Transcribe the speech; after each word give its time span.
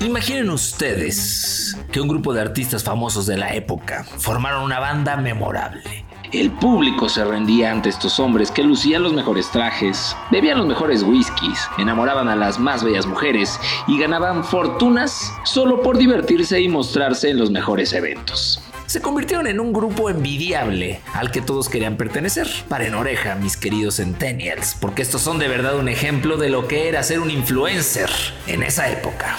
Imaginen 0.00 0.50
ustedes 0.50 1.76
que 1.90 2.00
un 2.00 2.06
grupo 2.06 2.32
de 2.32 2.40
artistas 2.40 2.84
famosos 2.84 3.26
de 3.26 3.36
la 3.36 3.52
época 3.54 4.04
formaron 4.18 4.62
una 4.62 4.78
banda 4.78 5.16
memorable. 5.16 6.04
El 6.30 6.52
público 6.52 7.08
se 7.08 7.24
rendía 7.24 7.72
ante 7.72 7.88
estos 7.88 8.20
hombres 8.20 8.52
que 8.52 8.62
lucían 8.62 9.02
los 9.02 9.12
mejores 9.12 9.50
trajes, 9.50 10.14
bebían 10.30 10.58
los 10.58 10.68
mejores 10.68 11.02
whiskies, 11.02 11.68
enamoraban 11.78 12.28
a 12.28 12.36
las 12.36 12.60
más 12.60 12.84
bellas 12.84 13.06
mujeres 13.06 13.58
y 13.88 13.98
ganaban 13.98 14.44
fortunas 14.44 15.32
solo 15.44 15.82
por 15.82 15.98
divertirse 15.98 16.60
y 16.60 16.68
mostrarse 16.68 17.30
en 17.30 17.38
los 17.38 17.50
mejores 17.50 17.92
eventos 17.92 18.62
se 18.86 19.02
convirtieron 19.02 19.46
en 19.46 19.60
un 19.60 19.74
grupo 19.74 20.08
envidiable 20.08 21.02
al 21.12 21.30
que 21.30 21.42
todos 21.42 21.68
querían 21.68 21.98
pertenecer. 21.98 22.48
Paren 22.70 22.94
oreja, 22.94 23.34
mis 23.34 23.58
queridos 23.58 23.96
centennials, 23.96 24.74
porque 24.80 25.02
estos 25.02 25.20
son 25.20 25.38
de 25.38 25.46
verdad 25.46 25.76
un 25.76 25.90
ejemplo 25.90 26.38
de 26.38 26.48
lo 26.48 26.66
que 26.68 26.88
era 26.88 27.02
ser 27.02 27.20
un 27.20 27.30
influencer 27.30 28.08
en 28.46 28.62
esa 28.62 28.90
época. 28.90 29.38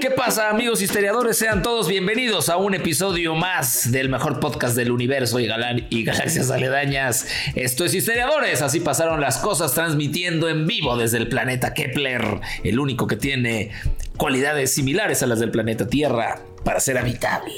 ¿Qué 0.00 0.10
pasa 0.10 0.48
amigos 0.48 0.80
historiadores? 0.80 1.36
Sean 1.36 1.60
todos 1.60 1.86
bienvenidos 1.86 2.48
a 2.48 2.56
un 2.56 2.72
episodio 2.72 3.34
más 3.34 3.92
del 3.92 4.08
mejor 4.08 4.40
podcast 4.40 4.74
del 4.74 4.92
universo 4.92 5.38
y, 5.40 5.48
y 5.90 6.04
galaxias 6.04 6.50
aledañas. 6.50 7.26
Esto 7.54 7.84
es 7.84 7.92
Historiadores, 7.92 8.62
así 8.62 8.80
pasaron 8.80 9.20
las 9.20 9.36
cosas 9.36 9.74
transmitiendo 9.74 10.48
en 10.48 10.66
vivo 10.66 10.96
desde 10.96 11.18
el 11.18 11.28
planeta 11.28 11.74
Kepler, 11.74 12.40
el 12.64 12.80
único 12.80 13.06
que 13.06 13.16
tiene 13.16 13.72
cualidades 14.16 14.72
similares 14.72 15.22
a 15.22 15.26
las 15.26 15.38
del 15.38 15.50
planeta 15.50 15.86
Tierra 15.86 16.40
para 16.64 16.80
ser 16.80 16.96
habitable. 16.96 17.52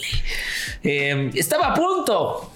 Eh, 0.83 1.31
estaba 1.35 1.69
a 1.69 1.75
punto 1.75 2.51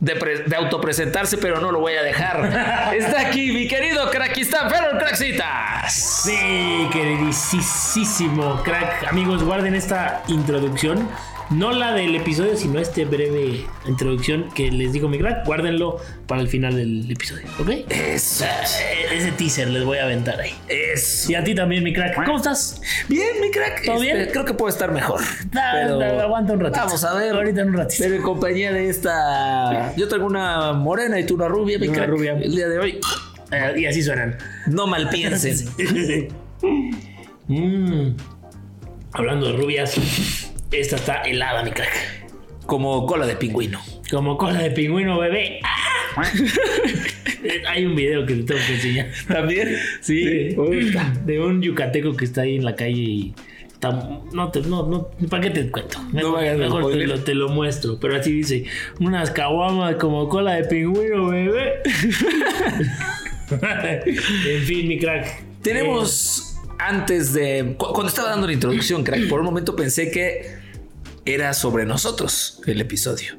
de, 0.00 0.56
autopresentarse, 0.56 1.38
pero 1.38 1.60
no 1.60 1.70
lo 1.70 1.80
voy 1.80 1.94
a 1.94 2.02
dejar. 2.02 2.92
Está 2.94 3.20
aquí 3.20 3.52
mi 3.52 3.68
querido 3.68 4.10
Crackistan 4.10 4.70
Ferro 4.70 4.98
Craxitas. 4.98 5.92
Sí, 5.92 6.88
queridísimo 6.92 8.62
crack. 8.62 9.08
Amigos, 9.08 9.42
guarden 9.42 9.74
esta 9.74 10.22
introducción 10.28 11.08
no 11.50 11.72
la 11.72 11.92
del 11.94 12.14
episodio, 12.14 12.56
sino 12.56 12.78
este 12.78 13.04
breve 13.04 13.66
introducción 13.86 14.50
que 14.54 14.70
les 14.70 14.92
digo 14.92 15.08
mi 15.08 15.18
crack. 15.18 15.44
Guárdenlo 15.44 15.98
para 16.26 16.40
el 16.40 16.48
final 16.48 16.76
del 16.76 17.10
episodio, 17.10 17.46
¿ok? 17.58 17.70
Eso. 17.88 18.44
Eh, 18.44 19.16
ese 19.16 19.32
teaser 19.32 19.68
les 19.68 19.84
voy 19.84 19.98
a 19.98 20.04
aventar 20.04 20.40
ahí. 20.40 20.54
Eso. 20.68 21.32
Y 21.32 21.34
a 21.34 21.42
ti 21.42 21.54
también, 21.54 21.82
mi 21.82 21.92
crack. 21.92 22.14
¿Cómo 22.24 22.36
estás? 22.36 22.80
Bien, 23.08 23.40
mi 23.40 23.50
crack. 23.50 23.84
¿Todo 23.84 24.00
bien? 24.00 24.16
Este, 24.16 24.32
creo 24.32 24.44
que 24.44 24.54
puedo 24.54 24.68
estar 24.68 24.92
mejor. 24.92 25.20
aguanta 25.52 26.52
un 26.52 26.60
ratito. 26.60 26.84
Vamos 26.84 27.04
a 27.04 27.14
ver. 27.14 27.34
Ahorita 27.34 27.62
en 27.62 27.70
un 27.70 27.76
ratito. 27.76 28.04
Pero 28.04 28.14
en 28.14 28.22
compañía 28.22 28.72
de 28.72 28.88
esta. 28.88 29.92
Yo 29.96 30.06
tengo 30.08 30.26
una 30.26 30.72
morena 30.72 31.18
y 31.18 31.26
tú 31.26 31.34
una 31.34 31.48
rubia, 31.48 31.78
mi 31.78 31.88
una 31.88 31.96
crack. 31.98 32.10
rubia. 32.10 32.32
El 32.32 32.54
día 32.54 32.68
de 32.68 32.78
hoy. 32.78 33.00
Eh, 33.50 33.74
y 33.78 33.86
así 33.86 34.02
suenan. 34.02 34.38
No 34.66 34.86
mal 34.86 35.08
piensen. 35.08 35.68
mm. 37.48 38.16
Hablando 39.12 39.46
de 39.46 39.52
rubias. 39.56 40.49
Esta 40.72 40.96
está 40.96 41.22
helada, 41.22 41.64
mi 41.64 41.72
crack. 41.72 41.90
Como 42.66 43.04
cola 43.06 43.26
de 43.26 43.34
pingüino. 43.34 43.80
Como 44.08 44.38
cola 44.38 44.60
de 44.60 44.70
pingüino, 44.70 45.18
bebé. 45.18 45.60
Hay 47.68 47.84
un 47.84 47.96
video 47.96 48.24
que 48.24 48.36
te 48.36 48.42
tengo 48.44 48.60
que 48.66 48.74
enseñar. 48.74 49.08
¿También? 49.26 49.76
Sí. 50.00 50.54
De 51.24 51.40
un 51.40 51.60
yucateco 51.60 52.16
que 52.16 52.24
está 52.24 52.42
ahí 52.42 52.56
en 52.56 52.64
la 52.64 52.76
calle 52.76 53.00
y 53.00 53.34
no, 54.32 54.50
te, 54.50 54.60
no, 54.60 54.86
no, 54.86 55.08
¿para 55.28 55.42
qué 55.42 55.50
te 55.50 55.70
cuento? 55.70 55.98
No 56.12 56.36
mejor, 56.36 56.58
mejor 56.58 56.92
te, 56.92 57.06
lo, 57.06 57.20
te 57.20 57.34
lo 57.34 57.48
muestro. 57.48 57.98
Pero 57.98 58.16
así 58.16 58.30
dice, 58.32 58.66
unas 59.00 59.30
caguamas 59.30 59.96
como 59.96 60.28
cola 60.28 60.54
de 60.54 60.64
pingüino, 60.64 61.28
bebé. 61.28 61.80
en 63.50 64.62
fin, 64.62 64.86
mi 64.86 64.98
crack. 64.98 65.42
Tenemos 65.62 66.58
antes 66.78 67.32
de. 67.32 67.74
Cuando 67.76 68.06
estaba 68.06 68.30
dando 68.30 68.46
la 68.46 68.52
introducción, 68.52 69.02
crack, 69.02 69.28
por 69.28 69.40
un 69.40 69.46
momento 69.46 69.74
pensé 69.74 70.10
que 70.10 70.59
era 71.24 71.52
sobre 71.54 71.84
nosotros 71.86 72.60
el 72.66 72.80
episodio. 72.80 73.36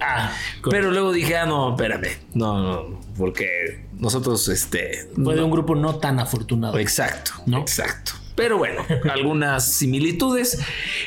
Ah, 0.00 0.32
pero 0.70 0.90
luego 0.92 1.12
dije, 1.12 1.36
ah, 1.36 1.46
no, 1.46 1.70
espérame. 1.70 2.16
No, 2.34 2.62
no, 2.62 3.00
porque 3.16 3.86
nosotros, 3.98 4.46
este. 4.48 5.08
Fue 5.14 5.34
de 5.34 5.40
no- 5.40 5.46
un 5.46 5.50
grupo 5.52 5.74
no 5.74 5.96
tan 5.96 6.20
afortunado. 6.20 6.78
Exacto, 6.78 7.32
¿No? 7.46 7.58
Exacto. 7.58 8.12
Pero 8.36 8.58
bueno, 8.58 8.84
algunas 9.12 9.72
similitudes. 9.72 10.60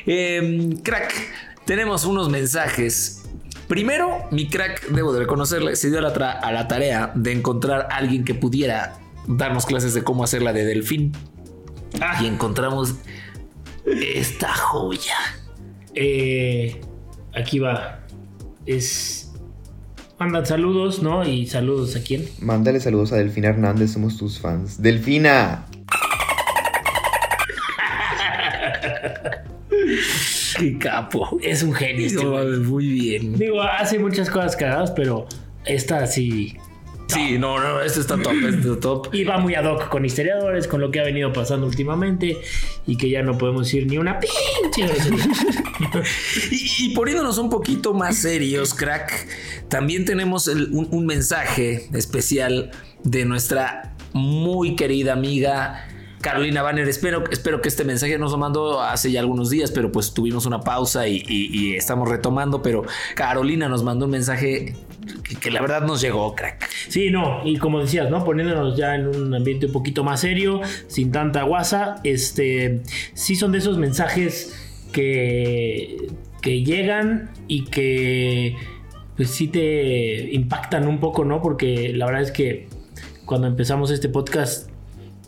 Eh, 0.06 0.76
crack, 0.84 1.14
tenemos 1.66 2.04
unos 2.04 2.28
mensajes. 2.30 3.20
Primero, 3.70 4.26
mi 4.32 4.50
crack, 4.50 4.88
debo 4.90 5.14
de 5.14 5.20
reconocerle, 5.22 5.78
se 5.78 5.90
dio 5.90 6.00
a 6.00 6.02
la, 6.02 6.14
tra- 6.14 6.40
a 6.42 6.52
la 6.52 6.68
tarea 6.68 7.14
de 7.16 7.32
encontrar 7.32 7.88
a 7.90 7.96
alguien 7.96 8.26
que 8.26 8.34
pudiera 8.36 8.98
darnos 9.28 9.66
clases 9.66 9.94
de 9.94 10.04
cómo 10.04 10.26
hacer 10.26 10.42
la 10.42 10.52
de 10.52 10.66
delfín. 10.66 11.14
Ah. 12.02 12.20
Y 12.22 12.28
encontramos 12.28 12.96
esta 13.86 14.54
joya. 14.54 15.16
Eh, 15.96 16.80
aquí 17.34 17.60
va. 17.60 18.00
Es. 18.66 19.32
Mandan 20.20 20.46
saludos, 20.46 21.02
¿no? 21.02 21.28
Y 21.28 21.48
saludos 21.48 21.96
a 21.96 22.04
quién. 22.04 22.28
Mándale 22.40 22.80
saludos 22.80 23.12
a 23.12 23.18
Delfina 23.18 23.50
Hernández, 23.50 23.94
somos 23.94 24.18
tus 24.18 24.40
fans. 24.40 24.82
¡Delfina! 24.82 25.66
Qué 30.60 30.78
capo. 30.78 31.40
Es 31.42 31.64
un 31.64 31.74
genio. 31.74 32.06
este 32.06 32.24
muy 32.24 32.88
bien. 32.88 33.38
Digo, 33.38 33.62
hace 33.62 33.98
muchas 33.98 34.30
cosas 34.30 34.56
cagadas, 34.56 34.92
pero 34.92 35.28
esta 35.66 36.06
sí. 36.06 36.56
Sí, 37.14 37.38
no, 37.38 37.60
no, 37.60 37.82
este 37.82 38.00
está 38.00 38.18
top, 38.18 38.34
este 38.34 38.58
está 38.70 38.80
top. 38.80 39.14
Y 39.14 39.24
va 39.24 39.38
muy 39.38 39.56
ad 39.56 39.66
hoc 39.66 39.90
con 39.90 40.06
historiadores, 40.06 40.68
con 40.68 40.82
lo 40.82 40.92
que 40.92 41.00
ha 41.00 41.04
venido 41.04 41.32
pasando 41.34 41.66
últimamente 41.68 42.38
y 42.88 42.96
que 42.98 43.10
ya 43.10 43.22
no 43.24 43.38
podemos 43.38 43.66
decir 43.68 43.88
ni 43.88 43.98
una 43.98 44.20
pinche. 44.20 44.88
Y, 46.52 46.86
y 46.86 46.96
poniéndonos 46.96 47.38
un 47.38 47.50
poquito 47.50 47.94
más 47.94 48.18
serios, 48.18 48.74
crack, 48.74 49.28
también 49.70 50.06
tenemos 50.06 50.48
el- 50.48 50.70
un, 50.72 50.88
un 50.92 51.06
mensaje 51.06 51.88
especial 51.94 52.72
de 53.04 53.26
nuestra 53.26 53.96
muy 54.14 54.76
querida 54.76 55.14
amiga 55.14 55.88
Carolina 56.22 56.62
Banner. 56.62 56.88
Espero, 56.88 57.24
espero 57.32 57.62
que 57.62 57.70
este 57.70 57.84
mensaje 57.84 58.18
nos 58.20 58.32
lo 58.32 58.38
mandó 58.38 58.82
hace 58.82 59.12
ya 59.12 59.20
algunos 59.22 59.50
días, 59.50 59.72
pero 59.72 59.92
pues 59.92 60.14
tuvimos 60.14 60.46
una 60.46 60.62
pausa 60.62 61.08
y, 61.08 61.24
y- 61.28 61.48
y 61.52 61.76
estamos 61.76 62.08
retomando. 62.10 62.62
Pero 62.62 62.84
Carolina 63.16 63.68
nos 63.68 63.84
mandó 63.84 64.06
un 64.06 64.12
mensaje 64.12 64.76
que, 65.40 65.52
la 65.52 65.62
verdad 65.62 65.84
nos 65.84 66.02
llegó, 66.02 66.36
crack. 66.36 66.70
Sí, 66.88 67.10
no, 67.10 67.42
y 67.46 67.58
como 67.58 67.80
decías, 67.80 68.10
¿no? 68.10 68.24
Poniéndonos 68.24 68.78
ya 68.78 68.96
en 68.96 69.08
un 69.08 69.34
ambiente 69.34 69.68
un 69.68 69.72
poquito 69.72 70.04
más 70.04 70.22
serio, 70.22 70.62
sin 70.88 71.12
tanta 71.12 71.44
guasa, 71.44 71.96
este, 72.04 72.82
sí 73.14 73.36
son 73.36 73.52
de 73.52 73.60
esos 73.60 73.78
mensajes 73.78 74.86
que, 74.92 76.08
que 76.42 76.64
llegan 76.64 77.32
y 77.48 77.66
que 77.66 78.56
pues 79.16 79.30
sí 79.30 79.48
te 79.48 80.34
impactan 80.34 80.88
un 80.88 81.00
poco, 81.00 81.26
¿no? 81.26 81.42
Porque 81.42 81.94
la 81.94 82.06
verdad 82.06 82.22
es 82.22 82.32
que 82.32 82.68
cuando 83.26 83.48
empezamos 83.48 83.92
este 83.92 84.10
podcast 84.10 84.70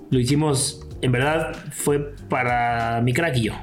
lo 0.09 0.19
hicimos, 0.19 0.85
en 1.01 1.11
verdad, 1.11 1.55
fue 1.71 2.15
para 2.29 3.01
mi 3.01 3.13
crack 3.13 3.37
y 3.37 3.43
yo. 3.43 3.53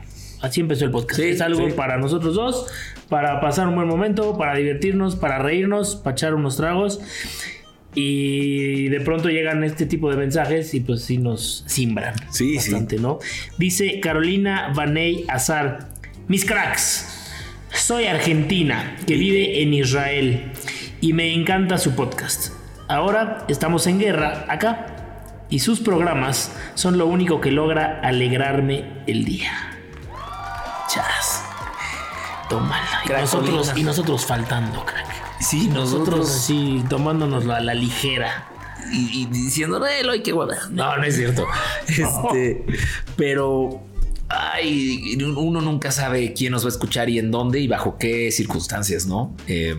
Así 0.40 0.60
empezó 0.60 0.84
el 0.86 0.90
podcast. 0.90 1.20
Sí, 1.20 1.28
es 1.28 1.40
algo 1.40 1.66
sí. 1.66 1.72
para 1.72 1.98
nosotros 1.98 2.34
dos, 2.34 2.66
para 3.08 3.40
pasar 3.40 3.68
un 3.68 3.74
buen 3.74 3.88
momento, 3.88 4.38
para 4.38 4.54
divertirnos, 4.54 5.16
para 5.16 5.38
reírnos, 5.38 5.96
para 5.96 6.12
echar 6.12 6.34
unos 6.34 6.56
tragos. 6.56 7.00
Y 7.94 8.88
de 8.88 9.00
pronto 9.00 9.28
llegan 9.30 9.64
este 9.64 9.84
tipo 9.84 10.10
de 10.10 10.16
mensajes 10.16 10.74
y 10.74 10.80
pues 10.80 11.02
sí 11.02 11.18
nos 11.18 11.64
simbran 11.66 12.14
Sí, 12.30 12.54
bastante, 12.54 12.98
¿no? 12.98 13.18
Dice 13.58 13.98
Carolina 13.98 14.72
Vaney 14.74 15.24
Azar, 15.28 15.88
mis 16.28 16.44
cracks, 16.44 17.28
soy 17.72 18.06
argentina 18.06 18.96
que 19.06 19.16
vive 19.16 19.62
en 19.62 19.74
Israel 19.74 20.52
y 21.00 21.14
me 21.14 21.34
encanta 21.34 21.78
su 21.78 21.96
podcast. 21.96 22.52
Ahora 22.86 23.44
estamos 23.48 23.88
en 23.88 23.98
guerra 23.98 24.46
acá 24.48 25.46
y 25.50 25.58
sus 25.58 25.80
programas 25.80 26.54
son 26.74 26.96
lo 26.96 27.06
único 27.06 27.40
que 27.40 27.50
logra 27.50 28.00
alegrarme 28.02 28.84
el 29.08 29.24
día. 29.24 29.69
Chas. 30.92 31.42
Tómala. 32.48 33.02
Y 33.06 33.08
nosotros, 33.10 33.72
y 33.76 33.82
nosotros 33.82 34.26
faltando, 34.26 34.84
crack. 34.84 35.06
Sí, 35.40 35.68
Nosotros 35.68 36.28
así 36.30 36.84
tomándonos 36.88 37.46
a 37.48 37.60
la 37.60 37.74
ligera. 37.74 38.46
y, 38.92 39.22
y 39.22 39.26
diciendo, 39.26 39.80
"Eh, 39.86 40.02
hueva. 40.32 40.56
No, 40.70 40.96
no 40.96 41.04
es 41.04 41.14
cierto. 41.16 41.46
Este, 41.86 42.64
pero 43.16 43.82
ay, 44.28 45.16
uno 45.36 45.60
nunca 45.60 45.90
sabe 45.92 46.32
quién 46.32 46.52
nos 46.52 46.64
va 46.64 46.66
a 46.68 46.70
escuchar 46.72 47.08
y 47.08 47.18
en 47.18 47.30
dónde 47.30 47.60
y 47.60 47.68
bajo 47.68 47.96
qué 47.98 48.30
circunstancias, 48.32 49.06
¿no? 49.06 49.34
Eh, 49.46 49.76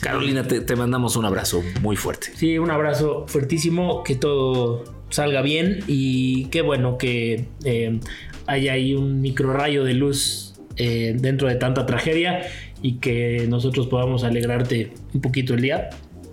Carolina, 0.00 0.46
te, 0.46 0.60
te 0.60 0.76
mandamos 0.76 1.16
un 1.16 1.24
abrazo 1.24 1.62
muy 1.80 1.96
fuerte. 1.96 2.28
Sí, 2.36 2.58
un 2.58 2.70
abrazo 2.70 3.24
fuertísimo, 3.26 4.02
que 4.04 4.14
todo 4.16 4.84
salga 5.10 5.40
bien 5.42 5.82
y 5.86 6.46
qué 6.46 6.62
bueno 6.62 6.98
que 6.98 7.48
eh, 7.64 8.00
haya 8.46 8.72
ahí 8.72 8.94
un 8.94 9.20
micro 9.20 9.52
rayo 9.52 9.84
de 9.84 9.94
luz 9.94 10.54
eh, 10.76 11.14
dentro 11.16 11.48
de 11.48 11.54
tanta 11.56 11.86
tragedia 11.86 12.42
y 12.82 12.94
que 12.94 13.46
nosotros 13.48 13.86
podamos 13.86 14.24
alegrarte 14.24 14.92
un 15.12 15.20
poquito 15.20 15.54
el 15.54 15.62
día 15.62 15.90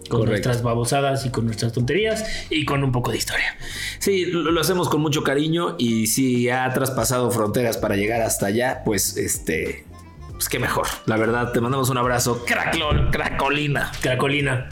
con 0.10 0.20
Correcto. 0.20 0.32
nuestras 0.32 0.62
babosadas 0.62 1.26
y 1.26 1.30
con 1.30 1.46
nuestras 1.46 1.72
tonterías 1.72 2.26
y 2.50 2.66
con 2.66 2.84
un 2.84 2.92
poco 2.92 3.12
de 3.12 3.18
historia. 3.18 3.56
Sí, 4.00 4.26
lo, 4.26 4.52
lo 4.52 4.60
hacemos 4.60 4.90
con 4.90 5.00
mucho 5.02 5.24
cariño 5.24 5.76
y 5.78 6.08
si 6.08 6.50
ha 6.50 6.70
traspasado 6.74 7.32
fronteras 7.32 7.78
para 7.78 7.96
llegar 7.96 8.22
hasta 8.22 8.48
allá, 8.48 8.82
pues 8.84 9.16
este, 9.16 9.86
pues 10.34 10.50
qué 10.50 10.60
mejor. 10.60 10.88
La 11.06 11.18
verdad, 11.18 11.54
te 11.54 11.62
mandamos 11.62 11.90
un 11.92 11.98
abrazo, 12.00 12.44
craclol, 12.46 13.10
cracolina. 13.12 13.92
Cracolina. 14.02 14.68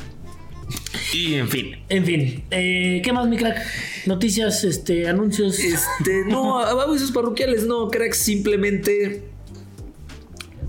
Y 1.13 1.35
en 1.35 1.47
fin. 1.49 1.75
En 1.89 2.05
fin, 2.05 2.43
eh, 2.51 3.01
¿qué 3.03 3.11
más, 3.13 3.27
mi 3.27 3.37
crack? 3.37 3.57
Noticias, 4.05 4.63
este, 4.63 5.07
anuncios. 5.07 5.57
Este, 5.59 6.23
no, 6.27 6.59
avisos 6.59 7.11
parroquiales, 7.11 7.65
no, 7.65 7.89
crack, 7.89 8.13
simplemente 8.13 9.23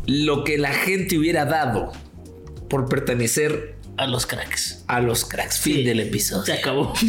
lo 0.06 0.44
que 0.44 0.56
la 0.58 0.72
gente 0.72 1.18
hubiera 1.18 1.44
dado 1.44 1.92
por 2.68 2.88
pertenecer 2.88 3.74
a 3.96 4.06
los 4.06 4.24
cracks. 4.26 4.84
a 4.86 5.00
los 5.00 5.24
cracks. 5.24 5.58
Fin 5.60 5.84
del 5.84 6.00
episodio. 6.00 6.44
Se 6.46 6.52
acabó. 6.54 6.94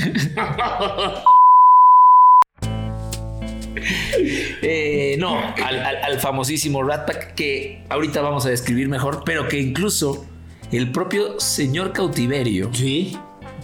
Eh, 4.62 5.16
no, 5.18 5.40
al, 5.40 5.80
al- 5.80 5.96
al 6.04 6.20
famosísimo 6.20 6.84
Rat 6.84 7.08
Pack 7.08 7.36
que 7.36 7.84
ahorita 7.90 8.22
vamos 8.22 8.46
a 8.46 8.50
describir 8.50 8.90
mejor, 8.90 9.24
pero 9.26 9.48
que 9.48 9.60
incluso 9.60 10.26
el 10.78 10.92
propio 10.92 11.40
señor 11.40 11.94
cautiverio 11.94 12.70
Sí. 12.74 13.18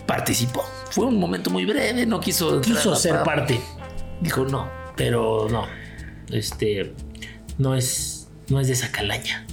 participó. 0.06 0.63
Fue 0.92 1.06
un 1.06 1.19
momento 1.19 1.50
muy 1.50 1.65
breve, 1.65 2.06
no 2.06 2.19
quiso. 2.19 2.62
ser 2.95 3.15
pa- 3.15 3.24
parte, 3.24 3.59
Dijo 4.21 4.45
no. 4.45 4.69
pero 4.95 5.48
no. 5.50 5.65
Este, 6.31 6.94
no 7.57 7.75
es, 7.75 8.27
no 8.50 8.59
es 8.59 8.68
de 8.68 8.74
esa 8.74 8.92
calaña. 8.92 9.45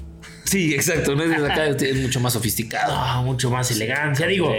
Sí, 0.45 0.75
exacto, 0.75 1.17
no 1.17 1.25
es 1.25 1.31
de 1.31 1.37
acá, 1.37 1.67
es 1.67 1.97
mucho 2.01 2.21
más 2.21 2.33
sofisticado. 2.35 2.93
Ah, 2.95 3.23
mucho 3.25 3.51
más 3.51 3.71
elegancia. 3.71 4.27
Digo, 4.27 4.53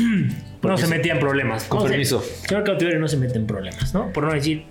no 0.62 0.76
se 0.78 0.86
metía 0.88 1.12
en 1.12 1.20
problemas. 1.20 1.64
Con 1.64 1.80
No 1.80 1.84
permiso. 1.88 2.24
Señor 2.46 2.64
cautiverio 2.64 2.98
no 2.98 3.06
se 3.08 3.16
mete 3.16 3.36
en 3.38 3.46
problemas, 3.46 3.92
¿no? 3.94 4.12
Por 4.12 4.24
no 4.24 4.32
decir 4.32 4.64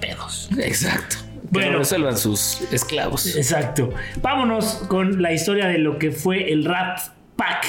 pedos. 0.00 0.50
Exacto. 0.58 1.16
Bueno. 1.50 1.78
resuelvan 1.78 2.16
sus 2.16 2.60
esclavos. 2.72 3.36
Exacto. 3.36 3.92
Vámonos 4.22 4.84
con 4.88 5.20
la 5.20 5.32
historia 5.32 5.66
de 5.66 5.78
lo 5.78 5.98
que 5.98 6.12
fue 6.12 6.52
el 6.52 6.64
Rat 6.64 7.00
Pack. 7.36 7.66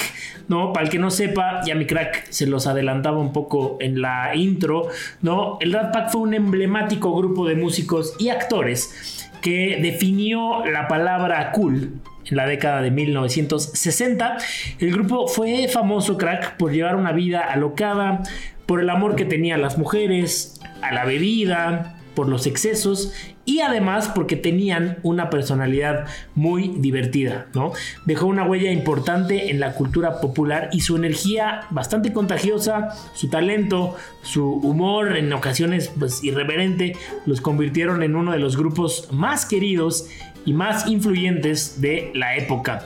¿no? 0.47 0.73
Para 0.73 0.85
el 0.85 0.91
que 0.91 0.99
no 0.99 1.09
sepa, 1.11 1.61
ya 1.65 1.75
mi 1.75 1.85
crack 1.85 2.29
se 2.29 2.45
los 2.45 2.67
adelantaba 2.67 3.19
un 3.19 3.31
poco 3.31 3.77
en 3.79 4.01
la 4.01 4.35
intro, 4.35 4.89
¿no? 5.21 5.57
El 5.61 5.71
Rat 5.71 5.93
Pack 5.93 6.11
fue 6.11 6.21
un 6.21 6.33
emblemático 6.33 7.15
grupo 7.15 7.47
de 7.47 7.55
músicos 7.55 8.15
y 8.19 8.29
actores 8.29 9.29
que 9.41 9.79
definió 9.81 10.65
la 10.65 10.89
palabra 10.89 11.51
cool 11.53 11.93
en 12.25 12.37
la 12.37 12.45
década 12.45 12.81
de 12.81 12.91
1960. 12.91 14.37
El 14.79 14.91
grupo 14.91 15.27
fue 15.27 15.67
famoso, 15.67 16.17
crack, 16.17 16.57
por 16.57 16.71
llevar 16.71 16.95
una 16.95 17.11
vida 17.13 17.39
alocada, 17.39 18.21
por 18.65 18.81
el 18.81 18.89
amor 18.89 19.15
que 19.15 19.25
tenía 19.25 19.55
a 19.55 19.57
las 19.57 19.77
mujeres, 19.77 20.59
a 20.81 20.93
la 20.93 21.05
bebida, 21.05 22.00
por 22.15 22.27
los 22.27 22.45
excesos 22.47 23.13
y 23.45 23.61
además 23.61 24.11
porque 24.13 24.35
tenían 24.35 24.99
una 25.03 25.29
personalidad 25.29 26.05
muy 26.35 26.69
divertida, 26.77 27.47
¿no? 27.53 27.73
Dejó 28.05 28.27
una 28.27 28.45
huella 28.45 28.71
importante 28.71 29.49
en 29.49 29.59
la 29.59 29.73
cultura 29.73 30.21
popular 30.21 30.69
y 30.71 30.81
su 30.81 30.95
energía 30.95 31.61
bastante 31.69 32.13
contagiosa, 32.13 32.89
su 33.13 33.29
talento, 33.29 33.95
su 34.21 34.45
humor 34.45 35.17
en 35.17 35.31
ocasiones 35.33 35.91
pues 35.97 36.23
irreverente 36.23 36.95
los 37.25 37.41
convirtieron 37.41 38.03
en 38.03 38.15
uno 38.15 38.31
de 38.31 38.39
los 38.39 38.57
grupos 38.57 39.09
más 39.11 39.45
queridos 39.45 40.07
y 40.45 40.53
más 40.53 40.87
influyentes 40.87 41.81
de 41.81 42.11
la 42.13 42.35
época. 42.35 42.83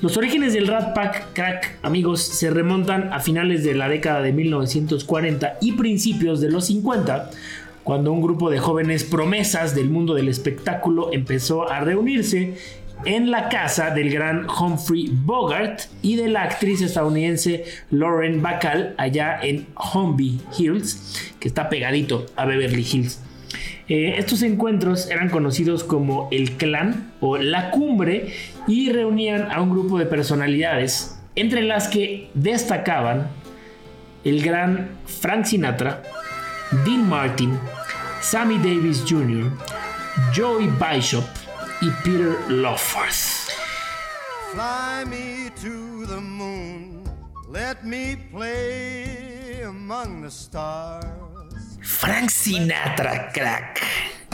Los 0.00 0.16
orígenes 0.16 0.52
del 0.52 0.68
Rat 0.68 0.94
Pack 0.94 1.32
Crack, 1.32 1.78
amigos, 1.82 2.22
se 2.22 2.50
remontan 2.50 3.12
a 3.12 3.18
finales 3.18 3.64
de 3.64 3.74
la 3.74 3.88
década 3.88 4.22
de 4.22 4.32
1940 4.32 5.58
y 5.60 5.72
principios 5.72 6.40
de 6.40 6.50
los 6.52 6.66
50, 6.66 7.32
cuando 7.88 8.12
un 8.12 8.20
grupo 8.20 8.50
de 8.50 8.58
jóvenes 8.58 9.02
promesas 9.02 9.74
del 9.74 9.88
mundo 9.88 10.12
del 10.12 10.28
espectáculo 10.28 11.08
empezó 11.10 11.70
a 11.70 11.80
reunirse 11.80 12.52
en 13.06 13.30
la 13.30 13.48
casa 13.48 13.94
del 13.94 14.10
gran 14.10 14.46
Humphrey 14.46 15.08
Bogart 15.10 15.80
y 16.02 16.16
de 16.16 16.28
la 16.28 16.42
actriz 16.42 16.82
estadounidense 16.82 17.64
Lauren 17.90 18.42
Bacall 18.42 18.94
allá 18.98 19.40
en 19.40 19.68
Holmby 19.74 20.38
Hills, 20.58 21.32
que 21.40 21.48
está 21.48 21.70
pegadito 21.70 22.26
a 22.36 22.44
Beverly 22.44 22.86
Hills. 22.92 23.22
Eh, 23.88 24.16
estos 24.18 24.42
encuentros 24.42 25.08
eran 25.08 25.30
conocidos 25.30 25.82
como 25.82 26.28
el 26.30 26.58
clan 26.58 27.14
o 27.20 27.38
la 27.38 27.70
cumbre 27.70 28.34
y 28.66 28.92
reunían 28.92 29.50
a 29.50 29.62
un 29.62 29.70
grupo 29.70 29.98
de 29.98 30.04
personalidades, 30.04 31.18
entre 31.36 31.62
las 31.62 31.88
que 31.88 32.28
destacaban 32.34 33.28
el 34.24 34.42
gran 34.42 34.90
Frank 35.06 35.46
Sinatra, 35.46 36.02
Dean 36.84 37.08
Martin, 37.08 37.58
Sammy 38.30 38.58
Davis 38.58 39.02
Jr., 39.06 39.50
Joey 40.34 40.66
Bishop 40.78 41.24
y 41.80 41.88
Peter 42.04 42.38
Lawforth. 42.50 43.48
Fly 44.52 45.04
me 45.06 45.48
to 45.62 46.04
the 46.04 46.20
moon. 46.20 47.04
Let 47.48 47.86
me 47.86 48.16
play 48.30 49.62
among 49.62 50.20
the 50.20 50.30
stars. 50.30 51.06
Frank 51.80 52.28
Sinatra, 52.28 53.32
crack. 53.32 53.80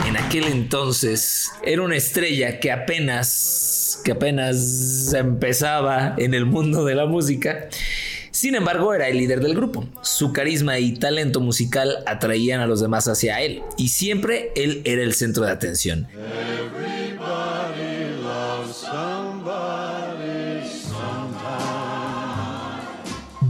En 0.04 0.16
aquel 0.16 0.48
entonces 0.48 1.52
era 1.62 1.82
una 1.82 1.94
estrella 1.94 2.58
que 2.58 2.72
apenas, 2.72 4.00
que 4.04 4.10
apenas 4.10 5.14
empezaba 5.14 6.16
en 6.18 6.34
el 6.34 6.46
mundo 6.46 6.84
de 6.84 6.96
la 6.96 7.06
música. 7.06 7.68
Sin 8.44 8.54
embargo, 8.56 8.92
era 8.92 9.08
el 9.08 9.16
líder 9.16 9.40
del 9.40 9.54
grupo. 9.54 9.86
Su 10.02 10.34
carisma 10.34 10.78
y 10.78 10.92
talento 10.92 11.40
musical 11.40 12.04
atraían 12.04 12.60
a 12.60 12.66
los 12.66 12.82
demás 12.82 13.08
hacia 13.08 13.40
él 13.40 13.62
y 13.78 13.88
siempre 13.88 14.52
él 14.54 14.82
era 14.84 15.02
el 15.02 15.14
centro 15.14 15.46
de 15.46 15.50
atención. 15.50 16.06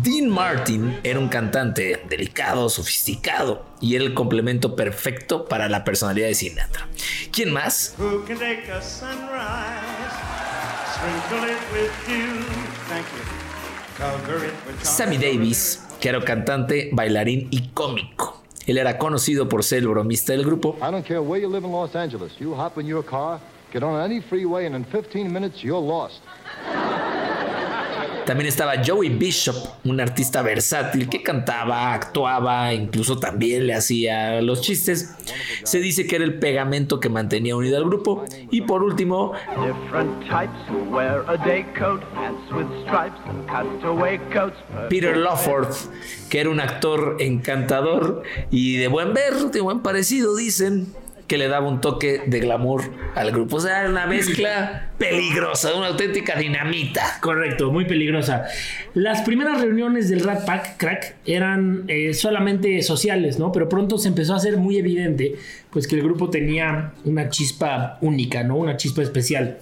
Dean 0.01 0.29
Martin 0.29 1.01
era 1.03 1.19
un 1.19 1.29
cantante 1.29 2.01
delicado, 2.09 2.69
sofisticado 2.69 3.67
y 3.81 3.97
era 3.97 4.05
el 4.05 4.15
complemento 4.15 4.77
perfecto 4.77 5.47
para 5.47 5.69
la 5.69 5.83
personalidad 5.83 6.29
de 6.29 6.37
Sinatra. 6.37 6.87
¿Quién 7.33 7.53
más? 7.53 7.97
Who 7.99 8.25
Sammy 14.83 15.19
Davis, 15.19 15.83
que 16.01 16.09
era 16.09 16.21
cantante, 16.25 16.91
bailarín 16.93 17.49
y 17.51 17.69
cómico. 17.69 18.43
Él 18.67 18.79
era 18.79 18.97
conocido 18.99 19.49
por 19.49 19.63
ser 19.63 19.81
el 19.81 19.89
bromista 19.89 20.33
del 20.33 20.45
grupo 20.45 20.77
I 20.79 20.91
don't 20.91 21.07
care 21.07 21.21
where 21.21 21.41
you 21.41 21.51
live 21.51 21.67
in 21.67 21.73
Los 21.73 21.95
Angeles. 21.95 22.33
You 22.39 22.55
hop 22.55 22.79
in 22.79 22.87
your 22.87 23.05
car, 23.05 23.41
get 23.73 23.83
on 23.83 24.01
any 24.01 24.21
freeway, 24.21 24.67
and 24.67 24.75
in 24.75 24.85
15 24.85 25.31
minutes, 25.31 25.63
you're 25.63 25.81
lost. 25.81 26.23
También 28.27 28.49
estaba 28.49 28.75
Joey 28.85 29.11
Bishop, 29.11 29.57
un 29.85 30.01
artista 30.01 30.43
versátil 30.43 31.09
que 31.09 31.23
cantaba, 31.23 31.93
actuaba, 31.93 32.73
incluso 32.73 33.19
también 33.19 33.67
le 33.67 33.75
hacía 33.75 34.41
los 34.41 34.63
chistes. 34.63 35.15
Se 35.63 35.79
dice 35.79 36.07
que 36.07 36.17
era 36.17 36.25
el 36.25 36.39
pegamento 36.39 37.01
que 37.01 37.09
mantenía 37.09 37.55
unido 37.55 37.77
al 37.77 37.85
grupo. 37.85 38.25
Y 38.51 38.63
por 38.63 38.83
último. 38.83 39.33
Peter 44.89 45.17
Lawford, 45.17 45.69
que 46.31 46.41
era 46.41 46.51
un 46.51 46.61
actor 46.61 47.17
encantador 47.21 48.23
y 48.51 48.77
de 48.77 48.89
buen 48.89 49.13
ver, 49.13 49.35
de 49.35 49.61
buen 49.61 49.81
parecido, 49.81 50.35
dicen 50.35 50.87
que 51.27 51.39
le 51.39 51.49
daba 51.49 51.69
un 51.69 51.81
toque 51.81 52.23
de 52.27 52.41
glamour 52.41 52.83
al 53.15 53.31
grupo. 53.31 53.57
O 53.57 53.61
sea, 53.61 53.81
era 53.81 53.91
una 53.91 54.07
mezcla 54.07 54.91
peligrosa, 54.99 55.75
una 55.75 55.89
auténtica 55.89 56.37
dinamita. 56.37 57.19
Correcto, 57.21 57.73
muy 57.73 57.87
peligrosa. 57.87 58.45
Las 58.93 59.23
primeras 59.23 59.61
reuniones 59.61 60.09
del 60.09 60.21
Rat 60.21 60.45
Pack 60.45 60.77
Crack 60.77 61.17
eran 61.25 61.85
eh, 61.89 62.13
solamente 62.13 62.83
sociales, 62.83 63.39
¿no? 63.39 63.53
Pero 63.53 63.69
pronto 63.69 63.99
se 63.99 64.09
empezó 64.09 64.35
a 64.35 64.37
hacer 64.37 64.59
muy 64.59 64.77
evidente, 64.77 65.37
pues 65.71 65.89
que 65.89 65.97
el 65.97 66.03
grupo 66.03 66.29
tenía 66.29 66.93
una 67.05 67.31
chispa 67.31 67.99
única, 68.03 68.43
¿no? 68.43 68.57
Una 68.57 68.77
chispa 68.77 69.03
especial. 69.03 69.59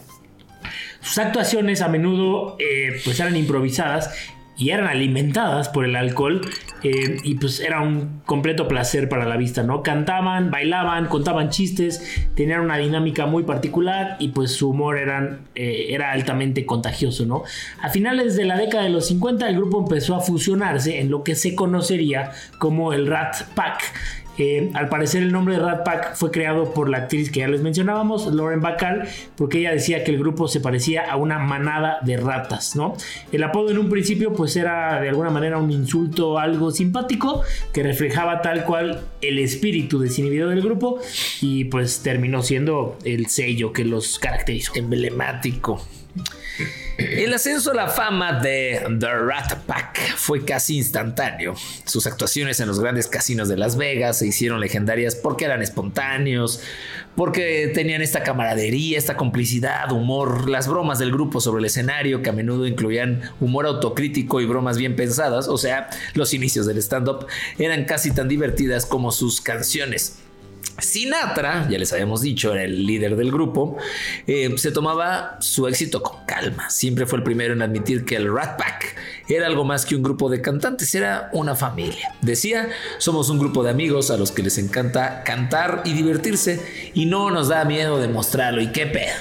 Sus 1.00 1.18
actuaciones 1.18 1.80
a 1.80 1.88
menudo, 1.88 2.56
eh, 2.58 3.00
pues 3.04 3.18
eran 3.18 3.36
improvisadas 3.36 4.10
y 4.56 4.70
eran 4.70 4.86
alimentadas 4.86 5.68
por 5.68 5.84
el 5.84 5.96
alcohol 5.96 6.42
eh, 6.82 7.18
y 7.22 7.34
pues 7.34 7.60
era 7.60 7.80
un 7.80 8.20
completo 8.26 8.68
placer 8.68 9.08
para 9.08 9.24
la 9.24 9.36
vista, 9.36 9.62
¿no? 9.62 9.82
Cantaban, 9.82 10.50
bailaban, 10.50 11.06
contaban 11.06 11.48
chistes, 11.48 12.26
tenían 12.34 12.60
una 12.60 12.76
dinámica 12.76 13.26
muy 13.26 13.44
particular 13.44 14.16
y 14.18 14.28
pues 14.28 14.52
su 14.52 14.70
humor 14.70 14.98
eh, 15.54 15.86
era 15.88 16.12
altamente 16.12 16.66
contagioso, 16.66 17.24
¿no? 17.24 17.44
A 17.80 17.88
finales 17.88 18.36
de 18.36 18.44
la 18.44 18.56
década 18.56 18.84
de 18.84 18.90
los 18.90 19.06
50 19.06 19.48
el 19.48 19.56
grupo 19.56 19.80
empezó 19.80 20.14
a 20.14 20.20
fusionarse 20.20 21.00
en 21.00 21.10
lo 21.10 21.24
que 21.24 21.34
se 21.34 21.54
conocería 21.54 22.32
como 22.58 22.92
el 22.92 23.06
Rat 23.06 23.42
Pack. 23.54 23.82
Eh, 24.38 24.70
al 24.74 24.88
parecer 24.88 25.22
el 25.22 25.32
nombre 25.32 25.54
de 25.54 25.60
Rat 25.60 25.84
Pack 25.84 26.14
fue 26.14 26.30
creado 26.30 26.72
por 26.72 26.88
la 26.88 26.98
actriz 26.98 27.30
que 27.30 27.40
ya 27.40 27.48
les 27.48 27.60
mencionábamos, 27.60 28.32
Lauren 28.32 28.60
Bacall, 28.60 29.06
porque 29.36 29.58
ella 29.58 29.72
decía 29.72 30.04
que 30.04 30.10
el 30.10 30.18
grupo 30.18 30.48
se 30.48 30.60
parecía 30.60 31.10
a 31.10 31.16
una 31.16 31.38
manada 31.38 31.98
de 32.02 32.16
ratas, 32.16 32.76
¿no? 32.76 32.96
El 33.30 33.42
apodo 33.44 33.70
en 33.70 33.78
un 33.78 33.90
principio 33.90 34.32
pues 34.32 34.56
era 34.56 35.00
de 35.00 35.08
alguna 35.08 35.30
manera 35.30 35.58
un 35.58 35.70
insulto 35.70 36.38
algo 36.38 36.70
simpático 36.70 37.42
que 37.72 37.82
reflejaba 37.82 38.42
tal 38.42 38.64
cual 38.64 39.02
el 39.20 39.38
espíritu 39.38 39.98
desinhibido 39.98 40.48
del 40.48 40.62
grupo 40.62 41.00
y 41.40 41.64
pues 41.64 42.02
terminó 42.02 42.42
siendo 42.42 42.96
el 43.04 43.26
sello 43.26 43.72
que 43.72 43.84
los 43.84 44.18
caracterizó. 44.18 44.72
emblemático. 44.76 45.80
El 46.98 47.32
ascenso 47.32 47.70
a 47.70 47.74
la 47.74 47.88
fama 47.88 48.40
de 48.40 48.80
The 49.00 49.06
Rat 49.06 49.64
Pack 49.66 50.16
fue 50.16 50.44
casi 50.44 50.76
instantáneo. 50.76 51.54
Sus 51.84 52.06
actuaciones 52.06 52.60
en 52.60 52.68
los 52.68 52.80
grandes 52.80 53.08
casinos 53.08 53.48
de 53.48 53.56
Las 53.56 53.76
Vegas 53.76 54.18
se 54.18 54.26
hicieron 54.26 54.60
legendarias 54.60 55.16
porque 55.16 55.46
eran 55.46 55.62
espontáneos, 55.62 56.60
porque 57.16 57.70
tenían 57.74 58.02
esta 58.02 58.22
camaradería, 58.22 58.98
esta 58.98 59.16
complicidad, 59.16 59.90
humor, 59.90 60.48
las 60.48 60.68
bromas 60.68 60.98
del 60.98 61.12
grupo 61.12 61.40
sobre 61.40 61.60
el 61.60 61.66
escenario 61.66 62.22
que 62.22 62.30
a 62.30 62.34
menudo 62.34 62.66
incluían 62.66 63.22
humor 63.40 63.66
autocrítico 63.66 64.40
y 64.40 64.46
bromas 64.46 64.78
bien 64.78 64.94
pensadas, 64.96 65.48
o 65.48 65.58
sea, 65.58 65.88
los 66.14 66.34
inicios 66.34 66.66
del 66.66 66.78
stand-up 66.78 67.26
eran 67.58 67.84
casi 67.84 68.12
tan 68.12 68.28
divertidas 68.28 68.86
como 68.86 69.12
sus 69.12 69.40
canciones. 69.40 70.18
Sinatra, 70.82 71.68
ya 71.70 71.78
les 71.78 71.92
habíamos 71.92 72.20
dicho, 72.22 72.52
era 72.52 72.64
el 72.64 72.86
líder 72.86 73.16
del 73.16 73.30
grupo, 73.30 73.76
eh, 74.26 74.52
se 74.56 74.72
tomaba 74.72 75.36
su 75.40 75.66
éxito 75.66 76.02
con 76.02 76.24
calma. 76.26 76.70
Siempre 76.70 77.06
fue 77.06 77.18
el 77.18 77.24
primero 77.24 77.54
en 77.54 77.62
admitir 77.62 78.04
que 78.04 78.16
el 78.16 78.32
Rat 78.32 78.58
Pack 78.58 78.96
era 79.28 79.46
algo 79.46 79.64
más 79.64 79.86
que 79.86 79.96
un 79.96 80.02
grupo 80.02 80.28
de 80.28 80.40
cantantes, 80.40 80.94
era 80.94 81.30
una 81.32 81.54
familia. 81.54 82.14
Decía, 82.20 82.68
somos 82.98 83.30
un 83.30 83.38
grupo 83.38 83.62
de 83.62 83.70
amigos 83.70 84.10
a 84.10 84.16
los 84.16 84.32
que 84.32 84.42
les 84.42 84.58
encanta 84.58 85.22
cantar 85.24 85.82
y 85.84 85.92
divertirse 85.92 86.60
y 86.94 87.06
no 87.06 87.30
nos 87.30 87.48
da 87.48 87.64
miedo 87.64 87.98
demostrarlo. 87.98 88.60
¿Y 88.60 88.72
qué 88.72 88.86
pedo? 88.86 89.14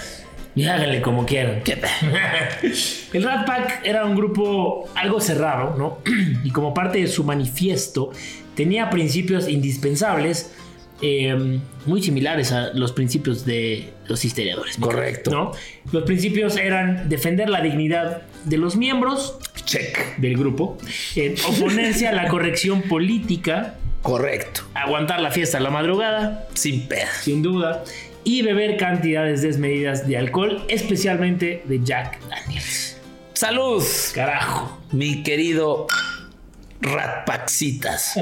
Y 0.55 0.65
háganle 0.65 1.01
como 1.01 1.25
quieran. 1.25 1.61
¿Qué 1.63 1.77
pedo? 1.77 1.91
El 3.13 3.23
Rat 3.23 3.45
Pack 3.45 3.81
era 3.85 4.05
un 4.05 4.15
grupo 4.15 4.89
algo 4.95 5.21
cerrado, 5.21 5.75
¿no? 5.77 5.99
Y 6.43 6.51
como 6.51 6.73
parte 6.73 6.99
de 6.99 7.07
su 7.07 7.23
manifiesto, 7.23 8.11
tenía 8.55 8.89
principios 8.89 9.47
indispensables, 9.47 10.51
eh, 11.01 11.59
muy 11.85 12.01
similares 12.03 12.51
a 12.51 12.73
los 12.73 12.91
principios 12.91 13.45
de 13.45 13.89
los 14.07 14.23
historiadores. 14.25 14.77
Correcto. 14.77 15.31
¿no? 15.31 15.51
Los 15.91 16.03
principios 16.03 16.57
eran 16.57 17.09
defender 17.09 17.49
la 17.49 17.61
dignidad 17.61 18.21
de 18.45 18.57
los 18.57 18.75
miembros 18.75 19.37
Check. 19.65 20.17
del 20.17 20.37
grupo, 20.37 20.77
eh, 21.15 21.35
oponerse 21.47 22.07
a 22.07 22.11
la 22.13 22.27
corrección 22.27 22.81
política, 22.83 23.75
Correcto. 24.01 24.61
aguantar 24.73 25.21
la 25.21 25.31
fiesta 25.31 25.57
a 25.57 25.61
la 25.61 25.69
madrugada, 25.69 26.47
Sin 26.53 26.87
pedo. 26.87 27.07
sin 27.21 27.41
duda, 27.41 27.83
y 28.23 28.41
beber 28.43 28.77
cantidades 28.77 29.41
desmedidas 29.41 30.07
de 30.07 30.17
alcohol, 30.17 30.63
especialmente 30.69 31.63
de 31.65 31.83
Jack 31.83 32.19
Daniels. 32.29 32.97
Salud, 33.33 33.83
Carajo. 34.13 34.79
mi 34.91 35.23
querido 35.23 35.87
Ratpaxitas. 36.81 38.19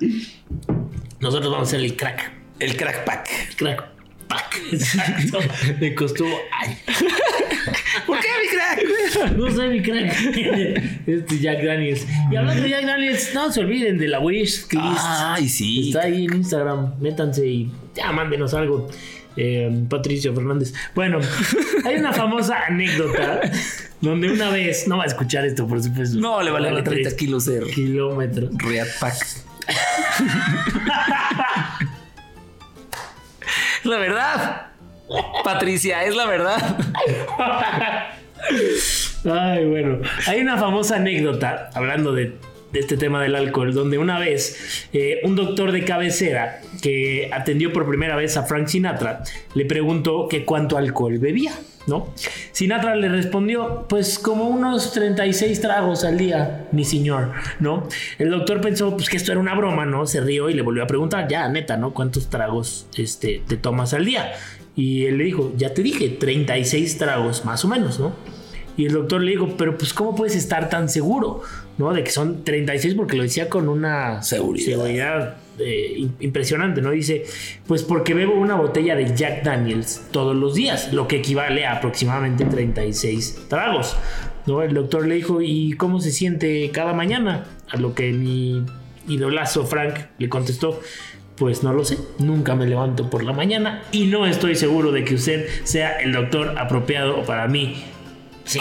Nosotros 1.20 1.50
vamos 1.50 1.68
a 1.68 1.70
hacer 1.70 1.80
el 1.80 1.96
crack. 1.96 2.30
El 2.60 2.76
crack 2.76 3.04
pack. 3.04 3.28
Crack 3.56 3.84
pack. 4.28 4.60
Exacto. 4.72 5.38
Me 5.80 5.94
costó 5.94 6.24
años. 6.24 6.78
¿Por 8.06 8.18
qué 8.20 8.28
mi 8.42 8.48
crack? 8.48 9.36
No 9.36 9.50
sé 9.50 9.68
mi 9.68 9.82
crack. 9.82 10.12
Este 11.06 11.38
Jack 11.38 11.62
Daniels. 11.64 12.06
Y 12.30 12.36
hablando 12.36 12.62
de 12.62 12.68
Jack 12.68 12.84
Daniels, 12.84 13.34
no 13.34 13.50
se 13.50 13.60
olviden 13.60 13.98
de 13.98 14.08
la 14.08 14.20
wish 14.20 14.66
list. 14.70 14.74
Ay, 14.74 15.48
sí. 15.48 15.88
Está 15.88 16.02
ahí 16.02 16.26
en 16.26 16.34
Instagram. 16.36 16.94
Métanse 17.00 17.46
y 17.46 17.70
ya 17.94 18.12
mándenos 18.12 18.54
algo. 18.54 18.88
Eh, 19.36 19.84
Patricio 19.88 20.34
Fernández. 20.34 20.74
Bueno, 20.94 21.20
hay 21.84 21.96
una 21.96 22.12
famosa 22.12 22.64
anécdota 22.66 23.40
donde 24.00 24.32
una 24.32 24.50
vez, 24.50 24.88
no 24.88 24.98
va 24.98 25.04
a 25.04 25.06
escuchar 25.06 25.44
esto, 25.46 25.66
por 25.66 25.82
supuesto. 25.82 26.18
No, 26.18 26.42
le 26.42 26.50
vale 26.50 26.82
30 26.82 27.16
kilos 27.16 27.46
de 27.46 27.60
kilómetros. 27.70 28.50
Rat 28.58 28.88
Pack. 29.00 29.47
La 33.84 33.98
verdad. 33.98 34.66
Patricia, 35.44 36.04
es 36.04 36.14
la 36.14 36.26
verdad. 36.26 36.76
Ay, 39.30 39.64
bueno. 39.66 40.00
Hay 40.26 40.40
una 40.40 40.56
famosa 40.58 40.96
anécdota, 40.96 41.70
hablando 41.74 42.12
de, 42.12 42.38
de 42.72 42.80
este 42.80 42.96
tema 42.96 43.22
del 43.22 43.34
alcohol, 43.34 43.72
donde 43.72 43.98
una 43.98 44.18
vez 44.18 44.88
eh, 44.92 45.20
un 45.24 45.36
doctor 45.36 45.72
de 45.72 45.84
cabecera 45.84 46.60
que 46.82 47.30
atendió 47.32 47.72
por 47.72 47.88
primera 47.88 48.16
vez 48.16 48.36
a 48.36 48.42
Frank 48.42 48.68
Sinatra 48.68 49.22
le 49.54 49.64
preguntó 49.64 50.28
que 50.28 50.44
cuánto 50.44 50.76
alcohol 50.76 51.18
bebía, 51.18 51.52
¿no? 51.86 52.12
Sinatra 52.52 52.94
le 52.94 53.08
respondió, 53.08 53.86
pues 53.88 54.18
como 54.18 54.48
unos 54.48 54.92
36 54.92 55.60
tragos 55.60 56.04
al 56.04 56.18
día, 56.18 56.68
mi 56.72 56.84
señor, 56.84 57.32
¿no? 57.60 57.88
El 58.18 58.30
doctor 58.30 58.60
pensó, 58.60 58.94
pues 58.96 59.08
que 59.08 59.16
esto 59.16 59.32
era 59.32 59.40
una 59.40 59.54
broma, 59.54 59.86
¿no? 59.86 60.06
Se 60.06 60.20
rió 60.20 60.50
y 60.50 60.54
le 60.54 60.62
volvió 60.62 60.82
a 60.82 60.86
preguntar, 60.86 61.26
ya, 61.28 61.48
neta, 61.48 61.76
¿no? 61.76 61.94
¿Cuántos 61.94 62.28
tragos 62.28 62.86
este, 62.96 63.42
te 63.46 63.56
tomas 63.56 63.94
al 63.94 64.04
día? 64.04 64.32
Y 64.76 65.06
él 65.06 65.18
le 65.18 65.24
dijo, 65.24 65.52
ya 65.56 65.74
te 65.74 65.82
dije, 65.82 66.08
36 66.10 66.98
tragos, 66.98 67.44
más 67.44 67.64
o 67.64 67.68
menos, 67.68 67.98
¿no? 67.98 68.14
Y 68.78 68.86
el 68.86 68.92
doctor 68.94 69.20
le 69.20 69.32
dijo, 69.32 69.48
pero 69.58 69.76
pues 69.76 69.92
¿cómo 69.92 70.14
puedes 70.14 70.36
estar 70.36 70.70
tan 70.70 70.88
seguro? 70.88 71.42
¿No? 71.76 71.92
De 71.92 72.02
que 72.04 72.10
son 72.10 72.44
36 72.44 72.94
porque 72.94 73.16
lo 73.16 73.24
decía 73.24 73.48
con 73.50 73.68
una 73.68 74.22
Seguridad. 74.22 74.64
seguridad, 74.66 75.36
eh, 75.58 75.94
im- 75.98 76.12
impresionante, 76.20 76.80
¿no? 76.80 76.90
Dice, 76.92 77.24
pues 77.66 77.82
porque 77.82 78.14
bebo 78.14 78.34
una 78.34 78.54
botella 78.54 78.94
de 78.96 79.14
Jack 79.14 79.42
Daniels 79.42 80.02
todos 80.12 80.34
los 80.36 80.54
días, 80.54 80.92
lo 80.92 81.08
que 81.08 81.16
equivale 81.16 81.66
a 81.66 81.72
aproximadamente 81.72 82.44
36 82.44 83.48
tragos. 83.48 83.96
¿No? 84.46 84.62
El 84.62 84.72
doctor 84.72 85.06
le 85.06 85.16
dijo, 85.16 85.42
¿y 85.42 85.72
cómo 85.72 86.00
se 86.00 86.10
siente 86.10 86.70
cada 86.72 86.94
mañana? 86.94 87.44
A 87.68 87.76
lo 87.76 87.94
que 87.94 88.12
mi 88.12 88.64
idolazo 89.08 89.66
Frank 89.66 89.94
le 90.18 90.28
contestó, 90.28 90.80
pues 91.36 91.62
no 91.62 91.72
lo 91.72 91.84
sé, 91.84 91.98
nunca 92.18 92.54
me 92.54 92.66
levanto 92.66 93.10
por 93.10 93.22
la 93.24 93.32
mañana 93.32 93.82
y 93.92 94.06
no 94.06 94.24
estoy 94.26 94.54
seguro 94.56 94.90
de 94.92 95.04
que 95.04 95.16
usted 95.16 95.46
sea 95.64 95.98
el 96.00 96.12
doctor 96.12 96.54
apropiado 96.58 97.24
para 97.24 97.46
mí. 97.46 97.84
Sí, 98.48 98.60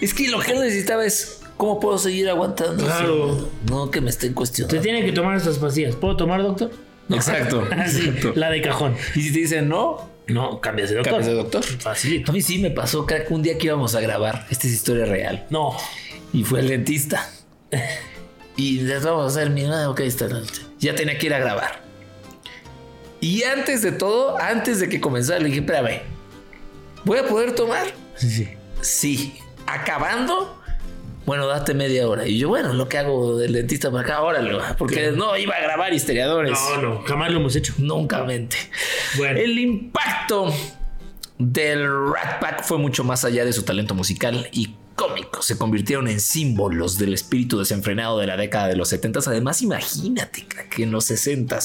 Es 0.00 0.12
que 0.12 0.28
lo 0.28 0.40
que 0.40 0.52
él 0.52 0.60
necesitaba 0.60 1.04
es 1.06 1.40
cómo 1.56 1.80
puedo 1.80 1.98
seguir 1.98 2.28
aguantando. 2.28 2.84
Claro. 2.84 3.48
No 3.70 3.90
que 3.90 4.00
me 4.00 4.10
estén 4.10 4.34
cuestionando. 4.34 4.80
tiene 4.82 5.04
que 5.04 5.12
tomar 5.12 5.36
estas 5.36 5.58
pastillas. 5.58 5.96
¿Puedo 5.96 6.16
tomar, 6.16 6.42
doctor? 6.42 6.70
Exacto. 7.10 7.66
Así, 7.76 8.08
exacto. 8.08 8.32
la 8.34 8.50
de 8.50 8.60
cajón. 8.60 8.94
Y 9.14 9.22
si 9.22 9.32
te 9.32 9.38
dicen 9.40 9.68
no, 9.68 10.08
No, 10.26 10.60
cambias 10.60 10.90
de 10.90 10.96
doctor. 10.96 11.12
cambias 11.14 11.26
de 11.28 11.34
doctor. 11.34 11.64
Facilito. 11.64 12.32
A 12.32 12.34
mí 12.34 12.42
sí 12.42 12.58
me 12.58 12.70
pasó 12.70 13.06
que 13.06 13.24
un 13.30 13.42
día 13.42 13.56
que 13.56 13.66
íbamos 13.68 13.94
a 13.94 14.00
grabar, 14.00 14.46
esta 14.50 14.66
es 14.66 14.74
historia 14.74 15.06
real, 15.06 15.46
No. 15.50 15.74
y 16.32 16.44
fue 16.44 16.60
el 16.60 16.68
dentista. 16.68 17.30
Y 18.56 18.80
les 18.80 19.04
vamos 19.04 19.24
a 19.24 19.28
hacer 19.28 19.50
mi 19.50 19.64
ah, 19.64 19.88
ok, 19.88 20.00
está, 20.00 20.26
está. 20.26 20.40
Ya 20.80 20.94
tenía 20.94 21.16
que 21.16 21.26
ir 21.26 21.34
a 21.34 21.38
grabar. 21.38 21.82
Y 23.20 23.42
antes 23.44 23.82
de 23.82 23.92
todo, 23.92 24.38
antes 24.38 24.80
de 24.80 24.88
que 24.88 25.00
comenzara, 25.00 25.38
le 25.40 25.46
dije, 25.46 25.60
espérame, 25.60 26.00
¿voy 27.04 27.18
a 27.18 27.26
poder 27.26 27.52
tomar? 27.54 27.86
Sí, 28.16 28.30
sí. 28.30 28.48
Sí. 28.80 29.38
Acabando, 29.66 30.58
bueno, 31.26 31.46
date 31.46 31.74
media 31.74 32.08
hora. 32.08 32.26
Y 32.26 32.38
yo, 32.38 32.48
bueno, 32.48 32.72
lo 32.72 32.88
que 32.88 32.98
hago 32.98 33.36
del 33.36 33.52
dentista 33.52 33.90
para 33.90 34.02
acá, 34.02 34.22
órale, 34.22 34.56
porque 34.78 35.10
no 35.10 35.36
iba 35.36 35.54
a 35.54 35.60
grabar 35.60 35.92
historiadores. 35.92 36.58
No, 36.76 36.82
no, 36.82 37.02
jamás 37.02 37.30
lo 37.30 37.40
hemos 37.40 37.54
hecho. 37.54 37.74
Nunca 37.78 38.24
mente. 38.24 38.56
Bueno. 39.16 39.38
El 39.38 39.58
impacto 39.58 40.52
del 41.38 42.12
Rat 42.12 42.40
Pack 42.40 42.64
fue 42.64 42.78
mucho 42.78 43.04
más 43.04 43.24
allá 43.24 43.44
de 43.44 43.52
su 43.52 43.62
talento 43.62 43.94
musical 43.94 44.48
y 44.52 44.74
Se 45.40 45.56
convirtieron 45.56 46.08
en 46.08 46.20
símbolos 46.20 46.98
del 46.98 47.14
espíritu 47.14 47.58
desenfrenado 47.58 48.18
de 48.18 48.26
la 48.26 48.36
década 48.36 48.68
de 48.68 48.76
los 48.76 48.88
70. 48.88 49.20
Además, 49.26 49.62
imagínate 49.62 50.46
que 50.70 50.82
en 50.82 50.90
los 50.90 51.04
60 51.04 51.58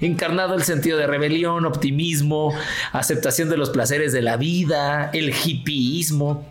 encarnado 0.00 0.54
el 0.54 0.62
sentido 0.62 0.98
de 0.98 1.06
rebelión, 1.06 1.66
optimismo, 1.66 2.54
aceptación 2.92 3.48
de 3.48 3.56
los 3.56 3.70
placeres 3.70 4.12
de 4.12 4.22
la 4.22 4.36
vida, 4.36 5.10
el 5.12 5.34
hippieísmo. 5.34 6.48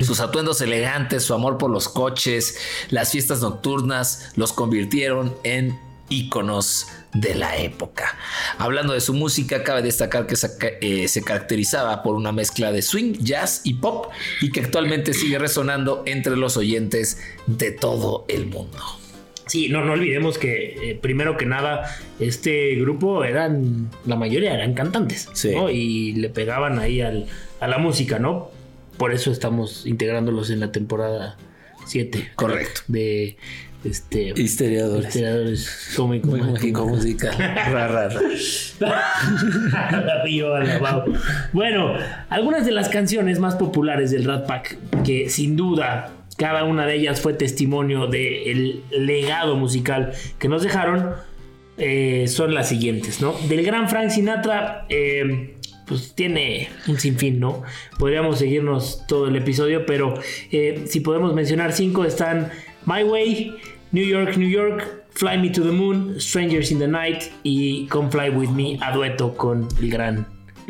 Sus 0.00 0.20
atuendos 0.20 0.60
elegantes, 0.60 1.24
su 1.24 1.32
amor 1.32 1.56
por 1.56 1.70
los 1.70 1.88
coches, 1.88 2.58
las 2.90 3.12
fiestas 3.12 3.40
nocturnas 3.40 4.32
los 4.36 4.52
convirtieron 4.52 5.34
en 5.42 5.85
íconos 6.08 6.86
de 7.12 7.34
la 7.34 7.56
época. 7.56 8.16
Hablando 8.58 8.92
de 8.92 9.00
su 9.00 9.14
música, 9.14 9.62
cabe 9.64 9.82
destacar 9.82 10.26
que 10.26 10.36
se, 10.36 10.50
eh, 10.80 11.08
se 11.08 11.22
caracterizaba 11.22 12.02
por 12.02 12.14
una 12.16 12.32
mezcla 12.32 12.72
de 12.72 12.82
swing, 12.82 13.14
jazz 13.20 13.62
y 13.64 13.74
pop 13.74 14.06
y 14.40 14.50
que 14.52 14.60
actualmente 14.60 15.14
sigue 15.14 15.38
resonando 15.38 16.02
entre 16.06 16.36
los 16.36 16.56
oyentes 16.56 17.18
de 17.46 17.70
todo 17.72 18.24
el 18.28 18.46
mundo. 18.46 18.78
Sí, 19.46 19.68
no, 19.68 19.84
no 19.84 19.92
olvidemos 19.92 20.38
que 20.38 20.90
eh, 20.90 20.98
primero 21.00 21.36
que 21.36 21.46
nada 21.46 21.96
este 22.18 22.74
grupo 22.74 23.22
eran, 23.24 23.90
la 24.04 24.16
mayoría 24.16 24.52
eran 24.52 24.74
cantantes, 24.74 25.28
Sí. 25.34 25.52
¿no? 25.54 25.70
Y 25.70 26.12
le 26.14 26.28
pegaban 26.30 26.80
ahí 26.80 27.00
al- 27.00 27.26
a 27.60 27.68
la 27.68 27.78
música, 27.78 28.18
¿no? 28.18 28.50
Por 28.98 29.12
eso 29.12 29.30
estamos 29.30 29.86
integrándolos 29.86 30.50
en 30.50 30.58
la 30.60 30.72
temporada 30.72 31.36
7. 31.86 32.32
Correcto. 32.34 32.80
De 32.88 33.36
este... 33.88 34.32
Historiadores. 34.36 35.08
Historiadores 35.08 35.92
cómicos. 35.96 36.30
Muy 36.30 36.42
mágico 36.42 36.86
musical. 36.86 37.34
Ra, 37.38 37.88
ra, 37.88 38.08
ra. 38.08 38.20
Viva 40.24 40.60
la 40.64 40.78
Bau. 40.78 41.04
bueno, 41.52 41.94
algunas 42.28 42.66
de 42.66 42.72
las 42.72 42.88
canciones 42.88 43.38
más 43.38 43.56
populares 43.56 44.10
del 44.10 44.24
Rat 44.24 44.46
Pack, 44.46 44.78
que 45.04 45.30
sin 45.30 45.56
duda 45.56 46.12
cada 46.36 46.64
una 46.64 46.86
de 46.86 46.94
ellas 46.94 47.20
fue 47.20 47.32
testimonio 47.32 48.06
del 48.06 48.82
legado 48.90 49.56
musical 49.56 50.12
que 50.38 50.48
nos 50.48 50.62
dejaron, 50.62 51.14
eh, 51.78 52.26
son 52.28 52.54
las 52.54 52.68
siguientes, 52.68 53.20
¿no? 53.20 53.34
Del 53.48 53.64
gran 53.64 53.88
Frank 53.88 54.10
Sinatra, 54.10 54.86
eh, 54.88 55.56
pues 55.86 56.14
tiene 56.14 56.68
un 56.88 56.98
sinfín, 56.98 57.40
¿no? 57.40 57.62
Podríamos 57.98 58.38
seguirnos 58.38 59.04
todo 59.06 59.28
el 59.28 59.36
episodio, 59.36 59.86
pero 59.86 60.14
eh, 60.50 60.84
si 60.86 61.00
podemos 61.00 61.34
mencionar 61.34 61.72
cinco, 61.72 62.04
están 62.04 62.50
My 62.86 63.02
Way, 63.02 63.56
New 63.92 64.04
York, 64.04 64.36
New 64.36 64.48
York, 64.48 65.06
Fly 65.10 65.38
Me 65.38 65.50
to 65.50 65.62
the 65.62 65.72
Moon, 65.72 66.20
Strangers 66.20 66.70
in 66.70 66.78
the 66.78 66.88
Night 66.88 67.32
y 67.44 67.86
Come 67.88 68.10
Fly 68.10 68.30
With 68.30 68.50
Me 68.50 68.78
a 68.82 68.92
dueto 68.92 69.34
con 69.34 69.68
el 69.80 69.90
gran 69.90 70.26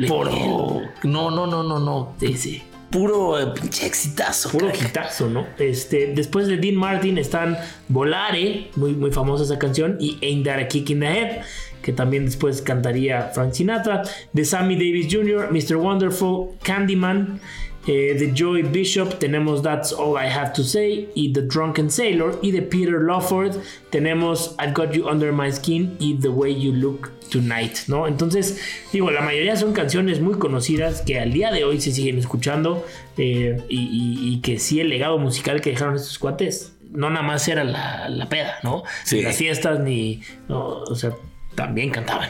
Puro. 0.07 0.81
No, 1.03 1.31
no, 1.31 1.47
no, 1.47 1.63
no, 1.63 1.79
no. 1.79 2.13
Sí. 2.19 2.61
Puro 2.91 3.37
eh, 3.39 3.47
pinche 3.47 3.85
exitazo. 3.85 4.49
Puro 4.49 4.69
hitazo, 4.69 5.27
¿no? 5.27 5.45
Este, 5.57 6.13
después 6.15 6.47
de 6.47 6.57
Dean 6.57 6.75
Martin 6.75 7.17
están 7.17 7.57
Volare, 7.89 8.69
muy, 8.75 8.93
muy 8.93 9.11
famosa 9.11 9.43
esa 9.43 9.59
canción, 9.59 9.97
y 9.99 10.17
Ain't 10.21 10.45
That 10.45 10.59
a 10.59 10.67
Kick 10.67 10.89
in 10.91 11.01
the 11.01 11.07
Head, 11.07 11.41
que 11.81 11.91
también 11.91 12.25
después 12.25 12.61
cantaría 12.61 13.31
Frank 13.33 13.53
Sinatra. 13.53 14.03
De 14.31 14.45
Sammy 14.45 14.75
Davis 14.75 15.07
Jr., 15.11 15.51
Mr. 15.51 15.75
Wonderful, 15.77 16.57
Candyman. 16.63 17.41
Eh, 17.87 18.15
de 18.19 18.31
Joy 18.35 18.63
Bishop 18.63 19.17
tenemos 19.17 19.63
That's 19.63 19.93
All 19.93 20.15
I 20.21 20.27
Have 20.29 20.51
to 20.55 20.63
Say 20.63 21.09
y 21.15 21.31
The 21.33 21.41
Drunken 21.43 21.89
Sailor. 21.89 22.37
Y 22.41 22.51
de 22.51 22.61
Peter 22.61 22.99
Lawford 23.01 23.53
tenemos 23.89 24.55
I've 24.59 24.73
Got 24.73 24.91
You 24.93 25.07
Under 25.09 25.31
My 25.31 25.51
Skin 25.51 25.95
y 25.99 26.15
The 26.15 26.27
Way 26.29 26.59
You 26.61 26.73
Look 26.73 27.11
Tonight, 27.29 27.87
¿no? 27.87 28.07
Entonces, 28.07 28.59
digo, 28.93 29.11
la 29.11 29.21
mayoría 29.21 29.55
son 29.57 29.73
canciones 29.73 30.21
muy 30.21 30.35
conocidas 30.35 31.01
que 31.01 31.19
al 31.19 31.33
día 31.33 31.51
de 31.51 31.63
hoy 31.65 31.81
se 31.81 31.91
siguen 31.91 32.17
escuchando 32.17 32.85
eh, 33.17 33.61
y, 33.69 33.79
y- 33.79 34.33
y 34.33 34.41
que 34.41 34.59
sí 34.59 34.79
el 34.79 34.89
legado 34.89 35.17
musical 35.17 35.59
que 35.61 35.71
dejaron 35.71 35.95
estos 35.95 36.19
cuates 36.19 36.73
no 36.91 37.09
nada 37.09 37.21
más 37.25 37.45
era 37.49 37.65
la, 37.65 38.07
la 38.07 38.29
peda, 38.29 38.55
¿no? 38.63 38.83
Sí. 39.03 39.17
Ni 39.17 39.21
las 39.23 39.35
fiestas 39.35 39.81
ni, 39.81 40.21
no, 40.47 40.67
o 40.83 40.95
sea, 40.95 41.11
también 41.53 41.89
cantaban. 41.89 42.29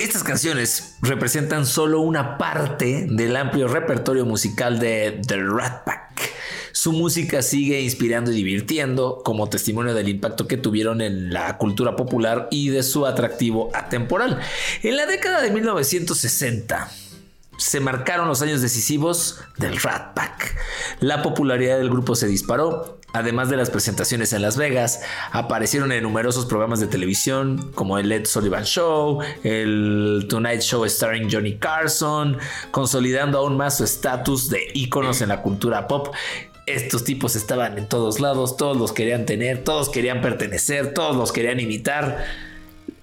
Estas 0.00 0.24
canciones 0.24 0.96
representan 1.02 1.66
solo 1.66 2.00
una 2.00 2.38
parte 2.38 3.06
del 3.10 3.36
amplio 3.36 3.68
repertorio 3.68 4.24
musical 4.24 4.78
de 4.78 5.20
The 5.26 5.36
Rat 5.36 5.84
Pack. 5.84 6.32
Su 6.72 6.92
música 6.92 7.42
sigue 7.42 7.82
inspirando 7.82 8.32
y 8.32 8.34
divirtiendo 8.34 9.20
como 9.22 9.50
testimonio 9.50 9.92
del 9.92 10.08
impacto 10.08 10.48
que 10.48 10.56
tuvieron 10.56 11.02
en 11.02 11.34
la 11.34 11.58
cultura 11.58 11.96
popular 11.96 12.48
y 12.50 12.70
de 12.70 12.82
su 12.82 13.04
atractivo 13.04 13.70
atemporal. 13.74 14.40
En 14.82 14.96
la 14.96 15.04
década 15.04 15.42
de 15.42 15.50
1960 15.50 16.90
se 17.58 17.80
marcaron 17.80 18.26
los 18.26 18.40
años 18.40 18.62
decisivos 18.62 19.40
del 19.58 19.78
Rat 19.82 20.14
Pack. 20.14 20.56
La 21.00 21.20
popularidad 21.20 21.76
del 21.76 21.90
grupo 21.90 22.14
se 22.14 22.26
disparó. 22.26 22.99
Además 23.12 23.50
de 23.50 23.56
las 23.56 23.70
presentaciones 23.70 24.32
en 24.32 24.42
Las 24.42 24.56
Vegas, 24.56 25.02
aparecieron 25.32 25.90
en 25.92 26.02
numerosos 26.02 26.46
programas 26.46 26.80
de 26.80 26.86
televisión 26.86 27.70
como 27.74 27.98
el 27.98 28.10
Ed 28.12 28.26
Sullivan 28.26 28.64
Show, 28.64 29.20
el 29.42 30.26
Tonight 30.28 30.60
Show 30.60 30.88
starring 30.88 31.28
Johnny 31.30 31.56
Carson, 31.56 32.38
consolidando 32.70 33.38
aún 33.38 33.56
más 33.56 33.78
su 33.78 33.84
estatus 33.84 34.48
de 34.48 34.60
íconos 34.74 35.22
en 35.22 35.28
la 35.28 35.42
cultura 35.42 35.88
pop. 35.88 36.14
Estos 36.66 37.02
tipos 37.02 37.34
estaban 37.34 37.78
en 37.78 37.88
todos 37.88 38.20
lados, 38.20 38.56
todos 38.56 38.76
los 38.76 38.92
querían 38.92 39.26
tener, 39.26 39.64
todos 39.64 39.88
querían 39.88 40.20
pertenecer, 40.20 40.94
todos 40.94 41.16
los 41.16 41.32
querían 41.32 41.58
imitar. 41.58 42.24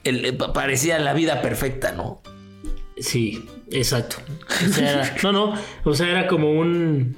Eh, 0.05 0.37
parecía 0.53 0.99
la 0.99 1.13
vida 1.13 1.41
perfecta, 1.41 1.91
¿no? 1.91 2.21
Sí, 2.97 3.45
exacto. 3.71 4.17
No, 5.21 5.31
no, 5.31 5.53
o 5.83 5.93
sea, 5.93 6.07
era 6.07 6.27
como 6.27 6.51
un, 6.51 7.17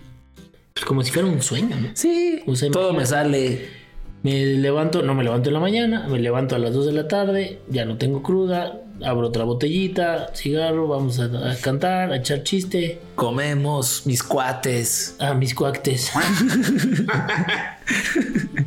como 0.86 1.04
si 1.04 1.12
fuera 1.12 1.28
un 1.28 1.42
sueño, 1.42 1.76
¿no? 1.80 1.90
Sí, 1.94 2.42
O 2.48 2.56
sea, 2.56 2.72
todo 2.72 2.94
me 2.94 3.06
sale. 3.06 3.80
Me 4.22 4.46
levanto, 4.46 5.02
no 5.02 5.16
me 5.16 5.24
levanto 5.24 5.50
en 5.50 5.54
la 5.54 5.62
mañana, 5.62 6.08
me 6.10 6.20
levanto 6.20 6.54
a 6.56 6.60
las 6.60 6.74
2 6.74 6.88
de 6.88 6.92
la 6.92 7.08
tarde, 7.08 7.60
ya 7.70 7.86
no 7.86 7.96
tengo 7.98 8.22
cruda, 8.22 8.82
abro 9.02 9.28
otra 9.28 9.46
botellita, 9.46 10.32
cigarro, 10.36 10.90
vamos 10.90 11.22
a, 11.22 11.52
a 11.52 11.56
cantar, 11.56 12.12
a 12.12 12.18
echar 12.18 12.44
chiste, 12.44 13.00
Comemos, 13.16 14.02
mis 14.06 14.22
cuates. 14.22 15.16
a 15.20 15.34
mis 15.36 15.56
cuactes. 15.56 16.12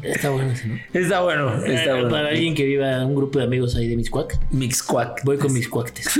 está 0.02 0.30
bueno 0.30 0.52
ese, 0.52 0.68
¿no? 0.68 0.78
Está 0.92 1.20
bueno, 1.20 1.54
está 1.64 1.90
Eh, 1.90 1.92
bueno. 1.92 2.08
Para 2.08 2.28
alguien 2.28 2.54
que 2.54 2.64
viva 2.64 3.04
un 3.04 3.14
grupo 3.14 3.38
de 3.38 3.44
amigos 3.44 3.76
ahí 3.76 3.88
de 3.88 3.96
mis 3.96 4.10
cuac, 4.10 4.38
Mix 4.50 4.82
cuac. 4.82 5.22
voy 5.24 5.38
con 5.38 5.52
mis 5.52 5.68
cuactes. 5.68 6.06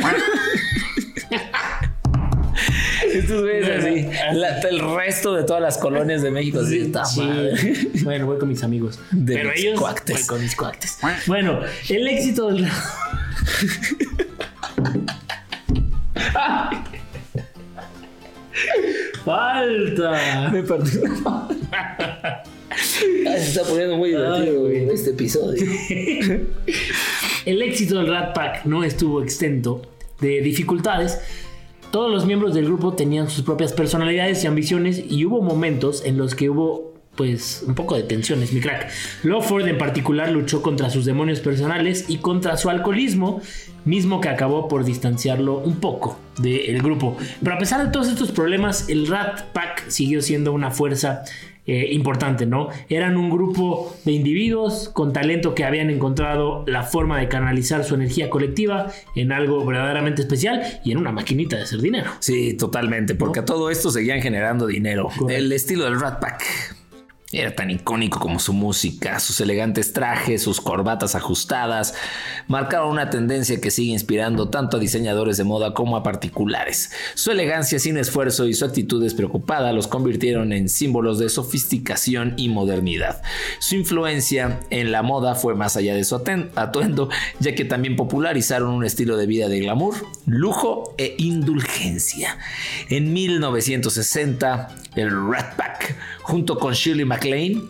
Estos 3.13 3.43
güeyes 3.43 3.69
así. 3.69 4.09
La- 4.39 4.59
el 4.61 4.81
resto 4.97 5.35
de 5.35 5.45
todas 5.45 5.63
las 5.63 5.79
colonias 5.79 6.23
de 6.23 6.31
México 6.31 6.61
así 6.61 6.79
está 6.81 7.05
Sí. 7.05 7.21
madre. 7.21 7.53
Bueno, 8.05 8.27
voy 8.27 8.39
con 8.39 8.49
mis 8.49 8.63
amigos. 8.63 8.99
De 9.11 9.35
Pero 9.35 9.51
mis 9.51 9.61
ellos 9.61 9.81
cuactes. 9.81 10.17
voy 10.17 10.27
con 10.27 10.41
mis 10.43 10.57
cuactes. 10.57 10.99
Bueno, 11.27 11.61
el 11.89 12.09
éxito 12.09 12.49
del 12.51 12.67
Falta. 19.25 20.51
Me 20.53 20.63
partió. 20.63 21.01
se 22.77 23.37
está 23.39 23.63
poniendo 23.65 23.97
muy 23.97 24.11
divertido 24.11 24.61
güey, 24.61 24.89
este 24.91 25.11
episodio. 25.11 25.65
El 27.45 27.61
éxito 27.63 27.97
del 27.99 28.07
Rat 28.09 28.35
Pack 28.35 28.65
no 28.67 28.85
estuvo 28.85 29.23
exento 29.23 29.83
de 30.21 30.41
dificultades. 30.41 31.19
Todos 31.93 32.11
los 32.11 32.25
miembros 32.25 32.55
del 32.55 32.65
grupo 32.65 32.95
tenían 32.95 33.29
sus 33.29 33.45
propias 33.45 33.75
personalidades 33.75 34.43
y 34.43 34.47
ambiciones 34.47 35.05
y 35.11 35.27
hubo 35.27 35.43
momentos 35.43 36.03
en 36.07 36.17
los 36.17 36.35
que 36.35 36.49
hubo 36.49 36.95
pues 37.17 37.63
un 37.67 37.75
poco 37.75 37.95
de 37.95 38.03
tensiones, 38.03 38.55
mi 38.55 38.63
crack. 38.63 38.89
Lawford 39.25 39.69
en 39.69 39.77
particular 39.77 40.31
luchó 40.31 40.63
contra 40.63 40.89
sus 40.89 41.05
demonios 41.05 41.41
personales 41.41 42.07
y 42.09 42.17
contra 42.17 42.57
su 42.57 42.71
alcoholismo, 42.71 43.43
mismo 43.85 44.23
que 44.23 44.31
acabó 44.31 44.69
por 44.69 44.85
distanciarlo 44.85 45.59
un 45.59 45.81
poco 45.81 46.19
del 46.39 46.81
grupo. 46.81 47.19
Pero 47.43 47.57
a 47.57 47.59
pesar 47.59 47.85
de 47.85 47.93
todos 47.93 48.09
estos 48.09 48.33
problemas, 48.33 48.89
el 48.89 49.07
Rat 49.07 49.43
Pack 49.53 49.91
siguió 49.91 50.23
siendo 50.23 50.55
una 50.55 50.71
fuerza 50.71 51.25
eh, 51.67 51.89
importante, 51.93 52.45
¿no? 52.45 52.69
Eran 52.89 53.17
un 53.17 53.31
grupo 53.31 53.95
de 54.05 54.13
individuos 54.13 54.89
con 54.89 55.13
talento 55.13 55.55
que 55.55 55.65
habían 55.65 55.91
encontrado 55.91 56.65
la 56.67 56.83
forma 56.83 57.21
de 57.21 57.29
canalizar 57.29 57.85
su 57.85 57.95
energía 57.95 58.31
colectiva 58.31 58.91
en 59.15 59.31
algo 59.33 59.65
verdaderamente 59.65 60.23
especial 60.23 60.63
y 60.85 60.93
en 60.93 60.99
una 60.99 61.13
maquinita 61.13 61.57
de 61.57 61.63
hacer 61.63 61.81
dinero. 61.81 62.11
Sí, 62.19 62.55
totalmente, 62.55 63.15
porque 63.15 63.41
a 63.41 63.45
todo 63.45 63.71
esto 63.71 63.91
seguían 63.91 64.21
generando 64.21 64.67
dinero. 64.67 65.05
Correcto. 65.05 65.29
El 65.31 65.53
estilo 65.53 65.85
del 65.85 66.01
Rat 66.01 66.21
Pack 66.21 66.82
era 67.33 67.55
tan 67.55 67.71
icónico 67.71 68.21
como 68.21 68.39
su 68.39 68.53
música, 68.53 69.19
sus 69.19 69.41
elegantes 69.41 69.93
trajes, 69.93 70.43
sus 70.43 70.61
corbatas 70.61 71.15
ajustadas, 71.15 71.95
marcaron 72.47 72.91
una 72.91 73.11
tendencia 73.11 73.61
que 73.61 73.71
sigue 73.71 73.93
inspirando 73.93 74.51
tanto 74.51 74.77
a 74.77 74.81
diseñadores 74.81 75.39
de 75.39 75.45
moda 75.45 75.73
como 75.73 75.97
a 75.97 76.03
particulares. 76.03 76.93
Su 77.15 77.31
elegancia 77.31 77.79
sin 77.79 77.97
esfuerzo 77.97 78.47
y 78.47 78.55
su 78.55 78.65
actitud 78.65 79.03
despreocupada 79.03 79.73
los 79.73 79.89
convirtieron 79.89 80.53
en 80.53 80.69
símbolos 80.69 81.19
de 81.19 81.29
sofisticación 81.29 82.35
y 82.37 82.49
modernidad. 82.49 83.23
Su 83.59 83.77
influencia 83.77 84.61
en 84.71 84.93
la 84.93 85.03
moda 85.03 85.35
fue 85.35 85.55
más 85.55 85.77
allá 85.77 85.95
de 85.95 86.05
su 86.05 86.17
atuendo, 86.17 87.09
ya 87.41 87.55
que 87.55 87.65
también 87.65 87.97
popularizaron 87.97 88.75
un 88.75 88.85
estilo 88.85 89.17
de 89.17 89.27
vida 89.27 89.49
de 89.49 89.61
glamour, 89.61 89.95
lujo 90.27 90.95
e 90.99 91.15
indulgencia. 91.19 92.37
En 92.89 93.13
1960, 93.13 94.69
el 94.95 95.11
Rat 95.31 95.57
Pack, 95.57 95.97
junto 96.23 96.59
con 96.59 96.73
Shirley 96.75 97.05
MacLaine, 97.05 97.63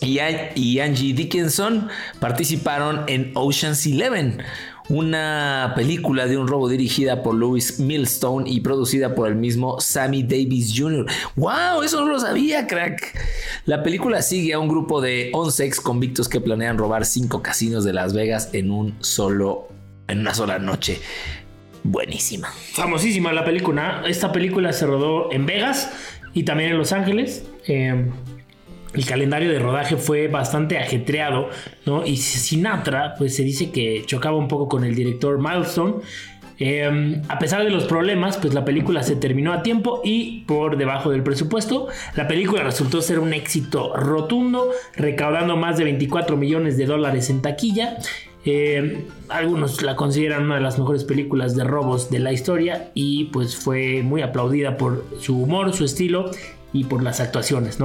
y, 0.00 0.18
An- 0.18 0.50
y 0.54 0.78
Angie 0.80 1.14
Dickinson 1.14 1.88
participaron 2.20 3.04
en 3.06 3.32
Ocean's 3.34 3.86
Eleven, 3.86 4.42
una 4.88 5.72
película 5.74 6.26
de 6.26 6.36
un 6.36 6.46
robo 6.46 6.68
dirigida 6.68 7.22
por 7.22 7.34
Louis 7.34 7.80
Millstone 7.80 8.48
y 8.48 8.60
producida 8.60 9.14
por 9.14 9.26
el 9.28 9.34
mismo 9.34 9.80
Sammy 9.80 10.22
Davis 10.22 10.72
Jr. 10.76 11.06
¡Wow! 11.34 11.82
Eso 11.82 12.00
no 12.04 12.12
lo 12.12 12.20
sabía, 12.20 12.66
crack. 12.66 13.18
La 13.64 13.82
película 13.82 14.22
sigue 14.22 14.52
a 14.52 14.58
un 14.60 14.68
grupo 14.68 15.00
de 15.00 15.30
11 15.32 15.64
ex 15.64 15.80
convictos 15.80 16.28
que 16.28 16.40
planean 16.40 16.78
robar 16.78 17.04
cinco 17.04 17.42
casinos 17.42 17.82
de 17.82 17.92
Las 17.94 18.12
Vegas 18.14 18.50
en 18.52 18.70
un 18.70 18.94
solo 19.00 19.68
en 20.08 20.20
una 20.20 20.34
sola 20.34 20.58
noche. 20.60 21.00
Buenísima. 21.82 22.48
Famosísima 22.74 23.32
la 23.32 23.44
película. 23.44 24.02
Esta 24.06 24.30
película 24.32 24.72
se 24.72 24.86
rodó 24.86 25.32
en 25.32 25.46
Vegas 25.46 25.90
y 26.36 26.42
también 26.42 26.72
en 26.72 26.78
Los 26.78 26.92
Ángeles. 26.92 27.46
Eh, 27.66 28.10
el 28.92 29.06
calendario 29.06 29.50
de 29.50 29.58
rodaje 29.58 29.96
fue 29.96 30.28
bastante 30.28 30.76
ajetreado, 30.76 31.48
¿no? 31.86 32.04
Y 32.04 32.18
Sinatra, 32.18 33.14
pues 33.16 33.34
se 33.34 33.42
dice 33.42 33.70
que 33.70 34.02
chocaba 34.04 34.36
un 34.36 34.46
poco 34.46 34.68
con 34.68 34.84
el 34.84 34.94
director 34.94 35.38
Milestone. 35.38 35.94
Eh, 36.58 37.22
a 37.28 37.38
pesar 37.38 37.64
de 37.64 37.70
los 37.70 37.84
problemas, 37.84 38.36
pues 38.36 38.52
la 38.52 38.66
película 38.66 39.02
se 39.02 39.16
terminó 39.16 39.54
a 39.54 39.62
tiempo 39.62 40.02
y 40.04 40.42
por 40.42 40.76
debajo 40.76 41.10
del 41.10 41.22
presupuesto. 41.22 41.88
La 42.16 42.28
película 42.28 42.62
resultó 42.62 43.00
ser 43.00 43.18
un 43.18 43.32
éxito 43.32 43.96
rotundo, 43.96 44.70
recaudando 44.94 45.56
más 45.56 45.78
de 45.78 45.84
24 45.84 46.36
millones 46.36 46.76
de 46.76 46.84
dólares 46.84 47.30
en 47.30 47.40
taquilla. 47.40 47.96
Eh, 48.48 49.04
algunos 49.28 49.82
la 49.82 49.96
consideran 49.96 50.44
una 50.44 50.54
de 50.54 50.60
las 50.60 50.78
mejores 50.78 51.02
películas 51.02 51.56
de 51.56 51.64
robos 51.64 52.10
de 52.10 52.20
la 52.20 52.32
historia 52.32 52.92
y 52.94 53.24
pues 53.24 53.56
fue 53.56 54.02
muy 54.04 54.22
aplaudida 54.22 54.76
por 54.76 55.04
su 55.18 55.42
humor, 55.42 55.74
su 55.74 55.84
estilo 55.84 56.30
y 56.72 56.84
por 56.84 57.02
las 57.02 57.18
actuaciones. 57.18 57.78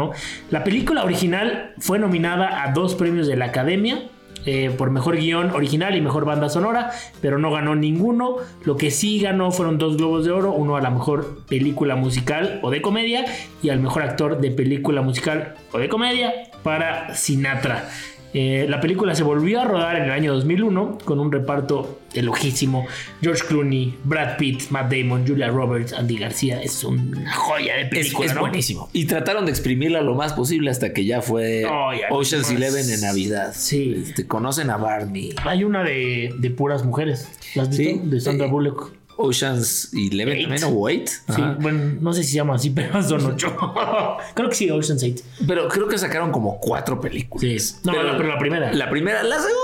La 0.52 0.63
película 0.63 1.04
original 1.04 1.74
fue 1.80 1.97
nominada 1.97 2.63
a 2.63 2.74
dos 2.74 2.93
premios 2.93 3.28
de 3.28 3.36
la 3.36 3.45
Academia. 3.45 4.04
eh, 4.45 4.71
por 4.76 4.89
mejor 4.89 5.17
guion 5.17 5.52
original 5.52 5.95
y 5.95 6.02
mejor 6.02 6.26
banda 6.26 6.50
sonora, 6.50 6.91
pero 7.21 7.38
no 7.38 7.52
ganó 7.52 7.76
ninguno. 7.76 8.38
Lo 8.65 8.76
que 8.76 8.89
sí 8.89 9.19
ganó 9.19 9.52
fueron 9.52 9.78
dos 9.78 9.97
globos 9.97 10.26
de 10.26 10.32
oro, 10.32 10.52
uno 10.52 10.76
a 10.76 10.82
la 10.82 10.89
mejor 10.89 11.43
película 11.47 11.95
musical 11.95 12.60
o 12.63 12.71
de 12.71 12.82
comedia 12.82 13.26
y 13.62 13.69
al 13.69 13.80
mejor 13.80 14.02
actor 14.02 14.41
de 14.41 14.50
película 14.50 15.04
musical 15.04 15.56
o 15.71 15.78
de 15.78 15.89
comedia 15.89 16.34
para 16.63 17.13
Sinatra. 17.13 17.88
Eh, 18.34 18.65
la 18.70 18.80
película 18.80 19.13
se 19.15 19.24
volvió 19.24 19.62
a 19.62 19.65
rodar 19.65 19.98
en 19.98 20.04
el 20.04 20.12
año 20.12 20.34
2001 20.34 21.00
con 21.04 21.20
un 21.20 21.32
reparto 21.32 22.00
elojísimo. 22.13 22.86
George 23.22 23.44
Clooney, 23.48 23.98
Brad 24.04 24.38
Pitt, 24.38 24.70
Matt 24.70 24.91
Damon, 24.91 25.26
Julia 25.28 25.50
Roberts, 25.50 25.94
Andy 25.94 26.17
García. 26.17 26.62
Es 26.62 26.84
una 26.84 27.34
joya 27.34 27.76
de 27.78 27.86
película, 27.86 28.28
es 28.28 28.36
¿no? 28.36 28.41
buenísimo. 28.41 28.89
Y 28.94 29.06
trataron 29.06 29.46
de 29.46 29.52
exprimirla 29.52 30.02
lo 30.02 30.15
más 30.15 30.34
posible 30.34 30.70
hasta 30.72 30.94
que 30.94 31.06
ya 31.06 31.22
fue 31.22 31.65
Oh, 31.65 31.91
ya, 31.94 32.08
Ocean's 32.13 32.50
no. 32.52 32.58
Eleven 32.58 32.89
en 32.89 33.02
Navidad. 33.02 33.54
Sí. 33.56 34.04
Este, 34.04 34.26
conocen 34.28 34.70
a 34.70 34.78
Barney. 34.78 35.36
Hay 35.44 35.63
una 35.63 35.84
de, 35.84 36.34
de 36.38 36.50
puras 36.52 36.84
mujeres. 36.86 37.28
¿Las 37.56 37.70
has 37.70 37.78
visto? 37.78 38.02
Sí, 38.04 38.10
de 38.10 38.20
Sandra 38.22 38.46
sí. 38.48 38.52
Bullock. 38.52 38.94
Ocean's 39.24 39.92
Eleven 39.94 40.36
Eight. 40.38 40.48
también 40.50 40.64
o 40.66 40.70
Wait. 40.70 41.08
Sí, 41.08 41.42
bueno, 41.60 41.98
no 42.02 42.14
sé 42.14 42.24
si 42.24 42.32
se 42.32 42.36
llama 42.38 42.56
así, 42.56 42.70
pero 42.76 43.02
son 43.04 43.26
ocho. 43.26 43.56
Creo 44.34 44.50
que 44.50 44.56
sí, 44.56 44.70
Ocean's 44.70 45.04
8. 45.04 45.24
Pero 45.48 45.68
creo 45.68 45.88
que 45.88 45.98
sacaron 45.98 46.32
como 46.32 46.60
cuatro 46.60 47.00
películas. 47.00 47.42
Sí. 47.64 47.76
No, 47.84 47.94
no, 48.04 48.18
pero 48.18 48.30
la 48.30 48.38
primera. 48.40 48.74
La 48.74 48.90
primera, 48.90 49.24
la 49.24 49.36
segunda. 49.38 49.58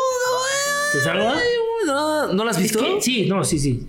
¿Te 0.93 1.00
salva? 1.02 1.36
No, 1.86 2.34
¿no 2.34 2.43
la 2.43 2.52
has 2.52 2.58
¿Es 2.58 2.63
visto? 2.63 2.80
que? 2.80 3.02
Sí, 3.02 3.28
no, 3.28 3.43
sí, 3.43 3.60
sí. 3.60 3.88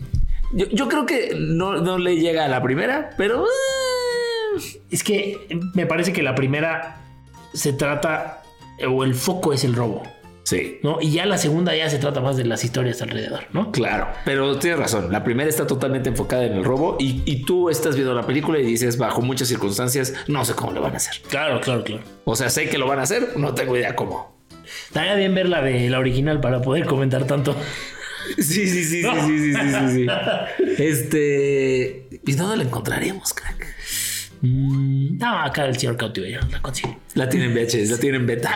Yo, 0.53 0.67
yo 0.71 0.89
creo 0.89 1.05
que 1.07 1.35
no, 1.39 1.77
no 1.81 1.99
le 1.99 2.17
llega 2.17 2.45
a 2.45 2.49
la 2.49 2.63
primera, 2.63 3.11
pero. 3.17 3.45
eh, 3.45 4.79
Es 4.91 5.03
que 5.05 5.47
me 5.75 5.87
parece 5.87 6.13
que 6.13 6.23
la 6.23 6.35
primera 6.35 7.01
se 7.53 7.73
trata, 7.73 8.43
o 8.89 9.05
el 9.05 9.15
foco 9.15 9.53
es 9.53 9.65
el 9.65 9.75
robo, 9.75 10.03
Sí. 10.49 10.81
¿no? 10.83 10.97
Y 10.99 11.11
ya 11.11 11.27
la 11.27 11.37
segunda 11.37 11.77
ya 11.77 11.91
se 11.91 11.99
trata 11.99 12.23
más 12.23 12.39
de 12.39 12.47
las 12.47 12.65
historias 12.65 13.03
alrededor, 13.03 13.45
¿no? 13.53 13.71
Claro, 13.71 14.09
pero 14.25 14.59
tienes 14.59 14.81
razón. 14.81 15.13
La 15.13 15.23
primera 15.23 15.47
está 15.47 15.67
totalmente 15.67 16.09
enfocada 16.09 16.47
en 16.47 16.55
el 16.55 16.65
robo 16.65 16.97
y, 16.99 17.23
y 17.27 17.45
tú 17.45 17.69
estás 17.69 17.97
viendo 17.97 18.15
la 18.15 18.27
película 18.27 18.59
y 18.59 18.65
dices, 18.65 18.97
bajo 18.97 19.21
muchas 19.21 19.49
circunstancias, 19.49 20.15
no 20.27 20.47
sé 20.47 20.55
cómo 20.55 20.73
lo 20.73 20.81
van 20.81 20.95
a 20.95 20.97
hacer. 20.97 21.17
Claro, 21.29 21.61
claro, 21.61 21.85
claro. 21.85 22.03
O 22.25 22.35
sea, 22.35 22.49
sé 22.49 22.71
que 22.71 22.79
lo 22.79 22.87
van 22.87 22.99
a 22.99 23.03
hacer, 23.03 23.37
no 23.37 23.53
tengo 23.53 23.77
idea 23.77 23.95
cómo. 23.95 24.39
Estaría 24.87 25.17
bien 25.17 25.35
ver 25.35 25.51
la 25.51 25.61
de 25.61 25.91
la 25.91 25.99
original 25.99 26.41
para 26.41 26.63
poder 26.63 26.87
comentar 26.87 27.27
tanto. 27.27 27.55
Sí, 28.39 28.43
sí, 28.43 28.85
sí, 28.85 29.03
sí, 29.03 29.03
sí, 29.03 29.55
sí, 29.55 29.55
sí, 29.55 29.91
sí, 29.91 30.07
Este. 30.83 32.09
¿Y 32.27 32.33
dónde 32.33 32.57
la 32.57 32.63
encontraremos, 32.63 33.35
crack? 33.35 33.67
Mm, 34.41 35.19
no, 35.19 35.39
acá 35.41 35.67
el 35.67 35.77
señor 35.79 35.97
cautiverio 35.97 36.41
la 36.51 36.63
consigo. 36.63 36.97
La 37.15 37.29
tienen 37.29 37.55
VHS, 37.55 37.91
la 37.91 37.99
tienen 37.99 38.27
beta. 38.27 38.55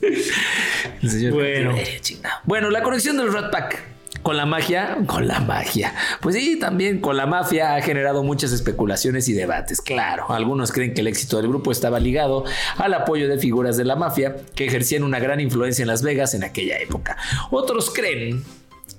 El 1.02 1.10
señor 1.10 1.34
Bueno. 1.34 1.74
Chingado. 2.00 2.36
Bueno, 2.44 2.70
la 2.70 2.82
conexión 2.82 3.16
del 3.16 3.32
Rat 3.32 3.50
Pack 3.50 3.96
con 4.26 4.36
la 4.36 4.44
magia, 4.44 4.98
con 5.06 5.28
la 5.28 5.38
magia. 5.38 5.94
Pues 6.20 6.34
sí, 6.34 6.58
también 6.58 7.00
con 7.00 7.16
la 7.16 7.26
mafia 7.26 7.76
ha 7.76 7.80
generado 7.80 8.24
muchas 8.24 8.50
especulaciones 8.50 9.28
y 9.28 9.34
debates. 9.34 9.80
Claro, 9.80 10.32
algunos 10.32 10.72
creen 10.72 10.94
que 10.94 11.02
el 11.02 11.06
éxito 11.06 11.36
del 11.36 11.46
grupo 11.46 11.70
estaba 11.70 12.00
ligado 12.00 12.44
al 12.76 12.92
apoyo 12.94 13.28
de 13.28 13.38
figuras 13.38 13.76
de 13.76 13.84
la 13.84 13.94
mafia 13.94 14.34
que 14.56 14.66
ejercían 14.66 15.04
una 15.04 15.20
gran 15.20 15.38
influencia 15.38 15.82
en 15.84 15.86
Las 15.86 16.02
Vegas 16.02 16.34
en 16.34 16.42
aquella 16.42 16.76
época. 16.78 17.16
Otros 17.52 17.92
creen 17.94 18.42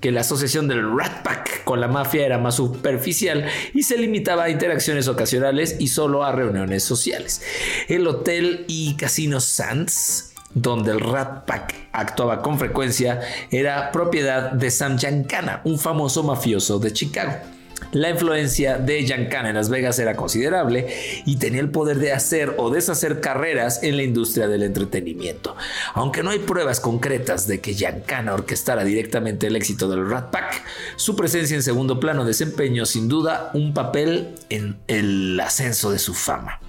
que 0.00 0.12
la 0.12 0.20
asociación 0.20 0.68
del 0.68 0.96
Rat 0.96 1.22
Pack 1.22 1.64
con 1.64 1.80
la 1.80 1.88
mafia 1.88 2.24
era 2.24 2.38
más 2.38 2.56
superficial 2.56 3.46
y 3.74 3.82
se 3.82 3.98
limitaba 3.98 4.44
a 4.44 4.50
interacciones 4.50 5.08
ocasionales 5.08 5.76
y 5.78 5.88
solo 5.88 6.24
a 6.24 6.32
reuniones 6.32 6.84
sociales. 6.84 7.42
El 7.88 8.06
hotel 8.06 8.64
y 8.68 8.94
casino 8.94 9.40
Sands, 9.40 10.32
donde 10.54 10.92
el 10.92 11.00
Rat 11.00 11.44
Pack 11.46 11.74
actuaba 11.92 12.42
con 12.42 12.58
frecuencia, 12.58 13.20
era 13.50 13.90
propiedad 13.92 14.52
de 14.52 14.70
Sam 14.70 14.98
Giancana, 14.98 15.60
un 15.64 15.78
famoso 15.78 16.22
mafioso 16.22 16.78
de 16.78 16.92
Chicago. 16.92 17.57
La 17.92 18.10
influencia 18.10 18.78
de 18.78 19.04
Giancana 19.04 19.48
en 19.48 19.54
Las 19.54 19.70
Vegas 19.70 19.98
era 19.98 20.14
considerable 20.14 20.88
y 21.24 21.36
tenía 21.36 21.60
el 21.60 21.70
poder 21.70 21.98
de 21.98 22.12
hacer 22.12 22.54
o 22.58 22.70
deshacer 22.70 23.20
carreras 23.20 23.82
en 23.82 23.96
la 23.96 24.02
industria 24.02 24.48
del 24.48 24.62
entretenimiento. 24.62 25.56
Aunque 25.94 26.22
no 26.22 26.30
hay 26.30 26.38
pruebas 26.38 26.80
concretas 26.80 27.46
de 27.46 27.60
que 27.60 27.74
Giancana 27.74 28.34
orquestara 28.34 28.84
directamente 28.84 29.46
el 29.46 29.56
éxito 29.56 29.88
del 29.88 30.08
Rat 30.08 30.30
Pack, 30.30 30.62
su 30.96 31.16
presencia 31.16 31.56
en 31.56 31.62
segundo 31.62 31.98
plano 31.98 32.24
desempeñó 32.24 32.84
sin 32.84 33.08
duda 33.08 33.50
un 33.54 33.72
papel 33.72 34.34
en 34.50 34.76
el 34.86 35.40
ascenso 35.40 35.90
de 35.90 35.98
su 35.98 36.14
fama. 36.14 36.60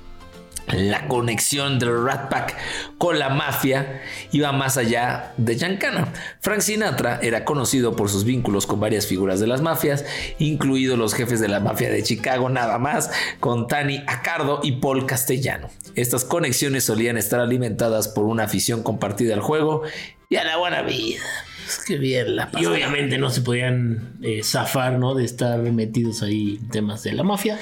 La 0.77 1.07
conexión 1.07 1.79
del 1.79 2.03
Rat 2.05 2.29
Pack 2.29 2.55
con 2.97 3.17
la 3.17 3.29
mafia 3.29 4.01
iba 4.31 4.51
más 4.51 4.77
allá 4.77 5.33
de 5.37 5.55
Giancana. 5.57 6.13
Frank 6.41 6.59
Sinatra 6.61 7.19
era 7.23 7.43
conocido 7.43 7.95
por 7.95 8.09
sus 8.09 8.23
vínculos 8.23 8.67
con 8.67 8.79
varias 8.79 9.07
figuras 9.07 9.39
de 9.39 9.47
las 9.47 9.61
mafias, 9.61 10.05
incluidos 10.37 10.97
los 10.97 11.13
jefes 11.15 11.39
de 11.39 11.47
la 11.47 11.59
mafia 11.59 11.89
de 11.89 12.03
Chicago, 12.03 12.49
nada 12.49 12.77
más, 12.77 13.09
con 13.39 13.67
Tani 13.67 14.03
Accardo 14.07 14.59
y 14.61 14.73
Paul 14.73 15.05
Castellano. 15.07 15.69
Estas 15.95 16.23
conexiones 16.23 16.83
solían 16.83 17.17
estar 17.17 17.39
alimentadas 17.39 18.07
por 18.07 18.25
una 18.25 18.43
afición 18.43 18.83
compartida 18.83 19.33
al 19.33 19.41
juego 19.41 19.81
y 20.29 20.35
a 20.35 20.43
la 20.43 20.57
buena 20.57 20.83
vida. 20.83 21.21
Es 21.67 21.83
que 21.85 21.97
bien 21.97 22.35
la 22.35 22.43
Y 22.43 22.53
pasaban. 22.53 22.73
obviamente 22.75 23.17
no 23.17 23.29
se 23.31 23.41
podían 23.41 24.13
eh, 24.21 24.41
zafar, 24.43 24.93
¿no? 24.93 25.13
De 25.15 25.23
estar 25.25 25.59
metidos 25.59 26.21
ahí 26.23 26.57
en 26.61 26.69
temas 26.69 27.03
de 27.03 27.13
la 27.13 27.23
mafia. 27.23 27.59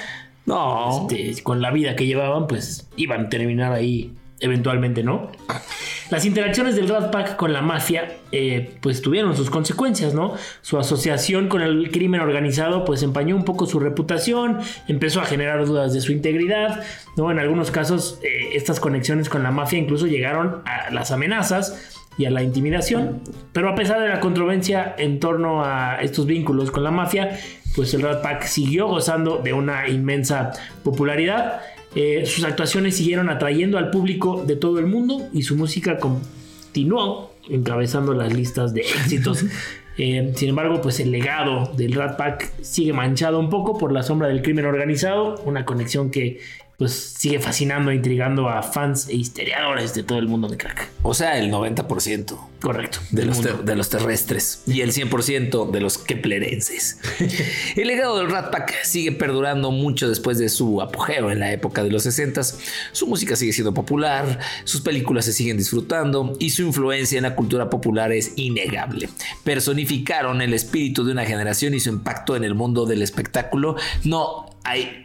No, 0.48 1.06
Este, 1.10 1.42
con 1.42 1.60
la 1.60 1.70
vida 1.70 1.94
que 1.94 2.06
llevaban, 2.06 2.46
pues 2.46 2.88
iban 2.96 3.26
a 3.26 3.28
terminar 3.28 3.72
ahí 3.72 4.14
eventualmente, 4.40 5.02
¿no? 5.02 5.30
Las 6.10 6.24
interacciones 6.24 6.74
del 6.74 6.88
Rat 6.88 7.10
Pack 7.12 7.36
con 7.36 7.52
la 7.52 7.60
mafia, 7.60 8.16
eh, 8.32 8.76
pues 8.80 9.02
tuvieron 9.02 9.36
sus 9.36 9.50
consecuencias, 9.50 10.14
¿no? 10.14 10.34
Su 10.62 10.78
asociación 10.78 11.48
con 11.48 11.60
el 11.60 11.90
crimen 11.90 12.22
organizado, 12.22 12.86
pues 12.86 13.02
empañó 13.02 13.36
un 13.36 13.44
poco 13.44 13.66
su 13.66 13.78
reputación, 13.78 14.58
empezó 14.86 15.20
a 15.20 15.26
generar 15.26 15.66
dudas 15.66 15.92
de 15.92 16.00
su 16.00 16.12
integridad, 16.12 16.82
¿no? 17.16 17.30
En 17.30 17.38
algunos 17.38 17.70
casos, 17.70 18.20
eh, 18.22 18.50
estas 18.54 18.80
conexiones 18.80 19.28
con 19.28 19.42
la 19.42 19.50
mafia 19.50 19.78
incluso 19.78 20.06
llegaron 20.06 20.62
a 20.64 20.90
las 20.92 21.10
amenazas 21.10 21.98
y 22.16 22.24
a 22.24 22.30
la 22.30 22.42
intimidación. 22.42 23.20
Pero 23.52 23.68
a 23.68 23.74
pesar 23.74 24.00
de 24.00 24.08
la 24.08 24.20
controversia 24.20 24.94
en 24.98 25.20
torno 25.20 25.62
a 25.62 25.98
estos 26.00 26.24
vínculos 26.24 26.70
con 26.70 26.84
la 26.84 26.90
mafia, 26.90 27.38
pues 27.74 27.94
el 27.94 28.02
Rat 28.02 28.22
Pack 28.22 28.44
siguió 28.44 28.88
gozando 28.88 29.38
de 29.38 29.52
una 29.52 29.88
inmensa 29.88 30.52
popularidad. 30.82 31.60
Eh, 31.94 32.24
sus 32.26 32.44
actuaciones 32.44 32.96
siguieron 32.96 33.30
atrayendo 33.30 33.78
al 33.78 33.90
público 33.90 34.44
de 34.46 34.56
todo 34.56 34.78
el 34.78 34.86
mundo 34.86 35.28
y 35.32 35.42
su 35.42 35.56
música 35.56 35.98
continuó 35.98 37.32
encabezando 37.48 38.14
las 38.14 38.32
listas 38.32 38.74
de 38.74 38.82
éxitos. 38.82 39.44
Eh, 40.00 40.32
sin 40.36 40.50
embargo, 40.50 40.80
pues 40.80 41.00
el 41.00 41.10
legado 41.10 41.72
del 41.76 41.92
Rat 41.92 42.16
Pack 42.16 42.52
sigue 42.62 42.92
manchado 42.92 43.40
un 43.40 43.50
poco 43.50 43.76
por 43.76 43.90
la 43.90 44.04
sombra 44.04 44.28
del 44.28 44.42
crimen 44.42 44.64
organizado, 44.64 45.42
una 45.44 45.64
conexión 45.64 46.12
que 46.12 46.38
pues 46.78 46.92
sigue 47.18 47.40
fascinando 47.40 47.90
e 47.90 47.96
intrigando 47.96 48.48
a 48.48 48.62
fans 48.62 49.08
e 49.08 49.16
histeriadores 49.16 49.94
de 49.94 50.04
todo 50.04 50.18
el 50.20 50.28
mundo 50.28 50.46
de 50.46 50.56
crack. 50.56 50.88
O 51.02 51.12
sea, 51.12 51.36
el 51.36 51.50
90% 51.50 52.38
Correcto. 52.60 53.00
de 53.10 53.24
los, 53.24 53.40
ter- 53.40 53.64
de 53.64 53.74
los 53.74 53.88
terrestres 53.88 54.62
y 54.64 54.82
el 54.82 54.92
100% 54.92 55.72
de 55.72 55.80
los 55.80 55.98
keplerenses. 55.98 57.00
el 57.76 57.88
legado 57.88 58.18
del 58.18 58.30
Rat 58.30 58.52
Pack 58.52 58.84
sigue 58.84 59.10
perdurando 59.10 59.72
mucho 59.72 60.08
después 60.08 60.38
de 60.38 60.48
su 60.48 60.80
apogeo 60.80 61.32
en 61.32 61.40
la 61.40 61.50
época 61.52 61.82
de 61.82 61.90
los 61.90 62.04
60. 62.04 62.42
Su 62.92 63.08
música 63.08 63.34
sigue 63.34 63.52
siendo 63.52 63.74
popular, 63.74 64.38
sus 64.62 64.80
películas 64.80 65.24
se 65.24 65.32
siguen 65.32 65.56
disfrutando 65.56 66.36
y 66.38 66.50
su 66.50 66.62
influencia 66.62 67.16
en 67.16 67.24
la 67.24 67.34
cultura 67.34 67.70
popular 67.70 68.12
es 68.12 68.34
innegable. 68.36 69.08
Personificaron 69.42 70.42
el 70.42 70.54
espíritu 70.54 71.04
de 71.04 71.10
una 71.10 71.26
generación 71.26 71.74
y 71.74 71.80
su 71.80 71.88
impacto 71.88 72.36
en 72.36 72.44
el 72.44 72.54
mundo 72.54 72.86
del 72.86 73.02
espectáculo 73.02 73.74
no 74.04 74.46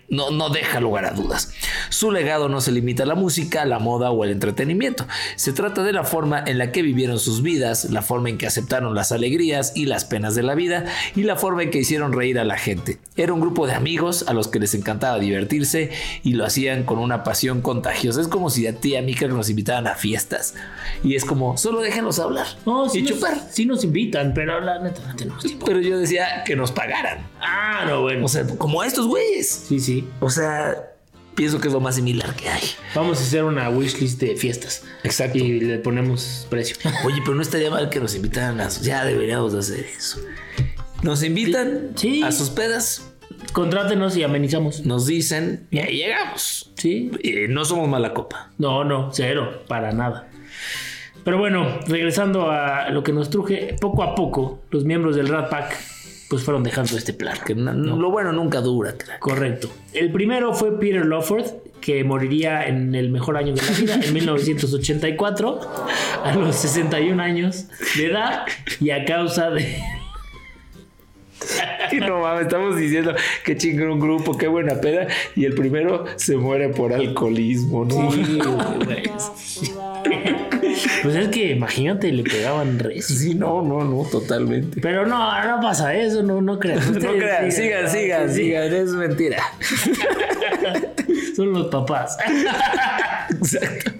no, 0.09 0.31
no 0.31 0.49
deja 0.49 0.79
lugar 0.79 1.05
a 1.05 1.11
dudas. 1.11 1.51
Su 1.89 2.11
legado 2.11 2.49
no 2.49 2.61
se 2.61 2.71
limita 2.71 3.03
a 3.03 3.05
la 3.05 3.15
música, 3.15 3.65
la 3.65 3.79
moda 3.79 4.11
o 4.11 4.23
el 4.23 4.31
entretenimiento. 4.31 5.07
Se 5.35 5.53
trata 5.53 5.83
de 5.83 5.93
la 5.93 6.03
forma 6.03 6.43
en 6.45 6.57
la 6.57 6.71
que 6.71 6.81
vivieron 6.81 7.19
sus 7.19 7.41
vidas, 7.41 7.85
la 7.85 8.01
forma 8.01 8.29
en 8.29 8.37
que 8.37 8.45
aceptaron 8.47 8.93
las 8.95 9.11
alegrías 9.11 9.73
y 9.75 9.85
las 9.85 10.05
penas 10.05 10.35
de 10.35 10.43
la 10.43 10.55
vida 10.55 10.85
y 11.15 11.23
la 11.23 11.35
forma 11.35 11.63
en 11.63 11.71
que 11.71 11.79
hicieron 11.79 12.13
reír 12.13 12.37
a 12.39 12.43
la 12.43 12.57
gente. 12.57 12.99
Era 13.15 13.33
un 13.33 13.41
grupo 13.41 13.65
de 13.67 13.73
amigos 13.73 14.25
a 14.27 14.33
los 14.33 14.47
que 14.47 14.59
les 14.59 14.73
encantaba 14.75 15.19
divertirse 15.19 15.91
y 16.23 16.33
lo 16.33 16.45
hacían 16.45 16.83
con 16.83 16.99
una 16.99 17.23
pasión 17.23 17.61
contagiosa. 17.61 18.21
Es 18.21 18.27
como 18.27 18.49
si 18.49 18.67
a 18.67 18.75
ti 18.79 18.93
y 18.93 18.95
a 18.97 19.01
mí 19.01 19.15
que 19.15 19.27
nos 19.27 19.49
invitaran 19.49 19.87
a 19.87 19.95
fiestas 19.95 20.53
y 21.03 21.15
es 21.15 21.25
como, 21.25 21.57
solo 21.57 21.81
déjenlos 21.81 22.19
hablar 22.19 22.45
No, 22.65 22.89
sí 22.89 22.99
y 22.99 23.01
nos, 23.03 23.11
chupar. 23.13 23.37
sí 23.51 23.65
nos 23.65 23.83
invitan, 23.83 24.33
pero 24.33 24.59
la 24.59 24.79
neta 24.79 25.01
no 25.07 25.15
tenemos 25.15 25.43
tiempo. 25.43 25.65
Pero 25.65 25.79
yo 25.79 25.97
decía 25.97 26.43
que 26.45 26.55
nos 26.55 26.71
pagaran. 26.71 27.25
Ah, 27.41 27.85
no, 27.87 28.01
bueno. 28.01 28.25
O 28.25 28.27
sea, 28.27 28.45
como 28.57 28.83
estos 28.83 29.07
güeyes. 29.07 29.52
Sí, 29.67 29.79
sí. 29.79 30.07
O 30.19 30.29
sea, 30.29 30.91
pienso 31.35 31.59
que 31.59 31.67
es 31.67 31.73
lo 31.73 31.79
más 31.79 31.95
similar 31.95 32.35
que 32.35 32.49
hay. 32.49 32.63
Vamos 32.95 33.19
a 33.19 33.23
hacer 33.23 33.43
una 33.43 33.69
wishlist 33.69 34.19
de 34.19 34.35
fiestas. 34.35 34.83
Exacto. 35.03 35.37
Y 35.37 35.59
le 35.61 35.77
ponemos 35.79 36.47
precio. 36.49 36.75
Oye, 37.05 37.17
pero 37.23 37.35
no 37.35 37.41
estaría 37.41 37.69
mal 37.69 37.89
que 37.89 37.99
nos 37.99 38.15
invitaran 38.15 38.59
a... 38.61 38.69
Ya 38.69 39.05
deberíamos 39.05 39.53
de 39.53 39.59
hacer 39.59 39.79
eso. 39.97 40.19
Nos 41.01 41.23
invitan 41.23 41.91
Sí. 41.95 42.23
a 42.23 42.31
sus 42.31 42.49
pedas, 42.49 43.09
Contrátenos 43.51 44.15
y 44.15 44.23
amenizamos. 44.23 44.85
nos 44.85 45.05
dicen 45.05 45.67
y 45.69 45.79
ahí 45.79 45.97
llegamos. 45.97 46.71
Sí. 46.75 47.11
Eh, 47.23 47.47
no 47.49 47.65
somos 47.65 47.87
mala 47.89 48.13
copa. 48.13 48.51
No, 48.57 48.83
no, 48.83 49.09
cero, 49.13 49.63
para 49.67 49.91
nada. 49.91 50.29
Pero 51.23 51.37
bueno, 51.37 51.79
regresando 51.87 52.49
a 52.51 52.89
lo 52.89 53.03
que 53.03 53.11
nos 53.13 53.29
truje, 53.29 53.75
poco 53.79 54.03
a 54.03 54.13
poco 54.15 54.61
los 54.71 54.83
miembros 54.85 55.15
del 55.15 55.27
Rat 55.29 55.49
Pack 55.49 55.77
pues 56.33 56.45
fueron 56.45 56.63
dejando 56.63 56.97
este 56.97 57.13
plan. 57.13 57.37
Que 57.45 57.53
lo 57.53 58.09
bueno 58.09 58.31
nunca 58.31 58.59
dura, 58.59 58.97
crack. 58.97 59.19
Correcto. 59.19 59.69
El 59.93 60.11
primero 60.11 60.51
fue 60.55 60.79
Peter 60.79 61.05
Lawford, 61.05 61.45
que 61.79 62.03
moriría 62.03 62.65
en 62.67 62.95
el 62.95 63.11
mejor 63.11 63.37
año 63.37 63.53
de 63.53 63.61
la 63.61 63.69
vida, 63.77 63.99
en 64.01 64.13
1984, 64.15 65.61
a 66.23 66.33
los 66.35 66.55
61 66.55 67.21
años 67.21 67.65
de 67.97 68.07
edad 68.07 68.45
y 68.79 68.89
a 68.89 69.05
causa 69.05 69.51
de... 69.51 69.77
No 71.99 72.21
mames, 72.21 72.43
estamos 72.43 72.75
diciendo 72.75 73.13
que 73.43 73.55
chingón 73.55 73.91
un 73.91 73.99
grupo, 73.99 74.37
qué 74.37 74.47
buena 74.47 74.75
peda. 74.81 75.07
Y 75.35 75.45
el 75.45 75.53
primero 75.53 76.05
se 76.15 76.35
muere 76.37 76.69
por 76.69 76.93
alcoholismo, 76.93 77.85
¿no? 77.85 78.11
Sí, 78.11 78.39
güey. 78.39 79.03
Pues 81.03 81.15
es 81.15 81.27
que 81.29 81.51
imagínate, 81.51 82.11
le 82.11 82.23
pegaban 82.23 82.79
res. 82.79 83.05
Sí, 83.05 83.35
no, 83.35 83.61
no, 83.61 83.83
no, 83.83 84.03
totalmente. 84.09 84.81
Pero 84.81 85.05
no, 85.05 85.45
no 85.45 85.61
pasa 85.61 85.93
eso, 85.95 86.23
no, 86.23 86.41
no 86.41 86.59
crean. 86.59 86.79
No 86.93 87.11
crean, 87.11 87.51
sigan, 87.51 87.89
sigan, 87.89 88.29
Sí, 88.29 88.35
sigan, 88.35 88.73
es 88.73 88.89
mentira. 88.89 89.43
Son 91.35 91.53
los 91.53 91.67
papás. 91.67 92.17
Exacto. 93.29 93.91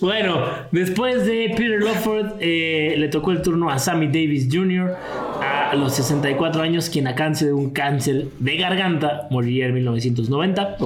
Bueno, 0.00 0.44
después 0.70 1.26
de 1.26 1.52
Peter 1.56 1.82
Lawford, 1.82 2.36
eh, 2.40 2.94
le 2.96 3.08
tocó 3.08 3.32
el 3.32 3.42
turno 3.42 3.68
a 3.68 3.78
Sammy 3.78 4.06
Davis 4.06 4.48
Jr. 4.50 4.94
a 5.40 5.74
los 5.74 5.94
64 5.94 6.62
años, 6.62 6.88
quien 6.88 7.08
a 7.08 7.14
cáncer 7.14 7.48
de 7.48 7.54
un 7.54 7.70
cáncer 7.70 8.26
de 8.38 8.56
garganta 8.56 9.26
moriría 9.30 9.66
en 9.66 9.74
1990. 9.74 10.76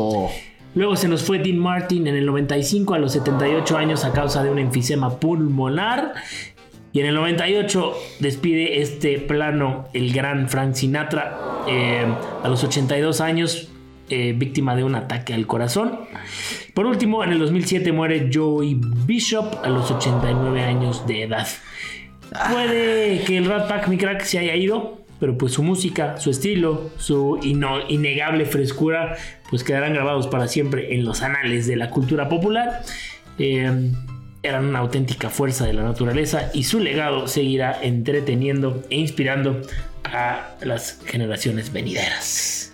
Luego 0.74 0.96
se 0.96 1.08
nos 1.08 1.22
fue 1.22 1.38
Dean 1.38 1.58
Martin 1.58 2.06
en 2.06 2.16
el 2.16 2.24
95 2.24 2.94
a 2.94 2.98
los 2.98 3.12
78 3.12 3.76
años 3.76 4.04
a 4.04 4.12
causa 4.12 4.42
de 4.42 4.50
un 4.50 4.58
enfisema 4.58 5.20
pulmonar. 5.20 6.14
Y 6.94 7.00
en 7.00 7.06
el 7.06 7.14
98 7.14 7.94
despide 8.20 8.80
este 8.80 9.18
plano 9.18 9.88
el 9.92 10.12
gran 10.12 10.48
Frank 10.48 10.74
Sinatra 10.74 11.38
eh, 11.68 12.04
a 12.42 12.48
los 12.48 12.64
82 12.64 13.20
años, 13.20 13.71
eh, 14.12 14.34
víctima 14.36 14.76
de 14.76 14.84
un 14.84 14.94
ataque 14.94 15.32
al 15.32 15.46
corazón. 15.46 16.00
Por 16.74 16.84
último, 16.84 17.24
en 17.24 17.32
el 17.32 17.38
2007 17.38 17.92
muere 17.92 18.28
Joey 18.30 18.78
Bishop 19.06 19.64
a 19.64 19.70
los 19.70 19.90
89 19.90 20.60
años 20.60 21.06
de 21.06 21.22
edad. 21.22 21.48
Puede 22.50 23.22
que 23.24 23.38
el 23.38 23.46
Rat 23.46 23.68
Pack, 23.68 23.88
mi 23.88 23.96
crack, 23.96 24.20
se 24.20 24.38
haya 24.38 24.54
ido, 24.54 24.98
pero 25.18 25.38
pues 25.38 25.52
su 25.52 25.62
música, 25.62 26.18
su 26.18 26.28
estilo, 26.28 26.90
su 26.98 27.40
innegable 27.42 28.44
frescura, 28.44 29.16
pues 29.48 29.64
quedarán 29.64 29.94
grabados 29.94 30.26
para 30.26 30.46
siempre 30.46 30.94
en 30.94 31.06
los 31.06 31.22
anales 31.22 31.66
de 31.66 31.76
la 31.76 31.88
cultura 31.88 32.28
popular. 32.28 32.82
Eh, 33.38 33.92
eran 34.42 34.66
una 34.66 34.80
auténtica 34.80 35.30
fuerza 35.30 35.64
de 35.64 35.72
la 35.72 35.84
naturaleza 35.84 36.50
y 36.52 36.64
su 36.64 36.80
legado 36.80 37.28
seguirá 37.28 37.78
entreteniendo 37.82 38.82
e 38.90 38.96
inspirando 38.96 39.62
a 40.04 40.50
las 40.60 41.00
generaciones 41.06 41.72
venideras. 41.72 42.71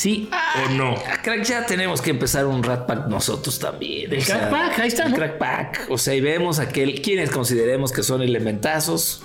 ¿Sí 0.00 0.30
o 0.66 0.70
no? 0.72 0.94
Ah, 1.06 1.20
Crack, 1.22 1.42
ya 1.44 1.66
tenemos 1.66 2.00
que 2.00 2.08
empezar 2.10 2.46
un 2.46 2.62
Rat 2.62 2.86
Pack 2.86 3.08
nosotros 3.08 3.58
también. 3.58 4.10
El 4.10 4.20
o 4.20 4.22
sea, 4.22 4.38
Crack 4.48 4.50
Pack, 4.50 4.78
ahí 4.78 4.88
está, 4.88 5.04
el 5.04 5.10
¿no? 5.10 5.16
Crack 5.16 5.36
Pack. 5.38 5.86
O 5.90 5.98
sea, 5.98 6.14
y 6.14 6.22
vemos 6.22 6.58
aquel, 6.58 7.02
quienes 7.02 7.30
consideremos 7.30 7.92
que 7.92 8.02
son 8.02 8.22
elementazos 8.22 9.22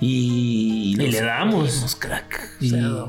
y, 0.00 0.96
Y 0.98 1.06
le 1.06 1.20
damos. 1.20 1.70
pedimos, 1.70 1.94
crack. 1.96 2.50
O 2.60 2.64
Y- 2.64 2.70
sea, 2.70 3.04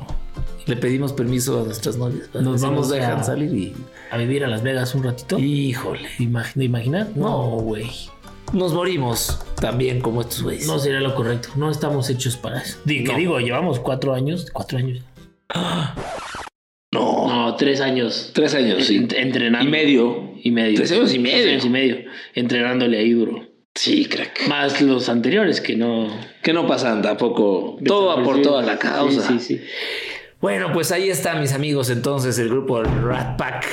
le 0.66 0.76
pedimos 0.76 1.12
permiso 1.12 1.60
a 1.60 1.64
nuestras 1.64 1.96
novias. 1.96 2.28
Nos 2.34 2.60
vamos 2.62 2.92
a- 2.92 3.22
salir 3.24 3.52
y. 3.52 3.74
A 4.12 4.16
vivir 4.16 4.44
a 4.44 4.48
Las 4.48 4.62
Vegas 4.62 4.94
un 4.94 5.02
ratito. 5.02 5.38
Híjole. 5.40 6.08
Imag- 6.18 6.54
¿De 6.54 6.64
imaginar? 6.66 7.08
No, 7.16 7.32
güey. 7.58 7.90
Nos 8.52 8.72
morimos 8.72 9.40
también 9.60 10.00
como 10.00 10.20
estos 10.20 10.42
güeyes. 10.42 10.66
No 10.68 10.78
sería 10.78 11.00
lo 11.00 11.14
correcto. 11.16 11.48
No 11.56 11.70
estamos 11.70 12.08
hechos 12.10 12.36
para 12.36 12.62
eso. 12.62 12.78
Di- 12.84 13.02
que 13.04 13.12
No. 13.12 13.18
digo, 13.18 13.40
llevamos 13.40 13.80
cuatro 13.80 14.14
años. 14.14 14.46
Cuatro 14.52 14.78
años. 14.78 15.02
No. 15.54 15.60
Tres 17.58 17.80
años. 17.80 18.30
Tres 18.34 18.54
años, 18.54 18.84
sí. 18.86 18.98
Ent- 18.98 19.14
Entrenando. 19.16 19.66
Y 19.68 19.70
medio. 19.70 20.32
Y 20.42 20.50
medio. 20.50 20.76
Tres 20.76 20.92
años 20.92 21.12
y 21.14 21.18
medio. 21.18 21.36
Tres 21.38 21.48
años 21.52 21.64
y 21.66 21.70
medio. 21.70 21.96
Entrenándole 22.34 22.98
ahí 22.98 23.10
duro. 23.12 23.46
Sí, 23.74 24.06
crack. 24.06 24.48
Más 24.48 24.80
los 24.80 25.08
anteriores 25.08 25.60
que 25.60 25.76
no. 25.76 26.08
Que 26.42 26.52
no 26.52 26.66
pasan 26.66 27.02
tampoco. 27.02 27.78
Todo 27.84 28.10
aportó 28.12 28.58
a 28.58 28.62
la 28.62 28.78
causa. 28.78 29.22
Sí, 29.28 29.38
sí, 29.38 29.56
sí. 29.58 29.60
Bueno, 30.40 30.72
pues 30.72 30.90
ahí 30.92 31.08
está, 31.10 31.34
mis 31.34 31.52
amigos. 31.52 31.90
Entonces, 31.90 32.38
el 32.38 32.48
grupo 32.48 32.82
Rat 32.82 33.36
Pack. 33.36 33.64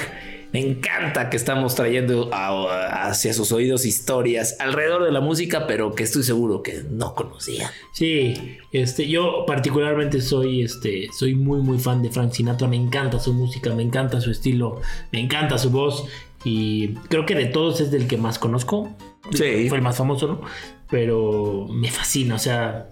Me 0.61 0.69
encanta 0.71 1.29
que 1.29 1.37
estamos 1.37 1.75
trayendo 1.75 2.29
a- 2.33 3.07
hacia 3.07 3.33
sus 3.33 3.51
oídos 3.51 3.85
historias 3.85 4.55
alrededor 4.59 5.03
de 5.03 5.11
la 5.11 5.19
música, 5.21 5.67
pero 5.67 5.93
que 5.93 6.03
estoy 6.03 6.23
seguro 6.23 6.63
que 6.63 6.83
no 6.89 7.13
conocían. 7.13 7.69
Sí, 7.93 8.57
este, 8.71 9.07
yo 9.07 9.45
particularmente 9.45 10.21
soy, 10.21 10.61
este, 10.63 11.09
soy 11.17 11.35
muy, 11.35 11.59
muy 11.61 11.77
fan 11.77 12.01
de 12.01 12.09
Frank 12.09 12.31
Sinatra. 12.31 12.67
Me 12.67 12.77
encanta 12.77 13.19
su 13.19 13.33
música, 13.33 13.73
me 13.75 13.83
encanta 13.83 14.21
su 14.21 14.31
estilo, 14.31 14.81
me 15.11 15.19
encanta 15.19 15.57
su 15.57 15.69
voz. 15.71 16.05
Y 16.43 16.89
creo 17.09 17.25
que 17.25 17.35
de 17.35 17.45
todos 17.47 17.81
es 17.81 17.91
del 17.91 18.07
que 18.07 18.17
más 18.17 18.37
conozco. 18.39 18.95
Sí. 19.31 19.67
Fue 19.67 19.77
el 19.79 19.81
más 19.83 19.97
famoso, 19.97 20.27
¿no? 20.27 20.41
Pero 20.89 21.67
me 21.69 21.89
fascina, 21.89 22.35
o 22.35 22.39
sea, 22.39 22.89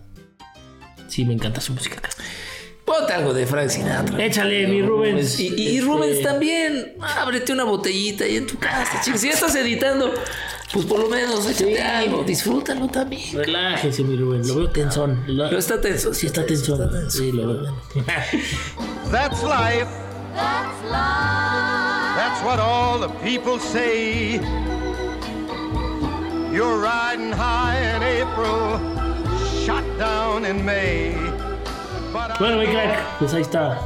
sí, 1.08 1.23
me 1.26 1.34
encanta 1.34 1.62
su 1.62 1.71
música. 1.73 2.02
Ponte 2.97 3.13
algo 3.13 3.34
de 3.34 3.47
Frank 3.47 3.69
Sinatra. 3.69 4.23
Échale, 4.23 4.67
mi 4.67 4.82
Rubens. 4.84 5.39
Y, 5.39 5.47
y 5.56 5.77
Este, 5.77 5.88
Rubens 5.89 6.21
también. 6.21 6.93
Ábrete 7.01 7.51
una 7.53 7.63
botellita 7.63 8.23
ahí 8.25 8.38
en 8.38 8.45
tu 8.45 8.58
casa. 8.60 9.01
chicos. 9.03 9.19
Si 9.21 9.27
ya 9.27 9.34
estás 9.34 9.56
editando, 9.56 10.13
pues 10.71 10.86
por 10.86 10.99
lo 10.99 11.10
menos 11.10 11.47
échate 11.49 11.82
algo. 11.82 12.23
Disfrútalo 12.23 12.88
también. 12.88 13.23
Relájese, 13.34 14.03
mi 14.03 14.15
Rubens. 14.15 14.47
Lo 14.47 14.56
veo 14.58 14.69
tensón. 14.69 15.23
Lo- 15.25 15.45
Pero 15.45 15.58
está 15.60 15.82
tenso. 15.82 16.13
sí, 16.13 16.27
está 16.27 16.45
tensón. 16.45 17.10
Sí, 17.10 17.32
lo 17.32 17.47
veo. 17.47 17.82
That's 19.12 19.41
life. 19.43 19.88
That's 22.15 22.43
what 22.43 22.60
all 22.60 22.99
the 22.99 23.10
people 23.23 23.60
say. 23.60 24.39
You're 26.51 26.77
riding 26.79 27.32
high 27.32 27.79
in 27.95 28.03
April, 28.03 28.79
shot 29.65 29.84
down 29.97 30.45
in 30.45 30.63
May. 30.63 31.15
Bueno, 32.39 32.58
mi 32.58 32.67
crack, 32.67 33.17
pues 33.19 33.34
ahí 33.34 33.41
está 33.41 33.80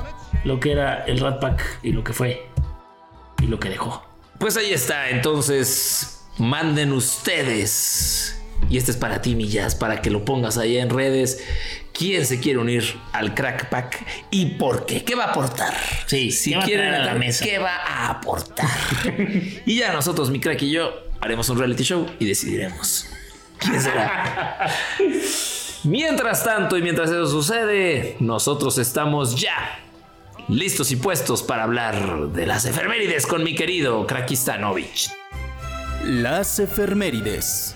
lo 0.43 0.59
que 0.59 0.73
era 0.73 1.05
el 1.05 1.19
Rat 1.19 1.39
Pack 1.39 1.79
y 1.83 1.91
lo 1.91 2.03
que 2.03 2.11
fue 2.13 2.45
y 3.41 3.47
lo 3.47 3.59
que 3.59 3.69
dejó. 3.69 4.03
Pues 4.37 4.57
ahí 4.57 4.73
está, 4.73 5.09
entonces 5.09 6.25
manden 6.37 6.91
ustedes. 6.91 8.39
Y 8.69 8.77
este 8.77 8.91
es 8.91 8.97
para 8.97 9.21
ti, 9.21 9.35
mi 9.35 9.47
jazz, 9.47 9.75
para 9.75 10.01
que 10.01 10.09
lo 10.09 10.25
pongas 10.25 10.57
allá 10.57 10.81
en 10.81 10.89
redes. 10.89 11.43
quién 11.93 12.25
se 12.25 12.39
quiere 12.39 12.59
unir 12.59 12.83
al 13.13 13.33
Crack 13.33 13.69
Pack 13.69 14.05
y 14.29 14.57
por 14.57 14.85
qué. 14.85 15.03
¿Qué 15.03 15.15
va 15.15 15.25
a 15.25 15.31
aportar? 15.31 15.73
Sí, 16.05 16.31
si 16.31 16.51
¿qué 16.51 16.57
va 16.57 16.63
a 16.63 16.65
quieren 16.65 16.93
a 16.93 17.05
la 17.05 17.13
mesa? 17.13 17.45
¿qué 17.45 17.59
va 17.59 17.75
a 17.75 18.09
aportar? 18.09 18.69
y 19.65 19.77
ya 19.77 19.93
nosotros, 19.93 20.29
mi 20.31 20.39
crack 20.39 20.61
y 20.63 20.71
yo, 20.71 20.91
haremos 21.21 21.47
un 21.49 21.59
reality 21.59 21.83
show 21.83 22.05
y 22.19 22.25
decidiremos 22.25 23.07
quién 23.59 23.81
será. 23.81 24.67
Mientras 25.88 26.43
tanto 26.43 26.78
y 26.78 26.82
mientras 26.82 27.10
eso 27.10 27.28
sucede, 27.28 28.17
nosotros 28.19 28.78
estamos 28.78 29.39
ya 29.39 29.80
listos 30.50 30.91
y 30.91 30.97
puestos 30.97 31.43
para 31.43 31.63
hablar 31.63 32.34
de 32.34 32.45
las 32.45 32.65
efemérides 32.65 33.26
con 33.26 33.41
mi 33.41 33.56
querido 33.56 34.06
Krakistanovich. 34.06 35.10
Las 36.04 36.60
efemérides. 36.60 37.73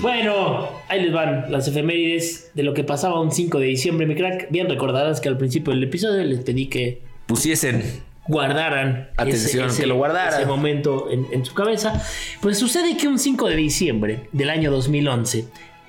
Bueno, 0.00 0.68
ahí 0.88 1.00
les 1.00 1.14
van 1.14 1.50
las 1.50 1.66
efemérides 1.66 2.50
de 2.52 2.62
lo 2.62 2.74
que 2.74 2.84
pasaba 2.84 3.22
un 3.22 3.32
5 3.32 3.58
de 3.58 3.66
diciembre, 3.68 4.04
mi 4.04 4.16
crack. 4.16 4.50
Bien 4.50 4.68
recordarás 4.68 5.22
que 5.22 5.30
al 5.30 5.38
principio 5.38 5.72
del 5.72 5.82
episodio 5.82 6.22
les 6.24 6.40
pedí 6.40 6.66
que 6.66 7.00
Pusiesen 7.26 8.04
guardaran 8.28 9.10
Atención, 9.16 9.74
que 9.76 9.86
lo 9.86 9.96
guardaran. 9.96 10.34
ese 10.34 10.46
momento 10.46 11.08
en, 11.10 11.26
en 11.32 11.44
su 11.44 11.54
cabeza. 11.54 12.02
Pues 12.40 12.58
sucede 12.58 12.96
que 12.96 13.08
un 13.08 13.18
5 13.18 13.48
de 13.48 13.56
diciembre 13.56 14.28
del 14.32 14.50
año 14.50 14.70
2011 14.70 15.44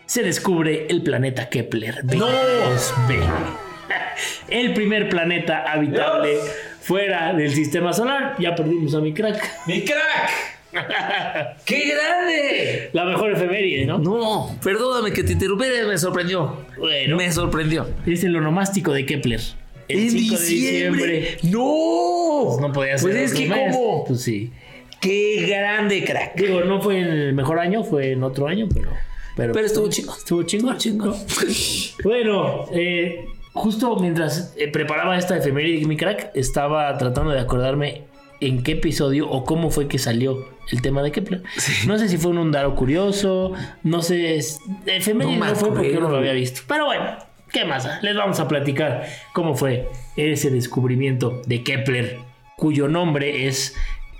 se 0.05 0.23
descubre 0.23 0.87
el 0.89 1.03
planeta 1.03 1.49
Kepler 1.49 2.03
B2b. 2.03 3.19
El 4.47 4.73
primer 4.73 5.09
planeta 5.09 5.63
habitable 5.71 6.37
fuera 6.81 7.33
del 7.33 7.51
sistema 7.51 7.91
solar. 7.93 8.35
Ya 8.39 8.55
perdimos 8.55 8.95
a 8.95 8.99
mi 9.01 9.13
crack. 9.13 9.67
¡Mi 9.67 9.83
crack! 9.83 10.57
¡Qué 11.65 11.89
grande! 11.93 12.89
La 12.93 13.05
mejor 13.05 13.31
efeméride, 13.31 13.85
¿no? 13.85 13.99
No, 13.99 14.57
perdóname 14.63 15.11
que 15.11 15.23
te 15.23 15.33
interrumpí, 15.33 15.65
me 15.87 15.97
sorprendió. 15.97 16.65
Bueno. 16.77 17.17
Me 17.17 17.31
sorprendió. 17.31 17.87
Es 18.05 18.23
el 18.23 18.35
onomástico 18.35 18.93
de 18.93 19.05
Kepler. 19.05 19.41
El 19.87 19.99
En 19.99 20.11
5 20.11 20.37
de 20.37 20.45
diciembre. 20.45 21.37
¡No! 21.43 22.59
No 22.59 22.71
podía 22.73 22.97
ser. 22.97 23.09
Pues 23.09 23.31
es 23.31 23.33
que 23.33 23.47
mes. 23.47 23.75
cómo. 23.75 24.05
Pues 24.05 24.21
sí. 24.21 24.51
¡Qué 24.99 25.45
grande, 25.47 26.03
crack! 26.03 26.35
Digo, 26.35 26.61
no 26.61 26.81
fue 26.81 26.99
en 26.99 27.07
el 27.07 27.33
mejor 27.33 27.59
año, 27.59 27.83
fue 27.83 28.11
en 28.11 28.23
otro 28.23 28.47
año, 28.47 28.67
pero. 28.73 28.89
Pero, 29.35 29.53
Pero 29.53 29.65
estuvo 29.67 29.87
chingón. 29.89 30.17
Estuvo 30.17 30.43
chingón, 30.43 30.77
chingón. 30.77 31.15
bueno, 32.03 32.65
eh, 32.73 33.27
justo 33.53 33.95
mientras 33.97 34.55
eh, 34.57 34.67
preparaba 34.67 35.15
esta 35.17 35.37
efeméride, 35.37 35.85
mi 35.85 35.95
crack, 35.95 36.31
estaba 36.33 36.97
tratando 36.97 37.31
de 37.31 37.39
acordarme 37.39 38.03
en 38.39 38.63
qué 38.63 38.73
episodio 38.73 39.29
o 39.29 39.43
cómo 39.45 39.69
fue 39.69 39.87
que 39.87 39.99
salió 39.99 40.47
el 40.71 40.81
tema 40.81 41.03
de 41.03 41.11
Kepler. 41.11 41.43
No 41.85 41.97
sé 41.97 42.09
si 42.09 42.17
fue 42.17 42.31
un 42.31 42.51
daro 42.51 42.75
curioso, 42.75 43.53
no 43.83 44.01
sé. 44.01 44.39
Efeméride 44.85 45.37
No 45.37 45.45
no, 45.45 45.55
fue 45.55 45.69
porque 45.69 45.93
yo 45.93 45.99
no 45.99 46.09
lo 46.09 46.17
había 46.17 46.33
visto. 46.33 46.61
Pero 46.67 46.85
bueno, 46.85 47.05
¿qué 47.51 47.65
más? 47.65 47.87
Les 48.01 48.15
vamos 48.15 48.39
a 48.39 48.47
platicar 48.47 49.07
cómo 49.33 49.55
fue 49.55 49.89
ese 50.15 50.49
descubrimiento 50.49 51.41
de 51.45 51.63
Kepler, 51.63 52.17
cuyo 52.55 52.87
nombre 52.87 53.47
es 53.47 53.75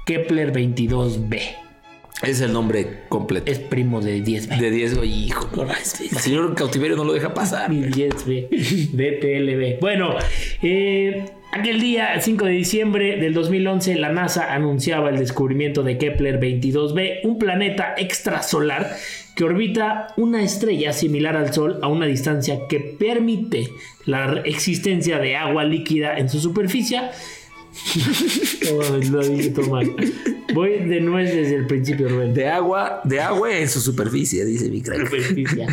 Kepler 0.05 0.53
22b. 0.53 1.67
Es 2.23 2.41
el 2.41 2.51
nombre 2.51 3.03
completo. 3.09 3.51
Es 3.51 3.59
primo 3.59 4.01
de 4.01 4.23
10b. 4.23 4.59
De 4.59 4.71
10, 4.71 4.97
oye, 4.97 5.11
hijo. 5.11 5.49
El 5.63 6.17
señor 6.17 6.55
cautiverio 6.55 6.97
no 6.97 7.03
lo 7.03 7.13
deja 7.13 7.33
pasar. 7.33 7.69
Mi 7.69 7.83
10B, 7.83 8.47
DTLB. 8.91 9.79
Bueno, 9.79 10.15
eh, 10.63 11.25
aquel 11.51 11.79
día, 11.79 12.19
5 12.19 12.45
de 12.45 12.51
diciembre 12.51 13.17
del 13.17 13.35
2011, 13.35 13.95
la 13.95 14.11
NASA 14.11 14.51
anunciaba 14.51 15.09
el 15.09 15.17
descubrimiento 15.17 15.83
de 15.83 15.99
Kepler 15.99 16.39
22b, 16.39 17.19
un 17.23 17.37
planeta 17.37 17.93
extrasolar 17.97 18.95
que 19.37 19.43
orbita 19.43 20.07
una 20.17 20.41
estrella 20.41 20.91
similar 20.91 21.37
al 21.37 21.53
Sol 21.53 21.77
a 21.83 21.87
una 21.87 22.07
distancia 22.07 22.61
que 22.67 22.79
permite 22.79 23.69
la 24.05 24.41
existencia 24.43 25.19
de 25.19 25.35
agua 25.35 25.63
líquida 25.63 26.17
en 26.17 26.27
su 26.27 26.39
superficie. 26.39 26.99
No 28.65 28.77
mames, 28.77 29.09
lo 29.11 29.23
dije 29.23 29.51
todo 29.51 29.69
mal. 29.69 29.93
Voy 30.55 30.79
de 30.79 31.01
nuez 31.01 31.35
desde 31.35 31.55
el 31.55 31.67
principio, 31.67 32.09
Rubén. 32.09 32.33
De 32.33 32.47
agua, 32.47 33.01
de 33.03 33.21
agua 33.21 33.55
en 33.55 33.69
su 33.69 33.79
superficie, 33.79 34.43
dice 34.43 34.71
mi 34.71 34.81
crack. 34.81 35.05
superficie. 35.05 35.67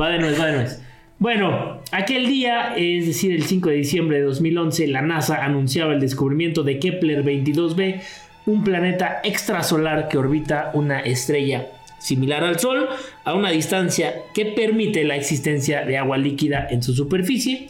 Va 0.00 0.10
de 0.10 0.20
nuez, 0.20 0.40
va 0.40 0.46
de 0.46 0.56
nuez. 0.58 0.80
Bueno, 1.18 1.82
aquel 1.90 2.28
día, 2.28 2.76
es 2.76 3.06
decir, 3.06 3.32
el 3.32 3.42
5 3.42 3.70
de 3.70 3.74
diciembre 3.74 4.18
de 4.18 4.22
2011, 4.22 4.86
la 4.86 5.02
NASA 5.02 5.44
anunciaba 5.44 5.94
el 5.94 6.00
descubrimiento 6.00 6.62
de 6.62 6.78
Kepler 6.78 7.24
22b, 7.24 8.00
un 8.46 8.62
planeta 8.62 9.20
extrasolar 9.24 10.06
que 10.06 10.16
orbita 10.16 10.70
una 10.74 11.00
estrella 11.00 11.66
similar 11.98 12.44
al 12.44 12.58
Sol 12.58 12.88
a 13.24 13.34
una 13.34 13.50
distancia 13.50 14.14
que 14.34 14.46
permite 14.46 15.04
la 15.04 15.16
existencia 15.16 15.84
de 15.84 15.98
agua 15.98 16.16
líquida 16.18 16.66
en 16.70 16.82
su 16.82 16.94
superficie. 16.94 17.68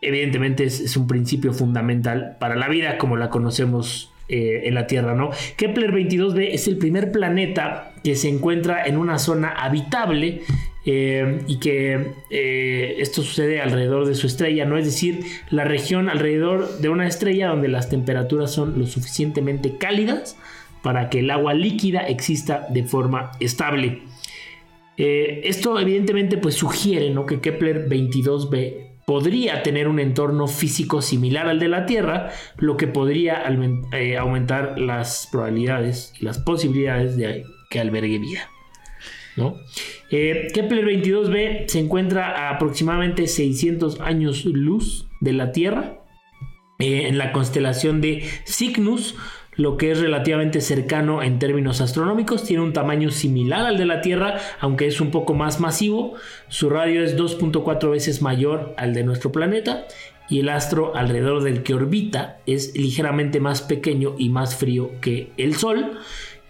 Evidentemente 0.00 0.64
es, 0.64 0.96
un 0.96 1.06
principio 1.06 1.52
fundamental 1.52 2.36
para 2.38 2.54
la 2.56 2.68
vida 2.68 2.98
como 2.98 3.16
la 3.16 3.30
conocemos 3.30 4.12
eh, 4.28 4.62
en 4.64 4.74
la 4.74 4.86
Tierra, 4.86 5.14
¿no? 5.14 5.30
Kepler 5.56 5.92
22b 5.92 6.50
es 6.52 6.68
el 6.68 6.76
primer 6.76 7.10
planeta 7.10 7.92
que 8.04 8.14
se 8.14 8.28
encuentra 8.28 8.84
en 8.84 8.96
una 8.96 9.18
zona 9.18 9.48
habitable 9.48 10.42
eh, 10.84 11.42
y 11.46 11.58
que 11.58 12.12
eh, 12.30 12.96
esto 12.98 13.22
sucede 13.22 13.60
alrededor 13.60 14.06
de 14.06 14.14
su 14.14 14.26
estrella, 14.26 14.64
¿no? 14.64 14.78
Es 14.78 14.84
decir, 14.84 15.20
la 15.50 15.64
región 15.64 16.08
alrededor 16.08 16.78
de 16.78 16.88
una 16.88 17.06
estrella 17.06 17.48
donde 17.48 17.68
las 17.68 17.88
temperaturas 17.90 18.52
son 18.52 18.78
lo 18.78 18.86
suficientemente 18.86 19.76
cálidas 19.78 20.36
para 20.82 21.10
que 21.10 21.20
el 21.20 21.30
agua 21.30 21.54
líquida 21.54 22.00
exista 22.00 22.66
de 22.70 22.84
forma 22.84 23.32
estable. 23.40 24.02
Eh, 24.98 25.42
esto 25.44 25.78
evidentemente 25.78 26.38
pues 26.38 26.56
sugiere 26.56 27.14
que 27.24 27.40
Kepler 27.40 27.88
22b 27.88 28.88
podría 29.06 29.62
tener 29.62 29.86
un 29.86 30.00
entorno 30.00 30.48
físico 30.48 31.00
similar 31.02 31.48
al 31.48 31.60
de 31.60 31.68
la 31.68 31.86
Tierra, 31.86 32.30
lo 32.58 32.76
que 32.76 32.88
podría 32.88 33.44
eh, 33.92 34.16
aumentar 34.18 34.78
las 34.78 35.28
probabilidades 35.30 36.12
y 36.20 36.24
las 36.24 36.38
posibilidades 36.38 37.16
de 37.16 37.44
que 37.70 37.80
albergue 37.80 38.18
vida. 38.18 38.50
¿no? 39.36 39.54
Eh, 40.10 40.48
Kepler 40.52 40.84
22b 40.84 41.68
se 41.68 41.78
encuentra 41.78 42.48
a 42.48 42.56
aproximadamente 42.56 43.28
600 43.28 44.00
años 44.00 44.44
luz 44.44 45.06
de 45.20 45.32
la 45.32 45.52
Tierra, 45.52 45.94
en 46.80 47.18
la 47.18 47.32
constelación 47.32 48.00
de 48.00 48.22
Cygnus, 48.46 49.16
lo 49.58 49.76
que 49.76 49.90
es 49.90 50.00
relativamente 50.00 50.60
cercano 50.60 51.20
en 51.20 51.40
términos 51.40 51.80
astronómicos, 51.80 52.44
tiene 52.44 52.62
un 52.62 52.72
tamaño 52.72 53.10
similar 53.10 53.66
al 53.66 53.76
de 53.76 53.86
la 53.86 54.00
Tierra, 54.00 54.38
aunque 54.60 54.86
es 54.86 55.00
un 55.00 55.10
poco 55.10 55.34
más 55.34 55.58
masivo. 55.58 56.14
Su 56.46 56.70
radio 56.70 57.02
es 57.02 57.18
2.4 57.18 57.90
veces 57.90 58.22
mayor 58.22 58.72
al 58.76 58.94
de 58.94 59.02
nuestro 59.02 59.32
planeta 59.32 59.84
y 60.28 60.38
el 60.38 60.48
astro 60.48 60.94
alrededor 60.94 61.42
del 61.42 61.64
que 61.64 61.74
orbita 61.74 62.38
es 62.46 62.76
ligeramente 62.76 63.40
más 63.40 63.60
pequeño 63.60 64.14
y 64.16 64.28
más 64.28 64.54
frío 64.54 64.92
que 65.00 65.32
el 65.36 65.56
Sol. 65.56 65.98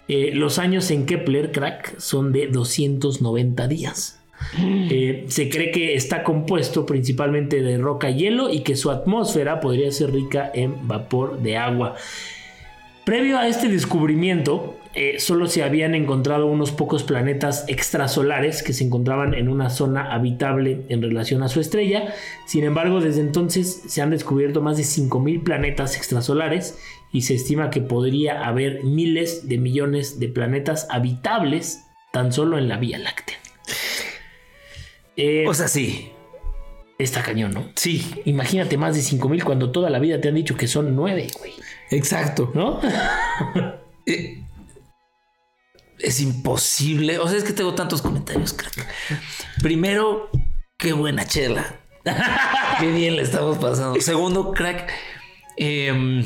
Eh, 0.07 0.31
los 0.35 0.59
años 0.59 0.91
en 0.91 1.07
Kepler, 1.07 1.51
crack, 1.51 1.97
son 1.97 2.31
de 2.31 2.47
290 2.47 3.67
días. 3.67 4.21
Eh, 4.61 5.25
se 5.27 5.49
cree 5.49 5.71
que 5.71 5.95
está 5.95 6.23
compuesto 6.23 6.85
principalmente 6.85 7.61
de 7.61 7.77
roca 7.77 8.11
y 8.11 8.19
hielo 8.19 8.49
y 8.51 8.61
que 8.61 8.75
su 8.75 8.91
atmósfera 8.91 9.59
podría 9.59 9.91
ser 9.91 10.13
rica 10.13 10.49
en 10.53 10.87
vapor 10.87 11.41
de 11.41 11.57
agua. 11.57 11.95
Previo 13.09 13.39
a 13.39 13.47
este 13.47 13.69
descubrimiento, 13.69 14.77
eh, 14.93 15.19
solo 15.19 15.47
se 15.47 15.63
habían 15.63 15.95
encontrado 15.95 16.45
unos 16.45 16.71
pocos 16.71 17.01
planetas 17.01 17.65
extrasolares 17.67 18.61
que 18.61 18.71
se 18.71 18.83
encontraban 18.83 19.33
en 19.33 19.49
una 19.49 19.71
zona 19.71 20.13
habitable 20.13 20.85
en 20.89 21.01
relación 21.01 21.41
a 21.41 21.49
su 21.49 21.59
estrella. 21.59 22.13
Sin 22.45 22.65
embargo, 22.65 23.01
desde 23.01 23.21
entonces 23.21 23.81
se 23.87 24.03
han 24.03 24.11
descubierto 24.11 24.61
más 24.61 24.77
de 24.77 24.83
5.000 24.83 25.41
planetas 25.41 25.97
extrasolares 25.97 26.77
y 27.11 27.23
se 27.23 27.33
estima 27.33 27.71
que 27.71 27.81
podría 27.81 28.45
haber 28.45 28.83
miles 28.83 29.49
de 29.49 29.57
millones 29.57 30.19
de 30.19 30.27
planetas 30.27 30.85
habitables 30.91 31.87
tan 32.11 32.31
solo 32.31 32.59
en 32.59 32.69
la 32.69 32.77
Vía 32.77 32.99
Láctea. 32.99 33.37
Eh, 35.17 35.45
O 35.47 35.53
sea, 35.55 35.67
sí. 35.67 36.11
está 36.99 37.23
cañón, 37.23 37.55
¿no? 37.55 37.71
Sí, 37.75 38.21
Imagínate 38.25 38.77
más 38.77 38.93
de 38.93 39.01
5.000 39.01 39.43
cuando 39.43 39.71
toda 39.71 39.89
la 39.89 39.97
vida 39.97 40.21
te 40.21 40.27
han 40.27 40.35
dicho 40.35 40.55
que 40.55 40.67
son 40.67 40.95
9, 40.95 41.25
güey. 41.39 41.53
Exacto. 41.91 42.51
¿No? 42.53 42.79
Eh, 44.05 44.41
es 45.99 46.19
imposible. 46.19 47.19
O 47.19 47.27
sea, 47.27 47.37
es 47.37 47.43
que 47.43 47.53
tengo 47.53 47.75
tantos 47.75 48.01
comentarios, 48.01 48.53
crack. 48.53 48.87
Primero, 49.61 50.29
qué 50.77 50.93
buena 50.93 51.25
chela. 51.27 51.75
qué 52.79 52.87
bien 52.91 53.17
le 53.17 53.21
estamos 53.21 53.59
pasando. 53.59 54.01
Segundo, 54.01 54.51
crack. 54.51 54.89
em, 55.57 56.21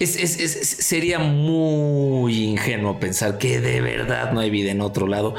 es- 0.00 0.16
es- 0.16 0.40
es- 0.40 0.56
es- 0.56 0.68
sería 0.86 1.18
muy 1.20 2.42
ingenuo 2.44 2.98
pensar 2.98 3.38
que 3.38 3.60
de 3.60 3.80
verdad 3.82 4.32
no 4.32 4.40
hay 4.40 4.50
vida 4.50 4.70
en 4.72 4.80
otro 4.80 5.06
lado. 5.06 5.34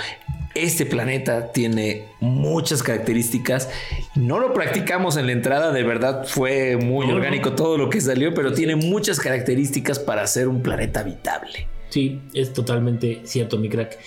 Este 0.53 0.85
planeta 0.85 1.51
tiene 1.51 2.03
muchas 2.19 2.83
características. 2.83 3.69
No 4.15 4.39
lo 4.39 4.53
practicamos 4.53 5.17
en 5.17 5.25
la 5.27 5.31
entrada, 5.31 5.71
de 5.71 5.83
verdad 5.83 6.25
fue 6.27 6.77
muy 6.77 7.05
No, 7.05 7.13
no. 7.13 7.17
orgánico 7.19 7.53
todo 7.53 7.77
lo 7.77 7.89
que 7.89 8.01
salió, 8.01 8.33
pero 8.33 8.53
tiene 8.53 8.75
muchas 8.75 9.19
características 9.19 9.99
para 9.99 10.25
ser 10.27 10.47
un 10.47 10.61
planeta 10.61 11.01
habitable. 11.01 11.67
Sí, 11.89 12.19
es 12.33 12.53
totalmente 12.53 13.21
cierto, 13.23 13.57
mi 13.57 13.69
crack. 13.69 13.97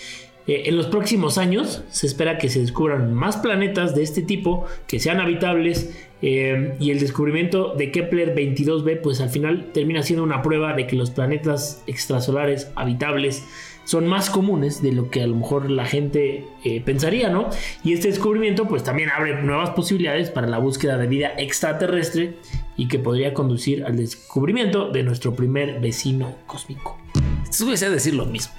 Eh, 0.46 0.64
en 0.66 0.76
los 0.76 0.86
próximos 0.88 1.38
años 1.38 1.82
se 1.90 2.06
espera 2.06 2.36
que 2.36 2.50
se 2.50 2.60
descubran 2.60 3.14
más 3.14 3.38
planetas 3.38 3.94
de 3.94 4.02
este 4.02 4.20
tipo 4.20 4.66
que 4.86 5.00
sean 5.00 5.18
habitables 5.18 5.94
eh, 6.20 6.74
y 6.78 6.90
el 6.90 7.00
descubrimiento 7.00 7.74
de 7.74 7.90
Kepler 7.90 8.34
22b 8.34 9.00
pues 9.02 9.22
al 9.22 9.30
final 9.30 9.70
termina 9.72 10.02
siendo 10.02 10.22
una 10.22 10.42
prueba 10.42 10.74
de 10.74 10.86
que 10.86 10.96
los 10.96 11.10
planetas 11.10 11.82
extrasolares 11.86 12.68
habitables 12.74 13.42
son 13.84 14.06
más 14.06 14.30
comunes 14.30 14.82
de 14.82 14.92
lo 14.92 15.10
que 15.10 15.22
a 15.22 15.26
lo 15.26 15.36
mejor 15.36 15.70
la 15.70 15.84
gente 15.84 16.44
eh, 16.64 16.80
pensaría, 16.84 17.28
¿no? 17.28 17.50
Y 17.82 17.92
este 17.92 18.08
descubrimiento 18.08 18.66
pues 18.66 18.82
también 18.82 19.10
abre 19.10 19.42
nuevas 19.42 19.70
posibilidades 19.70 20.30
para 20.30 20.46
la 20.46 20.58
búsqueda 20.58 20.96
de 20.98 21.06
vida 21.06 21.32
extraterrestre 21.36 22.34
y 22.76 22.88
que 22.88 22.98
podría 22.98 23.34
conducir 23.34 23.84
al 23.84 23.96
descubrimiento 23.96 24.90
de 24.90 25.02
nuestro 25.02 25.34
primer 25.34 25.80
vecino 25.80 26.36
cósmico. 26.46 26.98
Eso 27.48 27.66
voy 27.66 27.76
a 27.76 27.90
decir 27.90 28.14
lo 28.14 28.26
mismo. 28.26 28.54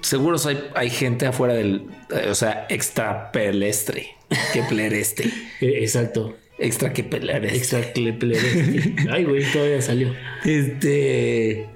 Seguro 0.00 0.36
hay, 0.46 0.58
hay 0.74 0.90
gente 0.90 1.26
afuera 1.26 1.54
del, 1.54 1.86
eh, 2.10 2.28
o 2.30 2.34
sea, 2.34 2.66
extrapelestre, 2.68 4.08
Keplereste, 4.52 5.24
Eh, 5.60 5.82
exacto. 5.82 6.36
extra 6.58 6.92
Keplereste. 6.92 7.56
Extra 7.56 7.92
Keplereste. 7.92 8.94
Ay, 9.10 9.24
güey, 9.24 9.42
todavía 9.52 9.82
salió. 9.82 10.14
Este, 10.44 11.66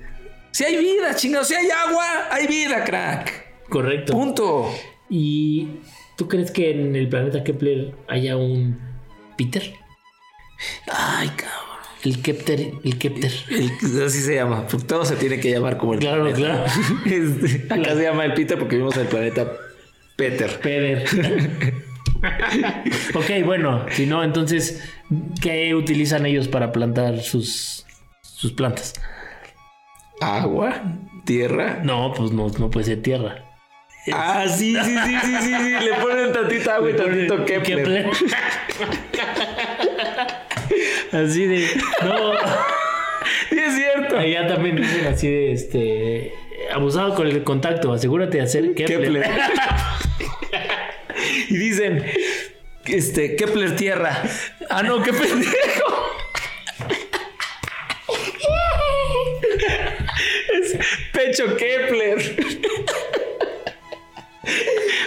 si 0.53 0.65
hay 0.65 0.77
vida, 0.77 1.15
chingados, 1.17 1.49
si 1.49 1.55
hay 1.55 1.67
agua, 1.71 2.29
hay 2.31 2.47
vida, 2.47 2.85
crack. 2.85 3.69
Correcto. 3.69 4.13
Punto. 4.13 4.71
¿Y 5.11 5.69
tú 6.17 6.29
crees 6.29 6.51
que 6.51 6.71
en 6.71 6.95
el 6.97 7.09
planeta 7.09 7.43
Kepler 7.43 7.95
haya 8.09 8.37
un 8.37 8.79
Peter? 9.37 9.63
Ay, 10.91 11.29
cabrón. 11.29 11.59
El 12.05 12.21
Kepler, 12.21 12.73
el 12.85 12.99
Kepler. 12.99 13.33
El- 13.49 14.05
así 14.05 14.21
se 14.21 14.35
llama. 14.35 14.67
Todo 14.87 15.05
se 15.05 15.17
tiene 15.17 15.39
que 15.41 15.51
llamar 15.51 15.77
como 15.79 15.95
el 15.95 16.01
Claro, 16.01 16.25
planeta. 16.25 16.39
claro. 16.39 16.65
Este, 17.07 17.73
acá 17.73 17.95
se 17.95 18.03
llama 18.03 18.25
el 18.25 18.35
Peter 18.35 18.59
porque 18.59 18.75
vivimos 18.77 18.95
en 18.97 19.03
el 19.03 19.09
planeta 19.09 19.53
Peter. 20.17 20.59
Peter. 20.61 21.05
ok, 23.15 23.45
bueno, 23.45 23.87
si 23.91 24.07
no, 24.07 24.23
entonces, 24.25 24.83
¿qué 25.41 25.75
utilizan 25.75 26.27
ellos 26.27 26.49
para 26.49 26.73
plantar 26.73 27.21
sus, 27.21 27.87
sus 28.23 28.53
plantas? 28.53 28.95
Agua, 30.23 30.83
tierra. 31.25 31.81
No, 31.83 32.13
pues 32.17 32.31
no, 32.31 32.49
no 32.49 32.71
puede 32.71 32.87
ser 32.87 33.03
tierra. 33.03 33.45
Ah, 34.13 34.47
sí, 34.49 34.77
sí, 34.83 34.97
sí, 35.05 35.17
sí, 35.23 35.37
sí, 35.41 35.55
sí. 35.55 35.85
Le 35.85 35.95
ponen 36.01 36.33
tantita 36.33 36.77
agua 36.77 36.91
y 36.91 36.95
tantito 36.95 37.45
Kepler. 37.45 38.11
Así 41.13 41.47
de. 41.47 41.69
No. 42.03 42.33
Sí, 43.49 43.59
es 43.59 43.75
cierto. 43.75 44.19
Allá 44.19 44.47
también 44.49 44.77
dicen 44.77 45.07
así 45.07 45.29
de 45.29 45.53
este. 45.53 46.35
Abusado 46.73 47.15
con 47.15 47.27
el 47.27 47.45
contacto, 47.45 47.93
asegúrate 47.93 48.39
de 48.39 48.45
hacer 48.45 48.75
Kepler. 48.75 49.03
Kepler. 49.03 49.27
y 51.51 51.57
dicen, 51.57 52.05
este, 52.87 53.37
Kepler 53.37 53.77
tierra. 53.77 54.23
Ah, 54.71 54.83
no, 54.83 55.03
pendejo. 55.03 56.03
es 60.55 60.79
pecho 61.33 61.57
Kepler. 61.57 62.37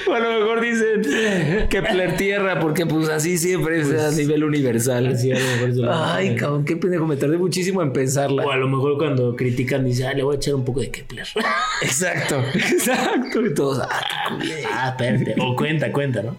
O 0.08 0.14
a 0.14 0.20
lo 0.20 0.40
mejor 0.40 0.62
dicen 0.62 1.68
Kepler 1.70 2.16
tierra, 2.16 2.60
porque 2.60 2.86
pues 2.86 3.10
así 3.10 3.38
siempre 3.38 3.82
es 3.82 3.92
a 3.92 4.12
nivel 4.12 4.44
universal. 4.44 5.08
Así, 5.08 5.32
a 5.32 5.36
lo 5.40 5.46
mejor 5.46 5.74
se 5.74 5.82
lo- 5.82 5.94
Ay, 5.94 6.36
cabrón, 6.36 6.64
qué 6.64 6.78
pendejo, 6.78 7.06
me 7.06 7.18
tardé 7.18 7.38
muchísimo 7.38 7.82
en 7.82 7.92
pensarla. 7.92 8.46
O 8.46 8.52
a 8.52 8.56
lo 8.58 8.68
mejor 8.68 8.98
cuando 8.98 9.36
critican, 9.36 9.84
dice, 9.84 10.08
ah, 10.08 10.14
le 10.14 10.24
voy 10.24 10.36
a 10.36 10.38
echar 10.38 10.56
un 10.56 10.64
poco 10.64 10.80
de 10.80 10.92
Kepler. 10.92 11.28
Exacto, 11.82 12.42
exacto. 12.54 13.46
Y 13.46 13.54
todos, 13.54 13.80
ah, 13.80 13.90
ah. 14.72 14.98
O 15.40 15.56
cuenta, 15.56 15.92
cuenta, 15.92 16.22
¿no? 16.22 16.38